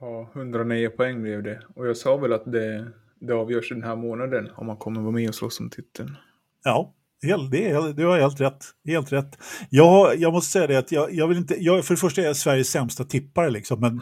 Ja, 0.03 0.31
109 0.35 0.89
poäng 0.89 1.23
blev 1.23 1.43
det. 1.43 1.63
Och 1.75 1.89
jag 1.89 1.97
sa 1.97 2.17
väl 2.17 2.33
att 2.33 2.53
det, 2.53 2.93
det 3.21 3.33
avgörs 3.33 3.69
den 3.69 3.83
här 3.83 3.97
månaden 3.97 4.49
om 4.55 4.67
man 4.67 4.77
kommer 4.77 5.01
vara 5.01 5.13
med 5.13 5.29
och 5.29 5.35
slåss 5.35 5.61
om 5.61 5.71
titeln. 5.71 6.17
Ja, 6.65 6.95
hel- 7.23 7.51
det, 7.51 7.71
är, 7.71 7.93
det 7.93 8.21
helt 8.21 8.41
rätt. 8.41 8.65
Helt 8.87 9.13
rätt. 9.13 9.39
Jag, 9.71 10.17
jag 10.19 10.33
måste 10.33 10.53
säga 10.53 10.67
det 10.67 10.77
att 10.77 10.93
jag, 10.93 11.15
jag 11.15 11.29
vill 11.29 11.39
inte, 11.39 11.55
jag, 11.59 11.85
för 11.85 11.95
det 11.95 12.01
första 12.01 12.23
är 12.23 12.27
jag 12.27 12.37
Sveriges 12.37 12.71
sämsta 12.71 13.05
tippare 13.05 13.51
liksom, 13.51 13.81
men 13.81 14.01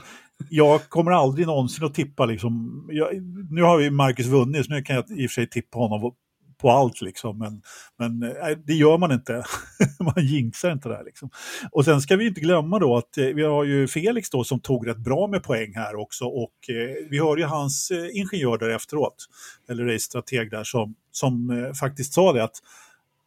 jag 0.50 0.88
kommer 0.88 1.10
aldrig 1.10 1.46
någonsin 1.46 1.84
att 1.84 1.94
tippa 1.94 2.26
liksom. 2.26 2.84
Jag, 2.90 3.08
nu 3.50 3.62
har 3.62 3.80
ju 3.80 3.90
Marcus 3.90 4.26
vunnit, 4.26 4.66
så 4.66 4.72
nu 4.72 4.82
kan 4.82 4.96
jag 4.96 5.10
i 5.10 5.26
och 5.26 5.30
för 5.30 5.34
sig 5.34 5.48
tippa 5.48 5.78
honom 5.78 6.14
på 6.60 6.70
allt 6.70 7.00
liksom, 7.00 7.38
men, 7.38 7.62
men 7.98 8.22
eh, 8.22 8.58
det 8.66 8.74
gör 8.74 8.98
man 8.98 9.12
inte. 9.12 9.44
man 10.00 10.26
jinxar 10.26 10.72
inte 10.72 10.88
där 10.88 11.04
liksom. 11.04 11.30
Och 11.72 11.84
sen 11.84 12.00
ska 12.00 12.16
vi 12.16 12.26
inte 12.26 12.40
glömma 12.40 12.78
då 12.78 12.96
att 12.96 13.18
eh, 13.18 13.24
vi 13.24 13.44
har 13.44 13.64
ju 13.64 13.88
Felix 13.88 14.30
då 14.30 14.44
som 14.44 14.60
tog 14.60 14.88
rätt 14.88 14.98
bra 14.98 15.26
med 15.26 15.42
poäng 15.42 15.72
här 15.74 15.96
också 15.96 16.24
och 16.24 16.54
eh, 16.68 17.08
vi 17.10 17.18
hörde 17.18 17.40
ju 17.40 17.46
hans 17.46 17.90
eh, 17.90 18.18
ingenjör 18.18 18.58
där 18.58 18.70
efteråt, 18.70 19.26
eller 19.68 19.84
race-strateg 19.84 20.50
där 20.50 20.64
som, 20.64 20.94
som 21.10 21.50
eh, 21.50 21.72
faktiskt 21.72 22.12
sa 22.12 22.32
det 22.32 22.44
att 22.44 22.56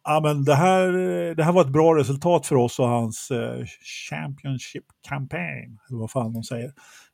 ja, 0.04 0.20
men 0.22 0.44
det, 0.44 0.54
här, 0.54 0.92
det 1.34 1.44
här 1.44 1.52
var 1.52 1.60
ett 1.60 1.72
bra 1.72 1.96
resultat 1.96 2.46
för 2.46 2.56
oss 2.56 2.78
och 2.78 2.88
hans 2.88 3.30
eh, 3.30 3.64
Championship 4.10 4.84
campaign, 5.08 5.78
eller 5.88 5.98
vad 5.98 6.10
fan 6.10 6.32
de 6.32 6.42
säger. 6.42 6.72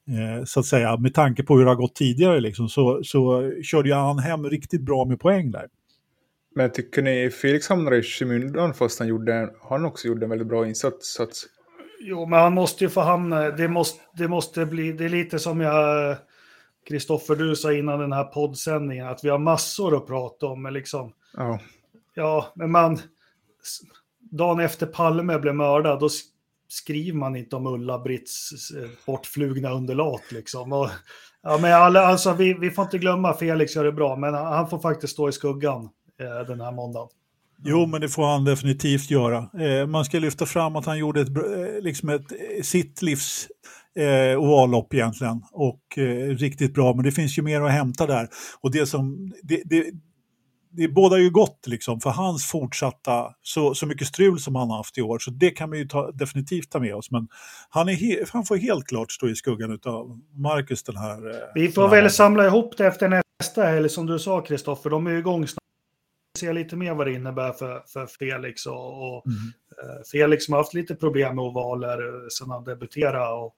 Eh, 0.09 0.45
så 0.45 0.61
att 0.61 0.66
säga, 0.66 0.97
med 0.97 1.14
tanke 1.14 1.43
på 1.43 1.57
hur 1.57 1.64
det 1.64 1.71
har 1.71 1.77
gått 1.77 1.95
tidigare 1.95 2.41
liksom, 2.41 2.68
så, 2.68 3.01
så 3.05 3.53
körde 3.62 3.95
han 3.95 4.18
hem 4.18 4.45
riktigt 4.45 4.83
bra 4.83 5.05
med 5.05 5.21
poäng 5.21 5.51
där. 5.51 5.66
Men 6.55 6.72
tycker 6.72 7.03
ni 7.03 7.30
Felix 7.30 7.68
hamnade 7.68 7.96
i 7.96 8.03
skymundan 8.03 8.74
fast 8.74 8.98
han, 8.98 9.09
gjorde, 9.09 9.55
han 9.62 9.84
också 9.84 10.09
gjorde 10.09 10.26
en 10.26 10.30
väldigt 10.30 10.48
bra 10.48 10.66
insats? 10.66 11.20
Att, 11.20 11.32
Jo, 12.03 12.26
men 12.26 12.38
han 12.38 12.55
måste 12.55 12.84
ju 12.84 12.90
få 12.90 13.01
hamna, 13.01 13.51
det 13.51 13.68
måste, 13.68 14.01
det 14.16 14.28
måste 14.28 14.66
bli, 14.66 14.92
det 14.92 15.05
är 15.05 15.09
lite 15.09 15.38
som 15.38 15.61
jag, 15.61 16.16
Kristoffer, 16.88 17.36
du 17.36 17.57
sa 17.57 17.72
innan 17.72 18.01
den 18.01 18.12
här 18.12 18.24
poddsändningen, 18.24 19.09
att 19.09 19.24
vi 19.24 19.28
har 19.28 19.38
massor 19.38 19.96
att 19.96 20.07
prata 20.07 20.46
om, 20.46 20.62
men 20.62 20.72
liksom, 20.72 21.12
ja. 21.36 21.61
ja, 22.14 22.53
men 22.55 22.70
man, 22.70 22.98
dagen 24.18 24.61
efter 24.61 24.86
Palme 24.86 25.38
blev 25.38 25.55
mördad, 25.55 26.01
då 26.01 26.09
skriver 26.68 27.18
man 27.18 27.36
inte 27.36 27.57
om 27.57 27.66
Ulla-Britts 27.66 28.51
bortflugna 29.07 29.70
underlat 29.70 30.32
liksom. 30.32 30.72
Och, 30.72 30.88
ja, 31.42 31.59
men 31.62 31.72
alla, 31.72 32.01
alltså, 32.01 32.32
vi, 32.32 32.55
vi 32.55 32.70
får 32.70 32.84
inte 32.84 32.98
glömma, 32.98 33.34
Felix 33.34 33.76
gör 33.76 33.84
det 33.84 33.92
bra, 33.92 34.16
men 34.16 34.34
han 34.34 34.70
får 34.70 34.78
faktiskt 34.78 35.12
stå 35.12 35.28
i 35.28 35.32
skuggan 35.32 35.88
den 36.25 36.61
här 36.61 36.73
måndagen. 36.73 37.09
Jo, 37.64 37.87
men 37.87 38.01
det 38.01 38.09
får 38.09 38.27
han 38.27 38.45
definitivt 38.45 39.11
göra. 39.11 39.51
Eh, 39.61 39.87
man 39.87 40.05
ska 40.05 40.18
lyfta 40.18 40.47
fram 40.47 40.77
att 40.77 40.87
han 40.87 40.99
gjorde 40.99 41.21
ett, 41.21 41.29
eh, 41.29 41.83
liksom 41.83 42.09
ett, 42.09 42.33
eh, 42.33 42.62
sitt 42.62 43.03
livs 43.03 43.49
eh, 43.97 44.39
ovallopp 44.41 44.95
egentligen. 44.95 45.43
Och 45.53 45.99
eh, 45.99 46.29
riktigt 46.37 46.75
bra, 46.75 46.95
men 46.95 47.05
det 47.05 47.12
finns 47.12 47.39
ju 47.39 47.43
mer 47.43 47.61
att 47.61 47.73
hämta 47.73 48.07
där. 48.07 48.29
Och 48.61 48.71
det 48.71 48.87
som, 48.87 49.33
det, 49.43 49.62
det, 49.64 49.85
det 50.73 50.89
bådar 50.89 51.16
ju 51.16 51.31
gott 51.31 51.66
liksom 51.66 52.01
för 52.01 52.11
hans 52.11 52.47
fortsatta, 52.47 53.35
så, 53.43 53.75
så 53.75 53.87
mycket 53.87 54.07
strul 54.07 54.39
som 54.41 54.55
han 54.55 54.71
har 54.71 54.77
haft 54.77 54.99
i 54.99 55.03
år. 55.03 55.18
Så 55.18 55.31
det 55.31 55.51
kan 55.51 55.71
vi 55.71 55.79
ju 55.79 55.89
ta, 55.89 56.11
definitivt 56.11 56.71
ta 56.71 56.81
med 56.81 56.95
oss. 56.95 57.11
Men 57.11 57.29
han, 57.68 57.89
är 57.89 57.93
he, 57.93 58.25
han 58.33 58.45
får 58.45 58.57
helt 58.57 58.87
klart 58.87 59.12
stå 59.12 59.29
i 59.29 59.35
skuggan 59.35 59.79
av 59.87 60.21
Marcus 60.35 60.83
den 60.83 60.97
här. 60.97 61.31
eh, 61.31 61.37
Vi 61.55 61.68
får 61.68 61.83
här 61.83 62.03
väl 62.03 62.11
samla 62.11 62.47
ihop 62.47 62.77
det 62.77 62.87
efter 62.87 63.23
nästa 63.41 63.62
helg 63.62 63.89
som 63.89 64.07
du 64.07 64.18
sa 64.18 64.41
Kristoffer. 64.41 64.91
De 64.91 65.07
är 65.07 65.11
ju 65.11 65.18
igång 65.18 65.47
snart. 65.47 65.61
Se 66.39 66.53
lite 66.53 66.76
mer 66.76 66.95
vad 66.95 67.07
det 67.07 67.12
innebär 67.12 67.53
för, 67.53 67.83
för 67.87 68.07
Felix. 68.07 68.66
Och, 68.66 69.16
och 69.16 69.26
Mm. 69.26 69.37
eh, 69.83 70.03
Felix 70.12 70.49
har 70.49 70.57
haft 70.57 70.74
lite 70.74 70.95
problem 70.95 71.37
med 71.37 71.45
ovaler 71.45 71.99
eh, 72.22 72.28
sedan 72.28 72.51
han 72.51 72.64
debuterade 72.64 73.33
och 73.35 73.57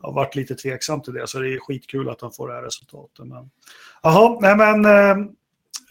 har 0.00 0.12
varit 0.12 0.36
lite 0.36 0.54
tveksam 0.54 1.02
till 1.02 1.12
det. 1.12 1.26
Så 1.26 1.38
det 1.38 1.54
är 1.54 1.58
skitkul 1.58 2.08
att 2.08 2.20
han 2.20 2.32
får 2.32 2.48
det 2.48 2.54
här 2.54 2.62
resultatet. 2.62 3.26
Men... 3.26 3.50
Jaha, 4.02 4.38
nej 4.40 4.56
men 4.56 4.84
eh, 4.84 5.26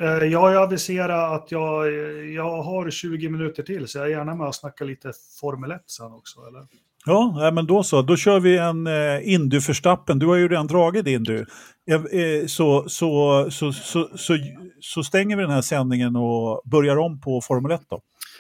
eh, 0.07 0.23
jag 0.23 0.39
har 0.39 0.55
aviserat 0.55 1.31
att 1.41 1.51
jag, 1.51 1.93
jag 2.33 2.61
har 2.61 2.89
20 2.89 3.29
minuter 3.29 3.63
till 3.63 3.87
så 3.87 3.97
jag 3.97 4.05
är 4.05 4.11
gärna 4.11 4.35
med 4.35 4.47
och 4.47 4.55
snacka 4.55 4.83
lite 4.83 5.13
Formel 5.41 5.71
1 5.71 5.83
sen 5.85 6.11
också. 6.13 6.41
Eller? 6.47 6.67
Ja, 7.05 7.51
men 7.53 7.65
då 7.65 7.83
så. 7.83 8.01
Då 8.01 8.15
kör 8.15 8.39
vi 8.39 8.57
en 8.57 8.87
eh, 8.87 9.33
Indy 9.33 9.59
förstappen. 9.59 10.19
Du 10.19 10.27
har 10.27 10.35
ju 10.35 10.47
redan 10.47 10.67
dragit 10.67 11.07
Indy. 11.07 11.43
Eh, 11.89 11.95
eh, 11.95 12.45
så, 12.47 12.85
så, 12.87 13.47
så, 13.51 13.73
så, 13.73 14.09
så, 14.15 14.37
så 14.79 15.03
stänger 15.03 15.35
vi 15.35 15.41
den 15.41 15.51
här 15.51 15.61
sändningen 15.61 16.15
och 16.15 16.61
börjar 16.65 16.97
om 16.97 17.21
på 17.21 17.41
Formel 17.41 17.71
1 17.71 17.81
då. 17.89 17.99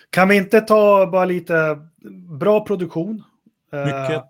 Kan 0.09 0.27
vi 0.27 0.35
inte 0.35 0.61
ta 0.61 1.07
bara 1.07 1.25
lite 1.25 1.77
bra 2.39 2.65
produktion? 2.65 3.23
Eh, 3.73 3.85
Mycket. 3.85 4.23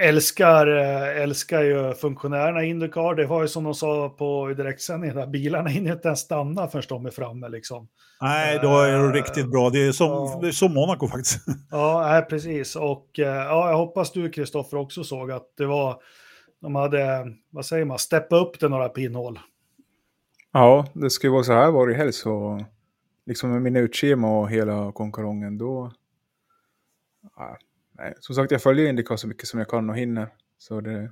Älskar, 0.00 0.66
eh, 0.66 1.22
älskar 1.22 1.62
ju 1.62 1.94
funktionärerna 1.94 2.64
i 2.64 2.68
Indycar. 2.68 3.14
Det 3.14 3.26
var 3.26 3.42
ju 3.42 3.48
som 3.48 3.64
de 3.64 3.74
sa 3.74 4.08
på 4.08 4.54
direktsändningen, 4.56 5.16
där 5.16 5.26
bilarna 5.26 5.68
hinner 5.68 5.92
inte 5.92 6.08
ens 6.08 6.20
stanna 6.20 6.68
förrän 6.68 6.84
de 6.88 7.06
är 7.06 7.10
framme. 7.10 7.48
Liksom. 7.48 7.88
Nej, 8.20 8.58
då 8.62 8.80
är 8.80 8.92
det 8.92 8.98
Eh, 8.98 9.12
riktigt 9.12 9.50
bra. 9.50 9.70
Det 9.70 9.86
är 9.86 9.92
som, 9.92 10.06
ja. 10.06 10.38
det 10.42 10.48
är 10.48 10.52
som 10.52 10.74
Monaco 10.74 11.08
faktiskt. 11.08 11.38
Ja, 11.70 12.08
nej, 12.10 12.22
precis. 12.22 12.76
Och 12.76 13.18
eh, 13.18 13.26
ja, 13.26 13.70
jag 13.70 13.76
hoppas 13.76 14.12
du, 14.12 14.30
Kristoffer, 14.30 14.76
också 14.76 15.04
såg 15.04 15.30
att 15.30 15.46
det 15.56 15.66
var, 15.66 16.02
de 16.60 16.74
hade, 16.74 17.26
vad 17.50 17.66
säger 17.66 17.84
man, 17.84 17.98
steppat 17.98 18.46
upp 18.46 18.60
det 18.60 18.68
några 18.68 18.88
pinnhål. 18.88 19.38
ja, 20.52 20.86
det 20.94 21.10
ju 21.22 21.28
vara 21.32 21.42
så 21.42 21.52
här 21.52 21.70
varje 21.70 21.96
helg 21.96 22.12
så 22.12 22.64
liksom 23.26 23.50
med 23.50 23.62
minutschema 23.62 24.38
och 24.38 24.50
hela 24.50 24.92
konkarongen 24.92 25.58
då... 25.58 25.92
Ja, 27.36 27.56
nej. 28.00 28.14
Som 28.20 28.34
sagt, 28.34 28.50
jag 28.52 28.62
följer 28.62 28.88
Indycar 28.88 29.16
så 29.16 29.28
mycket 29.28 29.48
som 29.48 29.58
jag 29.58 29.68
kan 29.68 29.90
och 29.90 29.96
hinner. 29.96 30.28
Så 30.58 30.80
det 30.80 31.10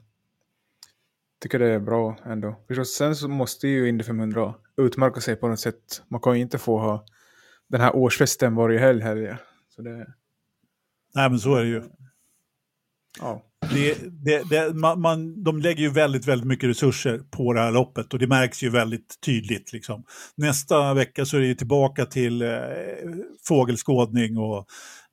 tycker 1.43 1.59
det 1.59 1.67
är 1.67 1.81
bra 1.81 2.17
ändå. 2.25 2.61
Förstås, 2.69 2.95
sen 2.95 3.17
så 3.17 3.29
måste 3.29 3.69
ju 3.69 3.89
Indy 3.89 4.05
500 4.05 4.55
utmärka 4.77 5.21
sig 5.21 5.37
på 5.37 5.49
något 5.49 5.61
sätt. 5.61 6.03
Man 6.09 6.21
kan 6.21 6.35
ju 6.35 6.41
inte 6.41 6.59
få 6.59 6.79
ha 6.79 7.05
den 7.69 7.81
här 7.81 7.97
årsfesten 7.97 8.55
varje 8.55 8.79
helg 8.79 9.03
heller. 9.03 9.39
Så 9.69 9.83
det, 9.83 10.07
Nej, 11.15 11.31
men 11.31 11.39
så 11.39 11.55
är 11.55 11.63
det 11.63 11.69
ju. 11.69 11.83
ja. 13.21 13.45
Det, 13.75 13.97
det, 14.25 14.51
det, 14.51 14.75
man, 14.75 15.01
man, 15.01 15.45
de 15.45 15.61
lägger 15.61 15.81
ju 15.81 15.89
väldigt, 15.89 16.27
väldigt 16.27 16.47
mycket 16.47 16.69
resurser 16.71 17.21
på 17.31 17.53
det 17.53 17.61
här 17.61 17.73
loppet 17.73 18.13
och 18.13 18.19
det 18.19 18.27
märks 18.27 18.63
ju 18.63 18.71
väldigt 18.71 19.21
tydligt. 19.21 19.73
Liksom. 19.73 20.05
Nästa 20.35 20.95
vecka 20.95 21.25
så 21.25 21.37
är 21.37 21.41
det 21.41 21.47
ju 21.47 21.55
tillbaka 21.55 22.07
till 22.07 22.43
eh, 22.43 22.49
fågelskådning 23.49 24.39
och 24.39 24.67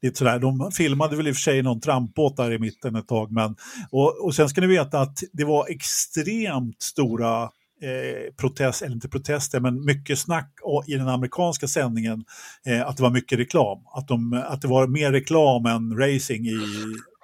lite 0.05 0.17
sådär. 0.17 0.39
De 0.39 0.71
filmade 0.71 1.15
väl 1.15 1.27
i 1.27 1.31
och 1.31 1.35
för 1.35 1.41
sig 1.41 1.61
någon 1.61 1.81
trampbåt 1.81 2.37
där 2.37 2.51
i 2.51 2.59
mitten 2.59 2.95
ett 2.95 3.07
tag. 3.07 3.31
Men, 3.31 3.55
och, 3.91 4.25
och 4.25 4.35
sen 4.35 4.49
ska 4.49 4.61
ni 4.61 4.67
veta 4.67 4.99
att 4.99 5.19
det 5.33 5.43
var 5.43 5.67
extremt 5.69 6.81
stora 6.81 7.43
eh, 7.81 8.33
protest, 8.37 8.81
eller 8.81 8.95
inte 8.95 9.09
protester, 9.09 9.59
men 9.59 9.85
mycket 9.85 10.19
snack 10.19 10.51
i 10.87 10.93
den 10.93 11.07
amerikanska 11.07 11.67
sändningen 11.67 12.23
eh, 12.67 12.87
att 12.87 12.97
det 12.97 13.03
var 13.03 13.11
mycket 13.11 13.39
reklam. 13.39 13.77
Att, 13.93 14.07
de, 14.07 14.43
att 14.47 14.61
det 14.61 14.67
var 14.67 14.87
mer 14.87 15.11
reklam 15.11 15.65
än 15.65 15.97
racing 15.97 16.47
i, 16.47 16.59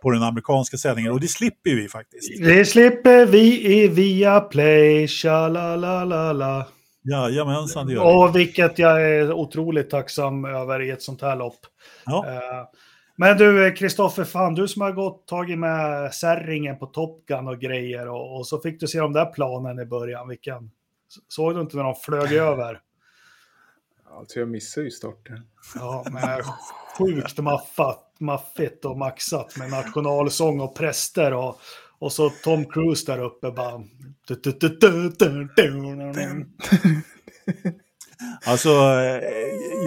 på 0.02 0.12
den 0.12 0.24
amerikanska 0.24 0.78
sändningen 0.78 1.12
och 1.12 1.20
det 1.20 1.28
slipper 1.28 1.76
vi 1.76 1.90
faktiskt. 1.90 2.44
Det 2.44 2.66
slipper 2.66 3.26
vi 3.26 3.74
i 3.74 3.88
Viaplay, 3.88 5.08
tja-la-la-la-la. 5.08 6.68
Jajamensan, 7.02 7.88
det 7.88 7.94
gör. 7.94 8.18
Och 8.18 8.36
vilket 8.36 8.80
jag 8.80 9.02
är 9.02 9.34
otroligt 9.34 9.90
tacksam 9.90 10.46
över 10.46 10.82
i 10.82 10.90
ett 10.90 11.02
sånt 11.02 11.22
här 11.22 11.36
lopp. 11.36 11.60
Ja. 12.06 12.26
Eh, 12.28 12.68
Men 13.16 13.38
du, 13.38 13.72
Kristoffer, 13.72 14.24
fan 14.24 14.56
du 14.56 14.68
som 14.68 14.82
har 14.82 14.92
gått 14.92 15.28
tagit 15.28 15.60
med 15.60 16.14
särringen 16.14 16.78
på 16.78 16.86
Top 16.86 17.26
Gun 17.26 17.48
och 17.48 17.60
grejer 17.60 18.10
och, 18.10 18.38
och 18.38 18.48
så 18.48 18.60
fick 18.60 18.80
du 18.80 18.88
se 18.88 19.00
de 19.00 19.14
där 19.14 19.26
planen 19.26 19.80
i 19.80 19.86
början. 19.86 20.28
Vilken, 20.28 20.72
såg 21.28 21.56
du 21.56 21.62
inte 21.62 21.78
när 21.78 21.84
de 21.84 21.96
flög 21.96 22.34
över? 22.34 22.80
Alltså 24.20 24.40
jag 24.40 24.50
missade 24.50 24.86
ju 24.86 24.92
starten. 24.92 25.48
Ja, 25.76 26.06
men 26.12 26.44
sjukt 26.98 27.38
maffat, 27.40 28.14
maffigt 28.20 28.86
och 28.86 28.98
maxat 28.98 29.58
med 29.58 29.70
nationalsång 29.70 30.60
och 30.60 30.76
präster 30.76 31.34
och, 31.34 31.60
och 32.02 32.12
så 32.12 32.30
Tom 32.30 32.66
Cruise 32.66 33.12
där 33.12 33.24
uppe 33.24 33.52
bara... 33.52 33.82
Alltså, 38.46 38.70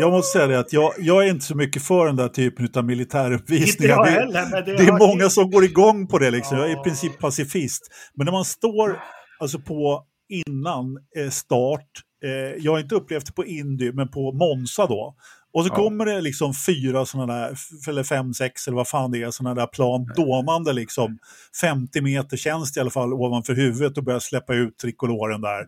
jag 0.00 0.10
måste 0.10 0.38
säga 0.38 0.46
det 0.46 0.58
att 0.58 0.72
jag, 0.72 0.92
jag 0.98 1.24
är 1.24 1.30
inte 1.30 1.44
så 1.44 1.56
mycket 1.56 1.82
för 1.82 2.06
den 2.06 2.16
där 2.16 2.28
typen 2.28 2.68
av 2.74 2.84
militäruppvisningar. 2.84 4.04
Det, 4.04 4.10
heller, 4.10 4.62
det, 4.62 4.76
det 4.76 4.82
är 4.82 5.08
många 5.08 5.30
som 5.30 5.50
går 5.50 5.64
igång 5.64 6.06
på 6.06 6.18
det 6.18 6.30
liksom. 6.30 6.58
Jag 6.58 6.70
är 6.70 6.80
i 6.80 6.82
princip 6.82 7.18
pacifist. 7.18 7.82
Men 8.14 8.24
när 8.24 8.32
man 8.32 8.44
står 8.44 9.00
alltså 9.40 9.58
på 9.58 10.04
innan 10.28 10.98
eh, 11.16 11.30
start. 11.30 11.88
Eh, 12.24 12.64
jag 12.64 12.72
har 12.72 12.80
inte 12.80 12.94
upplevt 12.94 13.26
det 13.26 13.32
på 13.32 13.44
Indy, 13.44 13.92
men 13.92 14.08
på 14.08 14.32
Monza 14.32 14.86
då. 14.86 15.14
Och 15.55 15.64
så 15.64 15.68
Ja. 15.70 15.74
kommer 15.76 16.07
det 16.07 16.20
liksom 16.20 16.55
fyra 16.66 17.07
sådana 17.07 17.34
där, 17.38 17.57
eller 17.88 18.02
fem, 18.02 18.34
sex 18.34 18.66
eller 18.68 18.76
vad 18.76 18.88
fan 18.88 19.11
det 19.11 19.22
är, 19.22 19.30
sådana 19.30 19.55
där 19.61 19.66
plan 19.66 20.07
dånande 20.16 20.72
liksom 20.72 21.18
50 21.61 22.00
meter 22.00 22.36
det 22.74 22.76
i 22.76 22.80
alla 22.80 22.90
fall 22.90 23.12
ovanför 23.12 23.55
huvudet 23.55 23.98
och 23.98 24.05
börjar 24.05 24.20
släppa 24.20 24.55
ut 24.55 24.78
trikoloren 24.78 25.40
där. 25.40 25.61
Eh, 25.61 25.66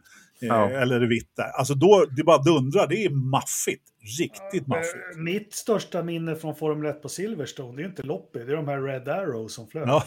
Ja. 0.48 0.70
Eller 0.70 1.00
det 1.00 1.06
vitt 1.06 1.36
där. 1.36 1.48
Alltså 1.58 1.74
då, 1.74 2.04
det 2.16 2.24
bara 2.24 2.38
dundrar, 2.38 2.86
det 2.86 3.04
är 3.04 3.10
maffigt. 3.10 3.82
Riktigt 4.18 4.66
maffigt. 4.66 4.94
Eh, 5.16 5.22
Mitt 5.22 5.54
största 5.54 6.02
minne 6.02 6.36
från 6.36 6.56
Formel 6.56 6.90
1 6.90 7.02
på 7.02 7.08
Silverstone, 7.08 7.76
det 7.76 7.82
är 7.82 7.88
inte 7.88 8.02
loppet, 8.02 8.46
det 8.46 8.52
är 8.52 8.56
de 8.56 8.68
här 8.68 8.82
Red 8.82 9.08
Arrows 9.08 9.54
som 9.54 9.68
flög. 9.68 9.88
Ja, 9.88 10.02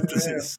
precis. 0.12 0.56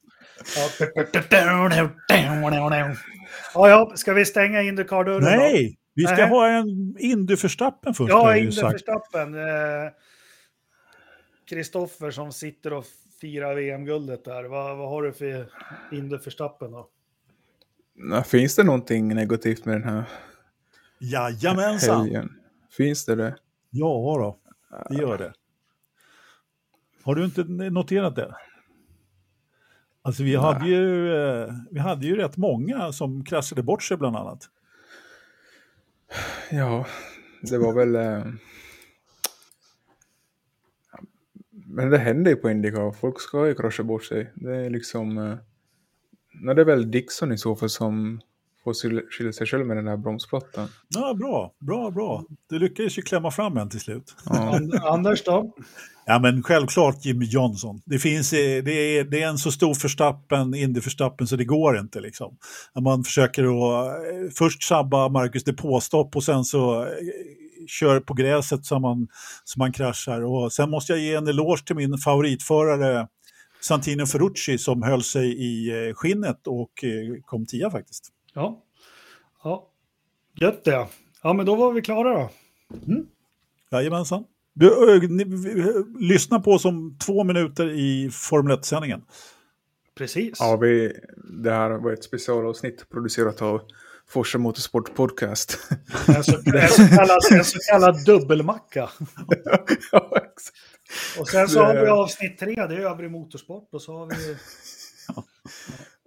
Ja. 3.54 3.70
ja, 3.70 3.92
ska 3.96 4.14
vi 4.14 4.26
stänga 4.26 4.62
Indycar-dörren? 4.62 5.24
Nej, 5.24 5.76
vi 5.96 6.04
ska 6.04 6.16
Nej. 6.16 6.30
ha 6.30 6.48
en 6.50 6.96
Indy-förstappen 7.00 7.94
först. 7.94 8.10
Ja, 8.10 8.38
Indy. 8.38 8.62
Verstappen. 8.62 9.36
Eh, 9.36 9.92
Kristoffer 11.50 12.12
som 12.12 12.32
sitter 12.32 12.74
och 12.74 12.86
firar 13.22 13.56
VM-guldet 13.56 14.26
där. 14.26 14.44
Vad, 14.44 14.78
vad 14.78 14.90
har 14.90 15.04
du 15.04 15.14
för 15.14 15.50
Indy 15.92 16.18
Verstappen 16.18 16.72
då? 16.72 16.90
Nej, 17.96 18.24
Finns 18.24 18.56
det 18.56 18.64
någonting 18.64 19.08
negativt 19.08 19.66
med 19.66 19.76
den 19.76 19.84
här 19.90 20.04
Jajamensan. 21.00 22.02
helgen? 22.02 22.30
Finns 22.78 23.06
det 23.06 23.16
det? 23.16 23.36
Ja 23.70 23.88
då, 24.20 24.40
det 24.90 25.02
gör 25.02 25.18
det. 25.18 25.34
Har 27.04 27.16
du 27.16 27.26
inte 27.26 27.44
noterat 27.44 28.16
det? 28.16 28.36
Alltså 30.02 30.24
vi 30.24 30.36
hade, 30.36 30.68
ju, 30.68 31.16
eh, 31.16 31.54
vi 31.72 31.80
hade 31.80 32.06
ju 32.08 32.16
rätt 32.16 32.38
många 32.38 32.92
som 32.92 33.26
kraschade 33.26 33.64
bort 33.64 33.84
sig 33.84 33.98
bland 33.98 34.16
annat. 34.16 34.50
Ja, 36.52 36.86
det 37.42 37.58
var 37.58 37.74
väl... 37.74 37.96
Eh... 37.96 38.34
Men 41.52 41.90
det 41.90 41.98
händer 41.98 42.32
ju 42.32 42.38
på 42.38 42.50
Indycar. 42.50 42.92
Folk 42.92 43.22
ska 43.22 43.48
ju 43.48 43.56
krascha 43.56 43.84
bort 43.84 44.04
sig. 44.04 44.32
Det 44.36 44.56
är 44.56 44.70
liksom... 44.70 45.18
Eh... 45.18 45.38
Nej, 46.42 46.56
det 46.56 46.62
är 46.62 46.66
väl 46.66 46.92
Dixon 46.92 47.32
i 47.32 47.38
så 47.38 47.56
fall 47.56 47.70
som 47.70 48.22
skyll- 48.74 49.10
skylla 49.10 49.32
sig 49.32 49.48
själv 49.48 49.66
med 49.66 49.78
den 49.78 49.88
här 49.88 49.98
bromsplattan. 49.98 50.68
Ja, 50.90 51.14
bra, 51.14 51.52
bra, 51.66 51.92
bra. 51.92 52.24
Du 52.50 52.60
lyckades 52.60 52.98
ju 52.98 53.02
klämma 53.02 53.32
fram 53.32 53.58
en 53.58 53.70
till 53.70 53.80
slut. 53.80 54.16
Ja, 54.26 54.56
And- 54.56 54.76
Anders 54.84 55.24
då? 55.24 55.54
Ja, 56.06 56.20
men 56.20 56.44
självklart 56.44 57.06
Jimmy 57.06 57.26
Johnson. 57.26 57.82
Det, 57.86 58.00
finns, 58.00 58.34
eh, 58.34 58.64
det, 58.64 58.72
är, 58.72 59.04
det 59.04 59.22
är 59.22 59.28
en 59.28 59.38
så 59.38 59.52
stor 59.52 59.74
förstappen, 59.74 60.56
Indy-förstappen, 60.56 61.28
så 61.28 61.36
det 61.36 61.46
går 61.46 61.78
inte. 61.78 62.00
Liksom. 62.00 62.38
Man 62.80 63.04
försöker 63.04 63.44
att 63.44 63.88
eh, 63.88 64.32
först 64.38 64.64
sabba 64.64 65.10
Marcus 65.10 65.44
depåstopp 65.44 66.16
och 66.16 66.24
sen 66.24 66.44
så 66.46 66.82
eh, 66.84 66.88
kör 67.68 68.00
på 68.00 68.14
gräset 68.14 68.66
så 68.66 68.80
man, 68.80 69.08
så 69.44 69.60
man 69.60 69.72
kraschar. 69.72 70.22
Och 70.22 70.54
sen 70.54 70.70
måste 70.70 70.94
jag 70.94 71.02
ge 71.02 71.14
en 71.16 71.28
eloge 71.28 71.66
till 71.66 71.76
min 71.76 71.98
favoritförare 71.98 73.08
Santino 73.62 74.06
Ferrucci 74.06 74.58
som 74.58 74.84
höll 74.84 75.04
sig 75.04 75.28
i 75.46 75.94
skinnet 75.96 76.48
och 76.48 76.70
kom 77.26 77.46
tia 77.46 77.72
faktiskt. 77.72 78.10
Ja. 78.36 78.64
ja. 79.44 79.70
Gött 80.42 80.64
det. 80.64 80.88
Ja, 81.24 81.34
men 81.34 81.46
då 81.46 81.56
var 81.56 81.72
vi 81.74 81.82
klara 81.82 82.14
då. 82.14 82.30
Jajamensan. 83.72 84.24
Du, 84.54 84.68
ö, 84.96 85.00
ni, 85.10 85.24
vi- 85.24 85.84
lyssna 86.00 86.40
på 86.40 86.52
oss 86.52 86.66
om 86.66 86.98
två 87.06 87.24
minuter 87.24 87.70
i 87.70 88.10
Formel 88.14 88.58
1-sändningen. 88.58 89.02
Precis. 89.98 90.38
ja 90.40 90.58
vi, 90.58 90.94
det 91.44 91.52
här 91.52 91.70
var 91.70 91.92
ett 91.92 92.04
specialavsnitt 92.04 92.90
producerat 92.90 93.42
av 93.42 93.62
Forsa 94.10 94.38
Motorsport 94.38 94.96
Podcast. 94.96 95.58
En, 96.08 96.24
så, 96.24 96.36
en, 96.36 96.68
så 96.70 96.88
kallad, 96.96 97.18
en 97.32 97.44
så 97.46 97.60
kallad 97.72 98.06
dubbelmacka. 98.06 98.90
ja, 99.92 100.18
exakt. 100.18 101.20
Och 101.20 101.30
sen 101.30 101.48
så 101.50 101.60
har 101.64 101.74
vi 101.76 101.88
avsnitt 101.88 102.40
tre, 102.40 102.56
det 102.56 102.76
är 102.76 102.80
övrig 102.80 103.12
motorsport. 103.12 103.70
Och 103.74 103.82
så 103.82 103.98
har 103.98 104.08
vi... 104.08 104.38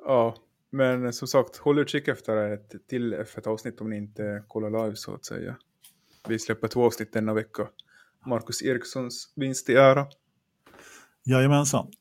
Ja, 0.05 0.37
men 0.71 1.13
som 1.13 1.29
sagt, 1.29 1.57
håll 1.57 1.79
utkik 1.79 2.09
efter 2.09 2.53
ett 2.53 2.89
till 2.89 3.15
F1-avsnitt 3.15 3.81
om 3.81 3.91
ni 3.91 3.97
inte 3.97 4.45
kollar 4.49 4.71
live 4.71 4.97
så 4.97 5.15
att 5.15 5.25
säga. 5.25 5.57
Vi 6.29 6.39
släpper 6.39 6.69
två 6.69 6.87
avsnitt 6.87 7.13
denna 7.13 7.35
vecka. 7.35 7.69
Marcus 8.27 8.63
Erikssons 8.63 9.33
vinst 9.37 9.71
i 9.71 9.75
ära. 9.75 10.07
Jajamensan. 11.25 11.93